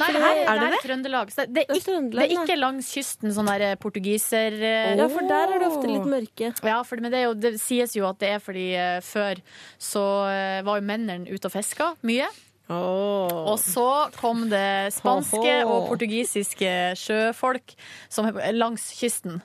[0.00, 0.80] Nei, her, det, det- er, det det er det?
[0.84, 1.32] Trøndelag.
[1.34, 4.56] Så det, er Trøndelag, det er ikke langs kysten, sånn der portugiser...
[4.60, 6.52] eh, Ja, for der er det ofte litt mørke.
[6.66, 9.40] Ja, for, men det, jo, det sies jo at det er fordi eh, før
[9.80, 12.28] så eh, var jo mennene ute og fiska mye.
[12.70, 13.84] Og så
[14.14, 15.72] kom det spanske Oho.
[15.80, 17.72] og portugisiske sjøfolk
[18.08, 19.40] som langs kysten.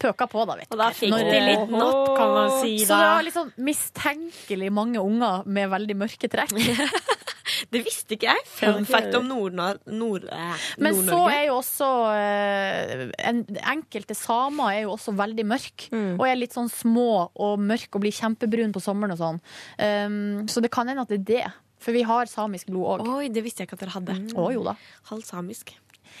[0.00, 0.74] Pøka på, da, vet du.
[0.76, 5.00] Og da fikk de litt napp, kan man si Så det var liksom mistenkelig mange
[5.00, 6.52] unger med veldig mørke trekk.
[7.70, 8.44] Det visste ikke jeg.
[8.48, 9.82] Fun fact om Nord-Norge.
[9.92, 13.42] Nord, eh, Men så er jo også eh, en,
[13.74, 15.90] Enkelte samer er jo også veldig mørke.
[15.92, 16.14] Mm.
[16.16, 19.42] Og er litt sånn små og mørke og blir kjempebrun på sommeren og sånn.
[19.76, 21.52] Um, så det kan hende at det er det.
[21.80, 23.12] For vi har samisk blod òg.
[23.18, 24.18] Oi, det visste jeg ikke at dere hadde.
[24.36, 24.76] Å jo da.
[25.12, 25.72] Halv samisk.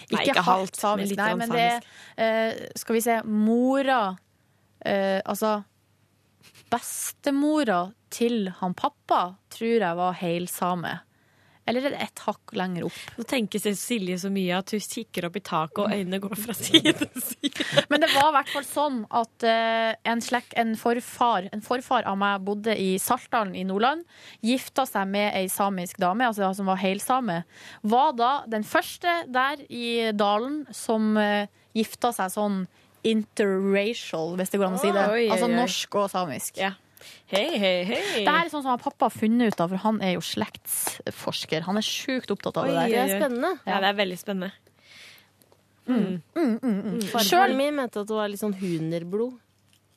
[0.06, 5.18] Ikke, Nei, ikke halvt, samisk, nei, men det er eh, Skal vi se Mora uh,
[5.26, 5.56] Altså
[6.70, 7.80] Bestemora
[8.14, 10.92] til han pappa tror jeg var heilsame.
[11.70, 12.98] Eller er det ett hakk lenger opp?
[13.14, 16.56] Nå tenker Silje så mye at hun kikker opp i taket, og øynene går fra
[16.58, 17.68] side til side.
[17.92, 22.08] Men det var i hvert fall sånn at uh, en, slek, en, forfar, en forfar
[22.10, 24.02] av meg bodde i Saltdalen i Nordland.
[24.42, 27.42] Gifta seg med ei samisk dame, altså som var helsame.
[27.86, 32.62] Var da den første der i dalen som uh, gifta seg sånn
[33.06, 35.08] interracial, hvis det går an å si det.
[35.08, 36.58] Oi, oi, Altså norsk og samisk.
[37.30, 38.00] Hei, hei, hei.
[38.24, 41.64] Det her er sånn som pappa har funnet ut av, for han er jo slektsforsker.
[41.68, 42.90] Han er sjukt opptatt av Oi, det der.
[42.90, 43.52] Det er spennende.
[43.64, 44.50] Ja, det er veldig spennende.
[45.90, 47.02] Mm.
[47.10, 49.38] Farfaren min mente at det var litt sånn hunerblod.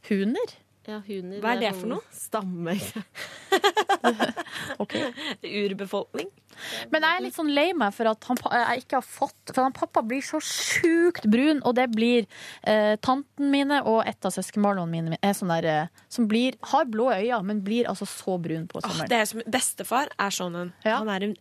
[0.09, 0.55] Huner?
[0.83, 1.39] Ja, huner.
[1.39, 2.03] Hva er det for sånn noe?
[2.11, 2.73] Stamme.
[5.63, 6.31] Urbefolkning.
[6.91, 9.65] Men jeg er litt sånn lei meg for at han, jeg ikke har fått For
[9.65, 12.27] han pappa blir så sjukt brun, og det blir
[12.69, 16.89] eh, tanten mine og et av søskenbarna mine er sånn der, eh, som blir, har
[16.91, 19.07] blå øyne, men blir altså så brun på sommeren.
[19.07, 20.73] Oh, det er som Bestefar er sånn en.
[20.85, 21.37] Han er en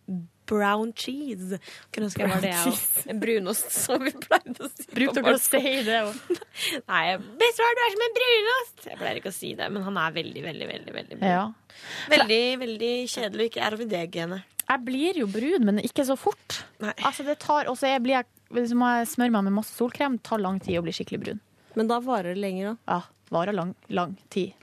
[0.49, 1.59] brown cheese.
[1.93, 2.85] Kunne ønske jeg var det, jeg òg.
[3.13, 4.87] En brunost, som vi pleide å si.
[4.93, 6.39] Brukte dere å si det òg?
[6.91, 7.03] Nei,
[7.41, 8.87] bestefar, du er som en brunost!
[8.89, 11.29] Jeg pleier ikke å si det, men han er veldig, veldig, veldig veldig brun.
[11.35, 11.45] Ja.
[12.13, 14.49] Veldig, veldig kjedelig ikke er over det genet.
[14.63, 16.61] Jeg blir jo brun, men ikke så fort.
[16.93, 20.27] Altså det tar, Og så blir jeg, hvis jeg smøre meg med masse solkrem, det
[20.29, 21.41] tar lang tid å bli skikkelig brun.
[21.75, 22.95] Men da varer det lenger, da?
[22.95, 23.01] Ja.
[23.33, 24.53] Varer lang, lang tid.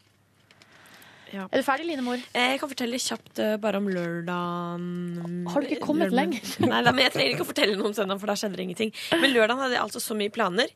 [1.30, 1.44] Ja.
[1.50, 2.18] Er du ferdig, Line Mor?
[2.34, 5.46] Jeg kan fortelle kjapt eh, bare om lørdagen.
[5.52, 6.42] Har du ikke kommet lenger?
[6.72, 8.66] Nei, da, men Jeg trenger ikke å fortelle noe om søndagen, for da skjedde det
[8.66, 8.90] ingenting.
[9.22, 10.72] Men lørdagen hadde jeg altså så mye planer.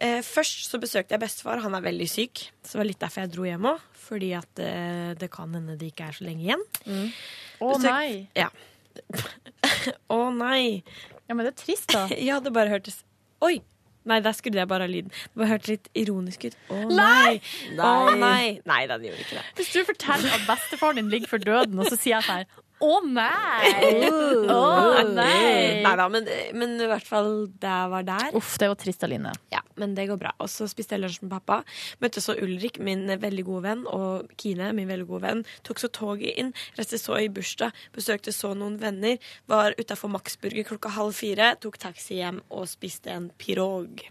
[0.00, 1.60] Eh, først så besøkte jeg bestefar.
[1.64, 2.46] Han er veldig syk.
[2.64, 3.84] Så det var litt derfor jeg dro hjem òg.
[4.08, 6.64] Fordi at eh, det kan hende det ikke er så lenge igjen.
[7.60, 8.28] Å Besøk- nei.
[8.38, 8.48] Ja.
[10.16, 10.82] Å nei.
[11.28, 12.06] Ja, men det er trist, da.
[12.30, 13.02] ja, det bare hørtes
[13.44, 13.58] Oi!
[14.08, 15.12] Nei, der skrudde jeg bare av lyden.
[15.12, 16.56] Det bare hørtes litt ironisk ut.
[16.72, 17.40] Å Nei!
[17.76, 17.84] nei!
[17.84, 18.44] Å nei!
[18.68, 19.44] Nei da, det gjorde ikke det.
[19.60, 22.48] Hvis du forteller at bestefaren din ligger for døden, og så sier jeg sånn
[22.78, 24.08] her oh, nei!
[24.52, 25.82] Å nei!
[25.82, 26.28] Neida, men,
[26.58, 28.36] men i hvert fall det var der.
[28.38, 29.32] Uff, det var trist, Aline.
[29.52, 30.32] Ja, men det går bra.
[30.42, 31.60] Og så spiste jeg lunsj med pappa.
[32.02, 35.44] Møtte så Ulrik, min veldig gode venn, og Kine, min veldig gode venn.
[35.66, 39.18] Tok så toget inn, reiste så i bursdag, besøkte så noen venner.
[39.50, 44.06] Var utafor Maxburger klokka halv fire, tok taxi hjem og spiste en pirog.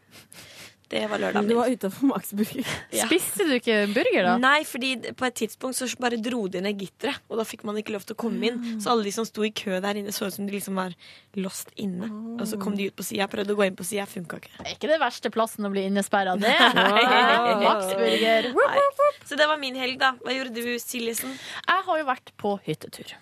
[0.88, 2.68] Det var lørdagen Du var utafor Max Burger.
[3.08, 4.36] Spiste du ikke burger, da?
[4.40, 7.80] Nei, fordi på et tidspunkt så bare dro de ned gitteret, og da fikk man
[7.82, 8.62] ikke lov til å komme inn.
[8.80, 10.96] Så alle de som sto i kø der inne, så ut som de liksom var
[11.36, 12.08] lost inne.
[12.38, 14.54] Og så kom de ut på sida, prøvde å gå inn på sida, funka ikke.
[14.62, 16.56] Det er ikke det verste plassen å bli innesperra, det.
[16.56, 17.64] Wow.
[17.68, 18.52] Max Burger.
[18.56, 18.84] Nei.
[19.28, 20.14] Så det var min helg, da.
[20.24, 21.36] Hva gjorde du, Siljesen?
[21.68, 23.18] Jeg har jo vært på hyttetur.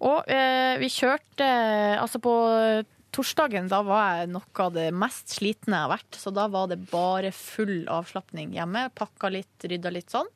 [0.00, 1.44] Og eh, vi kjørte
[2.00, 2.32] Altså, på
[3.18, 6.18] torsdagen da var jeg noe av det mest slitne jeg har vært.
[6.20, 8.86] Så da var det bare full avslapning hjemme.
[8.94, 10.30] Pakka litt, rydda litt sånn.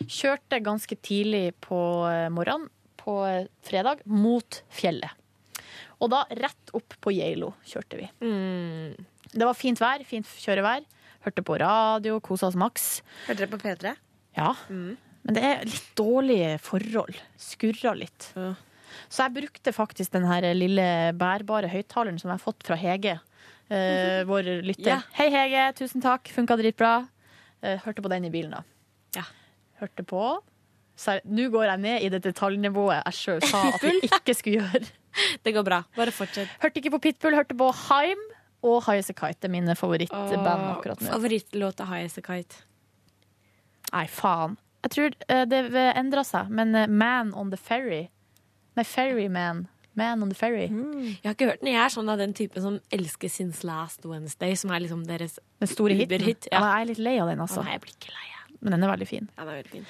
[0.00, 1.78] Kjørte ganske tidlig på
[2.08, 2.70] eh, morgenen
[3.00, 5.20] på eh, fredag mot fjellet.
[6.02, 8.08] Og da rett opp på Geilo kjørte vi.
[9.34, 10.84] Det var fint vær, fint kjørevær.
[11.24, 12.88] Hørte på radio, kosa oss maks.
[13.28, 13.94] Hørte dere på P3?
[14.36, 14.50] Ja.
[14.68, 17.16] Men det er litt dårlige forhold.
[17.40, 18.32] Skurra litt.
[19.08, 20.86] Så jeg brukte faktisk den her lille
[21.18, 23.18] bærbare høyttaleren som jeg har fått fra Hege.
[23.70, 24.90] eh, vår lytter.
[24.96, 25.06] Yeah.
[25.18, 25.66] Hei, Hege.
[25.80, 26.28] Tusen takk.
[26.34, 26.94] Funka dritbra.
[27.64, 28.62] Eh, hørte på den i bilen, da.
[29.16, 29.24] Ja.
[29.80, 30.24] Hørte på.
[30.96, 34.60] Så Nå går jeg ned i det detaljnivået jeg sjøl sa at vi ikke skulle
[34.62, 34.86] gjøre.
[35.46, 35.80] Det går bra.
[35.96, 36.50] Bare fortsett.
[36.62, 38.18] Hørte ikke på Pitbull, hørte på Haim
[38.66, 39.46] og High As A Kite.
[39.46, 41.10] Er mine favorittband akkurat nå.
[41.12, 42.62] Favorittlåta High As A Kite.
[43.92, 44.56] Nei, faen.
[44.84, 48.08] Jeg tror eh, det endra seg, men eh, Man on the Ferry
[48.76, 49.66] Nei, Ferryman.
[49.94, 50.66] Man on the Ferry.
[50.66, 51.70] Jeg har ikke hørt den.
[51.70, 55.38] Jeg er sånn av den typen som elsker Since Last Wednesday, som er liksom deres
[55.62, 56.20] Den store hiten.
[56.20, 56.58] -hit, Ja.
[56.58, 56.74] Ja.
[56.74, 57.62] jeg er litt lei av den, altså.
[57.62, 58.30] Nei, jeg blir ikke lei.
[58.60, 59.28] Men den er veldig fin.
[59.38, 59.86] Ja, den er veldig fin.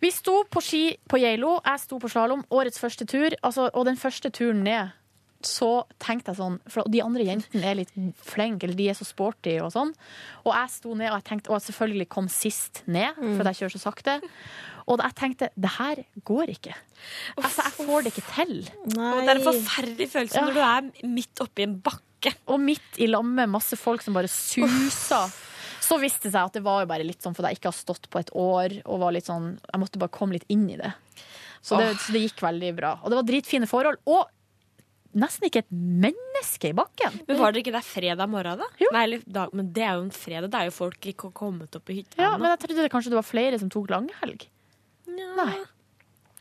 [0.00, 1.60] Vi sto på ski på Geilo.
[1.64, 2.44] Jeg sto på slalåm.
[2.50, 3.30] Årets første tur.
[3.44, 4.90] Altså, og den første turen ned,
[5.42, 7.90] så tenkte jeg sånn For de andre jentene er litt
[8.22, 9.92] flinke, eller de er så sporty og sånn.
[10.44, 13.54] Og jeg sto ned, og jeg tenkte Og jeg selvfølgelig kom sist ned, for jeg
[13.54, 14.20] kjører så sakte.
[14.86, 16.74] Og jeg tenkte det her går ikke.
[17.38, 18.54] Altså, jeg får det ikke til.
[18.96, 20.44] Og det er en forferdelig følelse Ja.
[20.46, 22.34] når du er midt oppi en bakke.
[22.46, 25.32] Og midt i lag med masse folk som bare suser.
[25.82, 27.78] Så viste det seg at det var jo bare litt sånn fordi jeg ikke har
[27.78, 28.76] stått på et år.
[28.86, 30.92] Og var litt sånn, Jeg måtte bare komme litt inn i det.
[31.62, 32.92] Så det, så det gikk veldig bra.
[33.02, 33.98] Og det var dritfine forhold.
[34.06, 34.26] Og
[35.14, 37.18] nesten ikke et menneske i bakken.
[37.28, 38.68] Men var dere ikke der fredag morgen, da?
[38.94, 40.48] Nei, eller dag, men det er jo en fredag.
[40.50, 42.40] Det er jo folk ikke kommet opp i hytta Ja, ennå.
[42.46, 44.46] men jeg trodde det kanskje det var flere som tok langhelg.
[45.10, 45.62] Nei.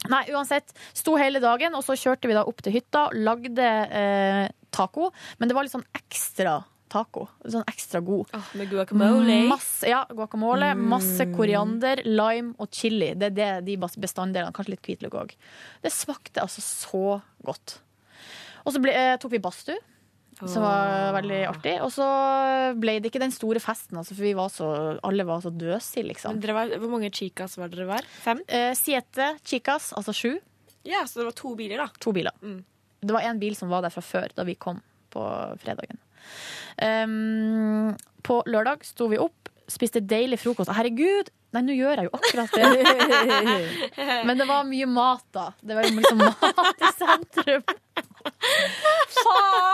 [0.09, 0.73] Nei, uansett.
[0.97, 5.11] Sto hele dagen, og så kjørte vi da opp til hytta, lagde eh, taco.
[5.37, 6.61] Men det var litt sånn ekstra
[6.91, 7.27] taco.
[7.45, 8.33] Sånn ekstra god.
[8.57, 9.37] med guacamole.
[9.51, 10.73] Masse, ja, guacamole.
[10.75, 13.13] Masse koriander, lime og chili.
[13.15, 14.53] Det er det, de bestanddelene.
[14.55, 15.37] Kanskje litt hvitløk òg.
[15.85, 17.77] Det smakte altså så godt.
[18.65, 19.79] Og så ble, eh, tok vi badstue.
[20.49, 21.75] Som var veldig artig.
[21.85, 22.07] Og så
[22.81, 24.69] ble det ikke den store festen, altså, for vi var så,
[25.05, 26.39] alle var så døsige, liksom.
[26.41, 28.07] Var, hvor mange chicas var dere var?
[28.23, 28.41] Fem?
[28.47, 30.31] Eh, Siete chicas, altså sju.
[30.87, 31.89] Ja, så det var to biler, da.
[32.01, 32.33] To biler.
[32.41, 32.63] Mm.
[33.01, 34.81] Det var en bil som var der fra før, da vi kom
[35.13, 35.25] på
[35.61, 35.99] fredagen.
[36.81, 37.93] Um,
[38.25, 40.71] på lørdag sto vi opp, spiste deilig frokost.
[40.73, 41.31] Herregud!
[41.51, 42.67] Nei, nå gjør jeg jo akkurat det.
[44.27, 45.49] Men det var mye mat, da.
[45.59, 47.65] Det var liksom mat i sentrum.
[49.17, 49.70] Faen!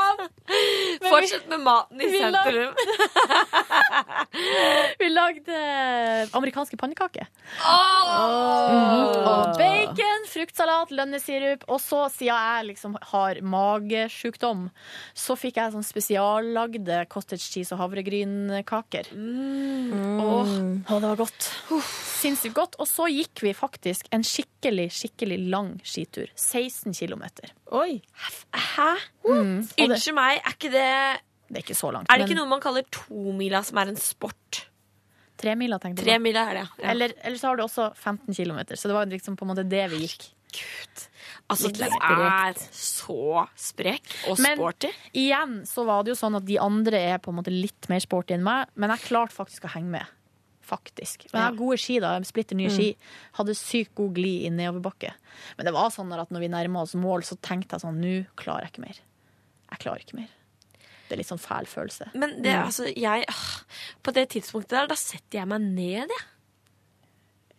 [1.09, 2.73] Fortsett med maten i sentrum.
[5.01, 5.57] Vi lagde
[6.37, 7.27] amerikanske pannekaker.
[7.61, 8.67] Oh!
[8.67, 9.17] Mm.
[9.27, 11.65] Og bacon, fruktsalat, lønnesirup.
[11.71, 14.67] Og så, siden jeg liksom har magesjukdom,
[15.17, 19.11] så fikk jeg sånn spesiallagde cottage cheese og havregrynkaker.
[19.13, 20.55] Åh,
[20.87, 21.51] og det var godt.
[22.17, 22.79] Sinnssykt godt.
[22.81, 26.31] Og så gikk vi faktisk en skikkelig, skikkelig lang skitur.
[26.35, 27.27] 16 km.
[27.75, 28.01] Oi.
[28.53, 28.91] Hæ?
[29.27, 29.65] Mm.
[29.83, 30.91] Unnskyld meg, er ikke det
[31.47, 32.09] Det er ikke så langt.
[32.11, 34.65] Er det men ikke noe man kaller tomila, som er en sport?
[35.37, 36.09] Tremila, tenkte jeg.
[36.17, 36.89] Tremila er det, ja.
[36.91, 39.67] Eller, eller så har du også 15 km, så det var liksom på en måte
[39.69, 40.25] det vi gikk.
[41.51, 44.89] Altså, Litt du er så sprek og Men sporty.
[45.13, 47.99] igjen så var det jo sånn at de andre er på en måte litt mer
[48.03, 50.05] sporty enn meg, men jeg klarte faktisk å henge med.
[50.67, 51.27] Faktisk.
[51.31, 52.15] Men jeg har gode ski, da.
[52.27, 52.75] Splitter nye Mm.
[52.75, 52.87] ski.
[53.37, 55.13] Hadde sykt god glid i nedoverbakke.
[55.57, 58.25] Men det var sånn at når vi nærma oss mål, så tenkte jeg sånn Nå
[58.35, 58.97] klarer jeg ikke mer.
[59.71, 60.27] Jeg klarer ikke mer.
[61.07, 62.11] Det er litt sånn fæl følelse.
[62.19, 63.45] Men det, altså, jeg ah,
[64.03, 66.25] På det tidspunktet der, da setter jeg meg ned, jeg.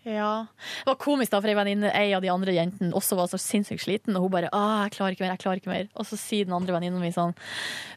[0.08, 0.46] Ja.
[0.84, 3.40] Det var komisk, da, for ei venninne, ei av de andre jentene også var så
[3.40, 5.90] sinnssykt sliten, og hun bare 'Å, jeg klarer ikke mer, jeg klarer ikke mer'.
[5.96, 7.34] Og så sier den andre venninnen min sånn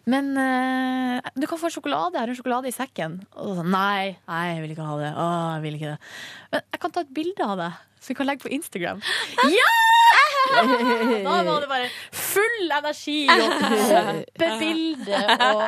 [0.06, 3.22] 'Men eh, du kan få en sjokolade, jeg har en sjokolade i sekken'.
[3.38, 5.14] Og så sånn 'Nei, nei, jeg vil ikke ha det'.
[5.15, 5.99] Å, jeg vil ikke det.
[6.52, 7.72] Men jeg kan ta et bilde av det,
[8.02, 9.03] så vi kan legge på Instagram.
[9.52, 9.72] Ja!
[10.52, 15.61] Da var det bare full energi og hoppebilde og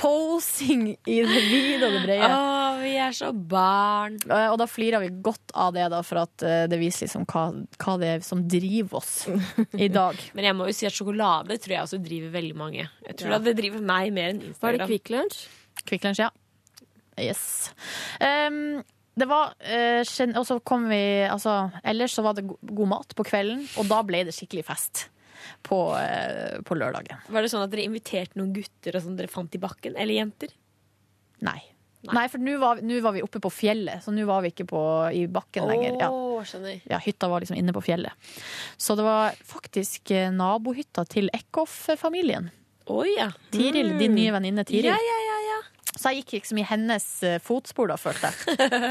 [0.00, 2.28] posing i det vide og det brede.
[2.30, 4.16] Å, vi er så barn.
[4.48, 7.42] Og da flirer vi godt av det, da, for at eh, det viser liksom hva,
[7.84, 9.12] hva det er som driver oss
[9.76, 10.16] i dag.
[10.38, 12.86] Men jeg må jo si at sjokolade tror jeg også driver veldig mange.
[13.10, 13.40] Jeg tror Ja.
[13.42, 14.62] at det driver meg mer enn Instagram.
[14.64, 15.42] Var det Kvikk Lunsj?
[15.90, 16.30] Kvikk Lunsj, ja.
[17.20, 17.44] Yes.
[18.24, 18.80] Um,
[19.20, 20.02] det var eh,
[20.34, 24.00] Og så kom vi altså, Ellers så var det god mat på kvelden, og da
[24.06, 25.06] ble det skikkelig fest
[25.66, 27.20] på, eh, på lørdagen.
[27.28, 29.96] Var det sånn at dere inviterte noen gutter og sånn dere fant i bakken?
[29.96, 30.54] Eller jenter?
[31.44, 31.60] Nei.
[32.08, 34.82] Nei, for nå var, var vi oppe på fjellet, så nå var vi ikke på,
[35.12, 35.98] i bakken lenger.
[36.00, 36.08] Ja.
[36.48, 36.78] Skjønner.
[36.88, 38.30] Ja, hytta var liksom inne på fjellet.
[38.80, 42.48] Så det var faktisk eh, nabohytta til Eckhoff-familien.
[42.90, 43.28] Oh, ja.
[43.52, 44.88] Tiril, din nye venninne Tiril.
[44.88, 45.39] Ja, ja, ja.
[45.90, 48.90] Så jeg gikk liksom i hennes eh, fotspor, da, følte jeg.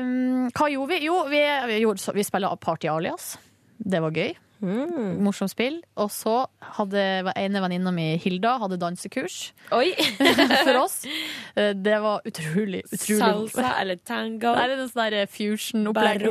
[0.00, 1.00] um, hva gjorde vi?
[1.06, 3.34] Jo, vi, vi, gjorde, vi spiller Party Alias.
[3.80, 4.32] Det var gøy.
[4.60, 5.78] Morsomt spill.
[6.00, 6.34] Og så
[6.76, 7.02] hadde
[7.32, 9.38] ene venninna mi, Hilda, hadde dansekurs
[9.72, 9.94] Oi!
[10.66, 10.98] for oss.
[11.56, 14.52] Eh, Det var utrolig, utrolig Salsa eller tango?
[14.52, 16.26] Det er noe sånn der fusion-opplegg.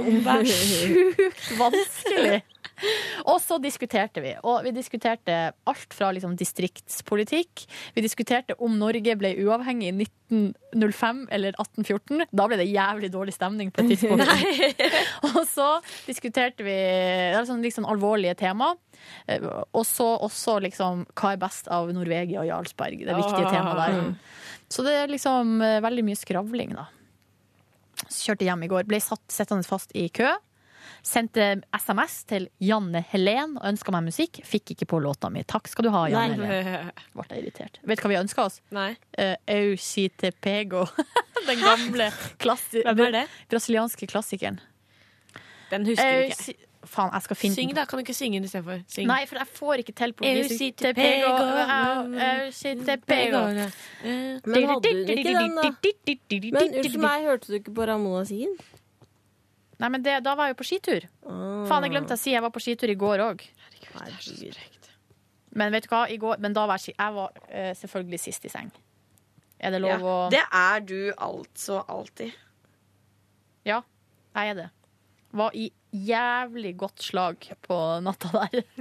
[0.54, 2.42] Sjukt vanskelig.
[3.32, 4.34] Og så diskuterte vi.
[4.44, 5.38] Og vi diskuterte
[5.70, 7.66] alt fra liksom distriktspolitikk.
[7.96, 12.28] Vi diskuterte om Norge ble uavhengig i 1905 eller 1814.
[12.32, 14.28] Da ble det jævlig dårlig stemning på et tidspunkt.
[15.32, 15.70] og så
[16.08, 18.74] diskuterte vi det sånn, liksom alvorlige tema.
[19.74, 23.06] Og så også liksom hva er best av Norvegia og Jarlsberg.
[23.08, 23.54] Det viktige Ah.
[23.54, 24.40] temaet der.
[24.70, 26.90] Så det er liksom veldig mye skravling, da.
[28.08, 28.86] Så kjørte hjem i går.
[28.88, 30.30] Ble satt sittende fast i kø.
[31.06, 34.42] Sendte SMS til Janne Helen og ønska meg musikk.
[34.46, 35.44] Fikk ikke på låta mi.
[35.48, 36.62] Takk skal du ha, Janne Nei.
[36.70, 36.94] Helen.
[37.16, 37.82] Ble jeg irritert.
[37.84, 38.60] Vet du hva vi ønska oss?
[38.76, 38.92] Nei.
[39.18, 40.86] Uh, Aucite Pego.
[41.50, 42.10] Den gamle
[42.42, 42.84] klassi
[43.50, 44.60] brasilianske klassikeren.
[45.70, 46.66] Den husker jeg ikke.
[46.88, 47.84] Faen, jeg skal finne Syng, da.
[47.86, 48.80] Kan du ikke synge den istedenfor?
[49.08, 51.32] Nei, for jeg får ikke til på Aucite Pego.
[53.06, 53.42] Pego.
[54.48, 55.66] Men hadde hun ikke den, da?
[56.56, 58.56] Men unnskyld meg, hørte du ikke på Ramona Sien?
[59.80, 61.08] Nei, men det, da var jeg jo på skitur.
[61.24, 63.46] Faen, jeg glemte å si jeg var på skitur i går òg.
[65.60, 68.46] Men vet du hva, I går, men da var jeg, jeg var uh, selvfølgelig sist
[68.46, 68.74] i seng.
[69.60, 72.36] Er det lov Ja, å Det er du altså alltid.
[73.68, 73.82] Ja,
[74.36, 74.68] jeg er det.
[75.40, 78.64] Var i jævlig godt slag på natta der.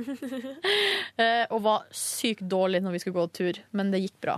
[1.19, 4.37] Eh, og var sykt dårlig når vi skulle gå tur, men det gikk bra.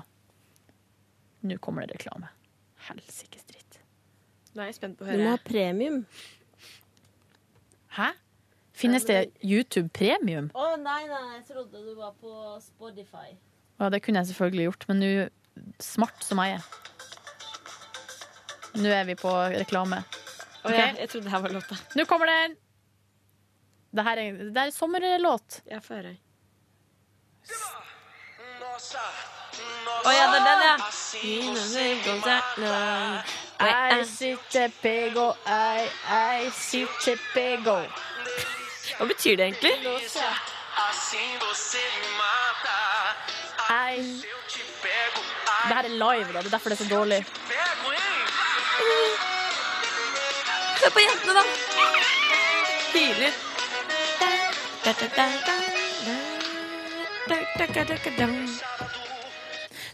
[1.45, 2.31] Nå kommer det reklame.
[2.87, 3.77] Helsikes dritt.
[4.55, 5.99] Nå er jeg spent på å Du må ha premium.
[7.97, 8.13] Hæ?
[8.73, 10.51] Finnes det YouTube Premium?
[10.55, 12.31] Å nei, nei, jeg trodde du var på
[12.63, 13.35] Spotify.
[13.81, 15.13] Ja, det kunne jeg selvfølgelig gjort, men nå
[15.83, 16.69] Smart som jeg er.
[18.81, 19.99] Nå er vi på reklame.
[20.63, 21.77] Å, ja, jeg trodde det her var låta.
[21.99, 22.57] Nå kommer den!
[23.91, 25.61] Det her er, det er sommerlåt.
[25.67, 26.17] Jeg får høre.
[30.05, 30.77] Å ja, det er den, ja.
[33.61, 37.77] I sitter pego, I, I sitter pego.
[38.97, 39.75] Hva betyr det egentlig?
[43.71, 44.25] I
[45.69, 46.39] Det her er live, da.
[46.41, 47.21] Det er derfor det er så dårlig.
[50.81, 51.43] Se på jentene, da!
[52.89, 53.33] Stilig.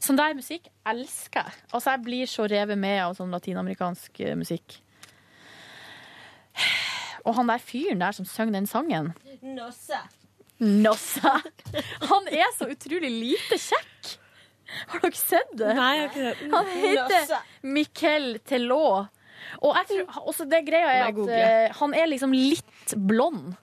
[0.06, 1.62] Sånn der musikk elsker jeg.
[1.72, 4.76] Altså, jeg blir så revet med av sånn latinamerikansk eh, musikk.
[7.26, 9.10] Og han der fyren der som synger den sangen
[9.42, 10.04] Nossa.
[10.62, 11.34] Nossa!
[12.08, 14.14] Han er så utrolig lite kjekk!
[14.90, 15.74] Har dere sett det?
[15.78, 16.48] Nei, jeg har ikke sett det.
[16.54, 17.42] Han heter Nossa.
[17.76, 19.12] Miquel Telot.
[19.60, 23.54] Og jeg tror, også det greia er at eh, han er liksom litt blond.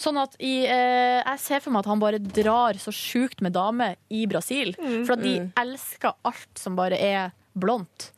[0.00, 3.52] Sånn at i, eh, Jeg ser for meg at han bare drar så sjukt med
[3.52, 4.72] damer i Brasil.
[5.04, 8.10] For at de elsker alt som bare er blondt.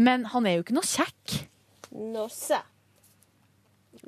[0.00, 1.38] Men han er jo ikke noe kjekk.
[2.14, 2.62] Nossa.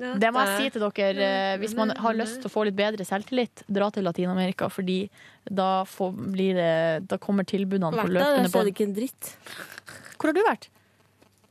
[0.00, 1.24] Det må jeg si til dere.
[1.26, 4.70] eh, Hvis man har lyst til å få litt bedre selvtillit, dra til Latin-Amerika.
[4.72, 5.10] Fordi
[5.50, 8.70] da, får, blir det, da kommer tilbudene på løpende bånd.
[8.72, 9.34] ikke en dritt.
[10.16, 10.68] Hvor har du vært?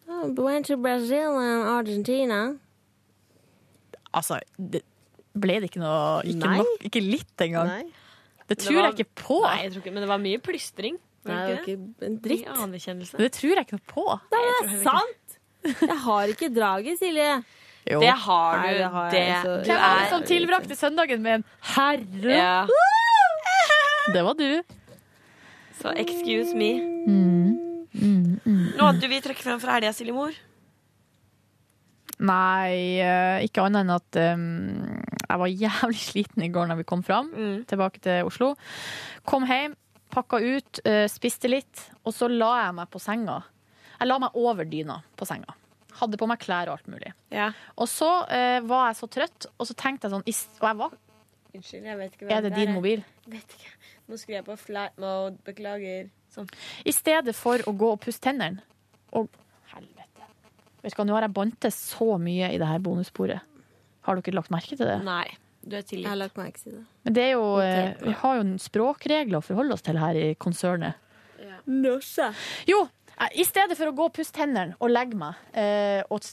[0.10, 2.56] Oh, went to Brazil and Argentina.
[4.18, 4.82] Altså, det,
[5.41, 6.57] ble det ikke noe Ikke, Nei.
[6.61, 7.70] nok, ikke litt engang?
[7.72, 7.86] Nei.
[8.49, 9.38] Det tror jeg ikke på.
[9.45, 10.95] Nei, jeg tror ikke, men det var mye plystring.
[11.28, 12.48] Var Nei, det det var ikke en dritt.
[12.64, 13.18] Anerkjennelse.
[13.20, 14.06] Det tror jeg ikke noe på.
[14.34, 15.36] Nei, det er sant!
[15.84, 17.30] Jeg har ikke draget, Silje.
[17.90, 17.99] Jo.
[18.03, 18.64] Det har du.
[18.64, 21.45] Nei, det har det, jeg, Hvem var det som tilbrakte søndagen med en
[21.76, 22.36] herre?
[22.40, 22.57] ja.
[24.14, 24.64] Det var du.
[25.80, 26.72] Så excuse me.
[27.06, 28.40] Mm,
[28.80, 30.34] Noe du vil trekke frem fra helga, Silje Mor?
[32.20, 34.98] Nei, eh, ikke annet enn at um,
[35.30, 37.66] Jeg var jævlig sliten i går når vi kom fram, Mm.
[37.70, 38.56] tilbake til Oslo.
[39.26, 39.76] Kom hjem,
[40.10, 43.44] pakka ut, eh, spiste litt, og så la jeg meg på senga.
[44.00, 45.54] Jeg la meg over dyna på senga.
[46.00, 47.12] Hadde på meg klær og alt mulig.
[47.78, 50.94] Og så uh, var jeg så trøtt, og så tenkte jeg sånn Og jeg var
[51.50, 53.04] Unnskyld, jeg vet ikke Er det din mobil?
[53.28, 53.74] Vet ikke.
[54.08, 55.38] Nå skrur jeg på flight mode.
[55.44, 56.10] Beklager.
[56.34, 56.48] Sånn.
[56.86, 58.62] I stedet for å gå og pusse tennene
[59.18, 59.28] Og
[59.74, 60.30] helvete.
[60.84, 63.42] Vet du hva, nå har jeg bantet så mye i det her bonussporet.
[64.08, 65.00] Har dere lagt merke til det?
[65.06, 65.28] Nei.
[65.60, 66.06] Du er tilgitt.
[66.06, 66.84] Jeg har lagt merke til det.
[67.04, 70.16] Men det er jo, eh, vi har jo en språkregler å forholde oss til her
[70.16, 70.96] i konsernet.
[72.70, 72.80] Jo,
[73.20, 76.24] eh, i stedet for å gå og puste hendene og legge meg eh, og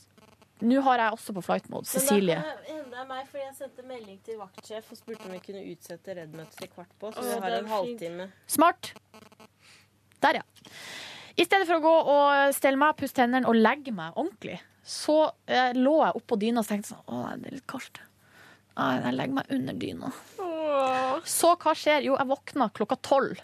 [0.65, 1.85] Nå har jeg også på flight mode.
[1.85, 2.39] Cecilie.
[2.65, 6.15] Det er meg, fordi jeg sendte melding til vaktsjef og spurte om vi kunne utsette
[6.17, 7.11] Redd-møtet til kvart på.
[7.13, 8.29] Så vi har en halvtime.
[8.49, 8.95] Smart.
[10.25, 10.71] Der, ja.
[11.37, 14.57] I stedet for å gå og stelle meg, pusse tennene og legge meg ordentlig,
[14.87, 15.17] så
[15.51, 17.99] eh, lå jeg oppå dyna og tenkte sånn Å, det er litt kaldt.
[18.77, 20.13] Nei, jeg legger meg under dyna.
[21.27, 22.05] Så hva skjer?
[22.07, 23.41] Jo, jeg våkna klokka tolv.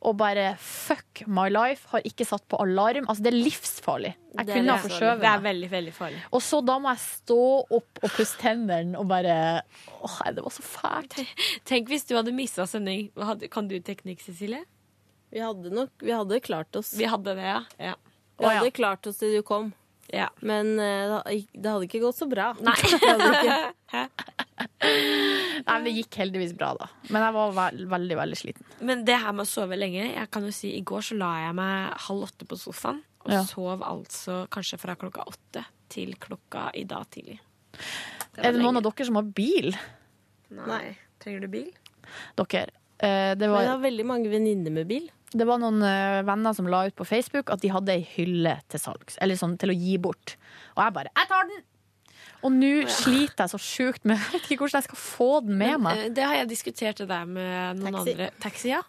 [0.00, 1.84] Og bare fuck my life.
[1.92, 3.04] Har ikke satt på alarm.
[3.04, 4.14] Altså, det er livsfarlig.
[4.32, 6.20] Jeg Det kunne ha forskjøvet Det er veldig, veldig farlig.
[6.32, 7.38] Og så da må jeg stå
[7.76, 9.34] opp og pusse tennene og bare
[10.00, 11.18] Åh, nei, det var så fælt.
[11.68, 13.10] Tenk hvis du hadde mista sending.
[13.20, 14.64] Hadde- Kan du teknikk, Cecilie?
[15.30, 16.94] Vi hadde nok Vi hadde klart oss.
[16.96, 17.60] Vi hadde det, ja.
[17.92, 17.94] ja.
[18.40, 19.74] Vi hadde klart oss til du kom.
[20.12, 20.28] Ja.
[20.42, 22.52] Men eh, det det hadde ikke gått så bra.
[22.60, 22.74] Nei.
[23.90, 24.08] Det.
[24.80, 26.86] Nei, men det gikk heldigvis bra, da.
[27.12, 28.66] Men jeg var vel- veldig, veldig sliten.
[28.86, 31.30] Men det her med å sove lenge Jeg kan jo si, I går så la
[31.46, 33.02] jeg meg halv åtte på sofaen.
[33.24, 33.42] Og Ja.
[33.44, 37.38] sov altså kanskje fra klokka åtte til klokka i dag tidlig.
[38.38, 39.74] Er det noen av dere som har bil?
[40.50, 40.96] Nei.
[41.20, 41.70] Trenger du bil?
[42.36, 42.70] Dere.
[42.98, 45.10] eh, det Men jeg har veldig mange venninner med bil.
[45.30, 48.56] Det var noen eh, venner som la ut på Facebook at de hadde ei hylle
[48.68, 50.36] til salgs, eller sånn til å gi bort.
[50.76, 51.66] Og jeg bare 'Jeg tar den!'
[52.42, 55.58] Og nå sliter jeg så sjukt med Jeg vet ikke hvordan jeg skal få den
[55.58, 55.98] med Men, meg.
[55.98, 58.10] eh, det har jeg diskutert det der med noen Taxi.
[58.12, 58.30] andre.
[58.40, 58.82] Taxi, ja.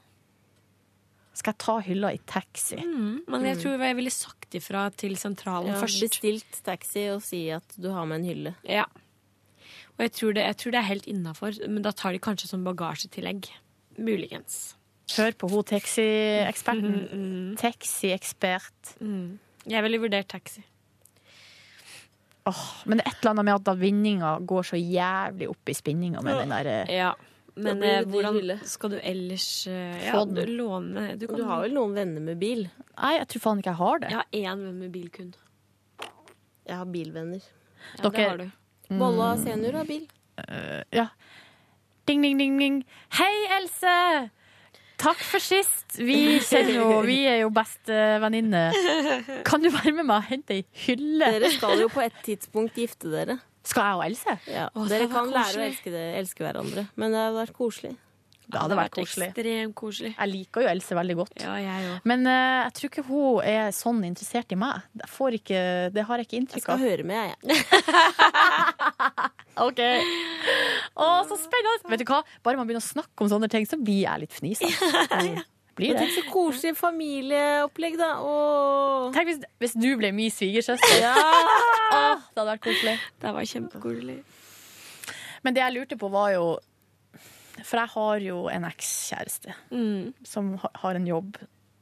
[1.34, 2.76] Skal jeg ta hylla i taxi?
[2.76, 6.02] Mm, men jeg tror jeg ville sagt ifra til sentralen Ja, først.
[6.04, 8.56] Bestilt taxi og si at du har med en hylle.
[8.68, 8.84] Ja.
[9.96, 12.48] Og jeg tror det, jeg tror det er helt innafor, men da tar de kanskje
[12.52, 13.48] som bagasjetillegg.
[13.98, 14.76] Muligens.
[15.18, 17.00] Hør på hun taxieksperten.
[17.12, 18.94] Mm, Taxiekspert.
[19.68, 20.64] Jeg ville vurdert taxi.
[22.50, 25.70] Åh, men det er et eller annet med at da vinninga går så jævlig opp
[25.70, 27.12] i spinninga med den der eh, Ja.
[27.62, 29.74] Men eh, hvordan skal du ellers uh,
[30.06, 30.54] ja, Få du den.
[30.56, 32.64] låne du, kan, Du har vel noen venner med bil?
[32.96, 34.12] Nei, jeg tror faen ikke jeg har det.
[34.14, 35.34] Jeg har én venn med bil kun.
[36.66, 37.44] Jeg har bilvenner.
[38.00, 38.48] Ja, det har du.
[38.96, 40.08] Bolla senior har bil.
[40.40, 41.10] Uh, ja.
[42.08, 42.80] Ding, ding, ding, ding.
[43.20, 44.32] Hei, Else!
[45.02, 45.98] Takk for sist.
[45.98, 46.40] Vi
[46.72, 48.76] jo Vi er jo bestevenninner.
[49.48, 51.34] Kan du være med meg og hente ei hylle?
[51.38, 53.40] Dere skal jo på et tidspunkt gifte dere.
[53.66, 54.38] Skal jeg og Else?
[54.50, 54.70] Ja.
[54.74, 56.88] Åh, dere kan lære å elske, det, elske hverandre.
[56.98, 57.94] Men det hadde vært koselig.
[58.52, 59.28] Det hadde vært koselig.
[59.32, 60.12] Ekstremt koselig.
[60.18, 61.38] Jeg liker jo Else veldig godt.
[61.44, 62.00] Ja, jeg.
[62.10, 64.82] Men uh, jeg tror ikke hun er sånn interessert i meg.
[65.38, 65.62] Ikke,
[65.94, 66.82] det har jeg ikke inntrykk av.
[66.82, 67.38] Jeg skal høre med, jeg.
[69.60, 69.80] Ok.
[70.96, 71.90] Å, så spennende!
[71.92, 72.22] Vet du hva?
[72.46, 75.32] Bare man begynner å snakke om sånne ting, så blir jeg litt fnisete.
[75.80, 76.02] Blir det.
[76.04, 78.10] Tenk så koselig familieopplegg, da.
[78.24, 79.12] Åh.
[79.16, 80.98] Tenk hvis, hvis du ble min svigersøster.
[81.04, 81.14] Ja.
[81.22, 82.98] Åh, det hadde vært koselig.
[83.24, 84.18] Det var kjempekoselig.
[85.44, 86.44] Men det jeg lurte på, var jo
[87.66, 90.12] For jeg har jo en ekskjæreste Mm.
[90.28, 91.40] som har en jobb.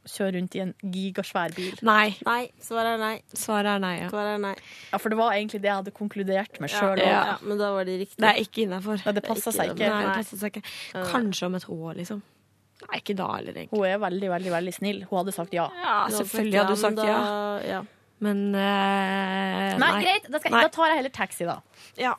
[0.10, 1.78] Kjører rundt i en gigasvær bil.
[1.86, 2.16] Nei.
[2.26, 2.42] Nei.
[2.64, 3.14] Svaret er nei.
[3.34, 3.94] Svaret er nei.
[4.00, 4.10] Ja.
[4.14, 4.56] Svaret er nei.
[4.90, 7.00] Ja, For det var egentlig det jeg hadde konkludert med sjøl.
[7.04, 7.22] Ja.
[7.34, 8.20] Ja, men da var det riktig.
[8.22, 9.00] Det er ikke innafor.
[9.06, 9.94] Ja, det passa seg ikke.
[9.94, 10.66] Nei, det seg ikke.
[11.14, 12.26] Kanskje om et år, liksom.
[12.88, 13.76] Nei, ikke da heller, egentlig.
[13.76, 15.02] Hun er veldig, veldig veldig snill.
[15.10, 15.68] Hun hadde sagt ja.
[15.84, 17.20] Ja, selvfølgelig hadde hun sagt ja.
[17.68, 17.82] ja.
[18.24, 20.28] Men uh, Nei, greit.
[20.28, 20.64] Da, skal, Nei.
[20.66, 21.60] da tar jeg heller taxi, da.
[22.00, 22.16] Ja.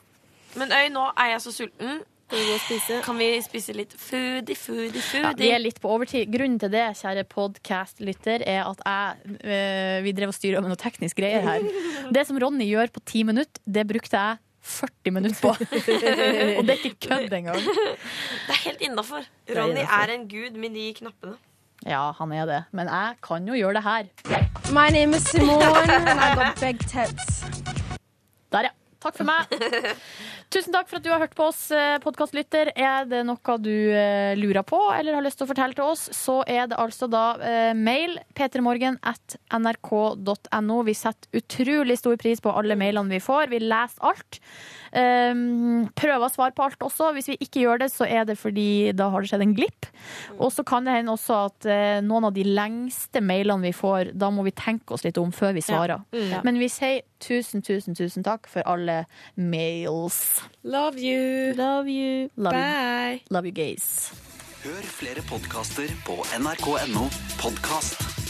[0.59, 2.01] Men Øy, nå er jeg så sulten.
[2.31, 2.97] Skal vi gå og spise?
[3.03, 5.23] Kan vi spise litt foodie, foodie, foodie?
[5.25, 6.29] Ja, vi er litt på overtid.
[6.31, 10.79] Grunnen til det, kjære podkast-lytter, er at jeg, øh, vi drev og styra med noe
[10.79, 11.65] teknisk greier her.
[12.15, 15.51] Det som Ronny gjør på ti minutter, det brukte jeg 40 minutter på.
[16.61, 17.59] og det er ikke kødd engang.
[17.67, 19.27] Det er helt innafor.
[19.51, 19.99] Ronny innenfor.
[19.99, 21.35] er en gud med de knappene.
[21.83, 22.63] Ja, han er det.
[22.71, 24.07] Men jeg kan jo gjøre det her.
[24.71, 27.60] My name is Simone, and I got big tits.
[29.01, 29.49] Takk for meg.
[30.53, 31.61] Tusen takk for at du har hørt på oss,
[32.03, 32.73] podkastlytter.
[32.75, 36.03] Er det noe du eh, lurer på eller har lyst til å fortelle til oss,
[36.13, 40.81] så er det altså da eh, mail p3morgen at nrk.no.
[40.85, 43.49] Vi setter utrolig stor pris på alle mailene vi får.
[43.53, 44.41] Vi leser alt.
[44.91, 47.11] Um, prøver å svare på alt også.
[47.15, 49.87] Hvis vi ikke gjør det, så er det fordi da har det skjedd en glipp.
[50.37, 54.13] Og så kan det hende også at eh, noen av de lengste mailene vi får,
[54.19, 56.03] da må vi tenke oss litt om før vi svarer.
[56.11, 56.41] Mm.
[56.47, 59.05] Men vi sier tusen, tusen, tusen takk for alle
[59.35, 60.41] mails.
[60.63, 61.53] Love you.
[61.55, 62.29] Love you.
[62.35, 63.21] Love Bye.
[63.21, 63.35] You.
[63.37, 64.11] Love you gays.
[64.61, 67.07] Hør flere podkaster på nrk.no
[67.41, 68.20] podkast.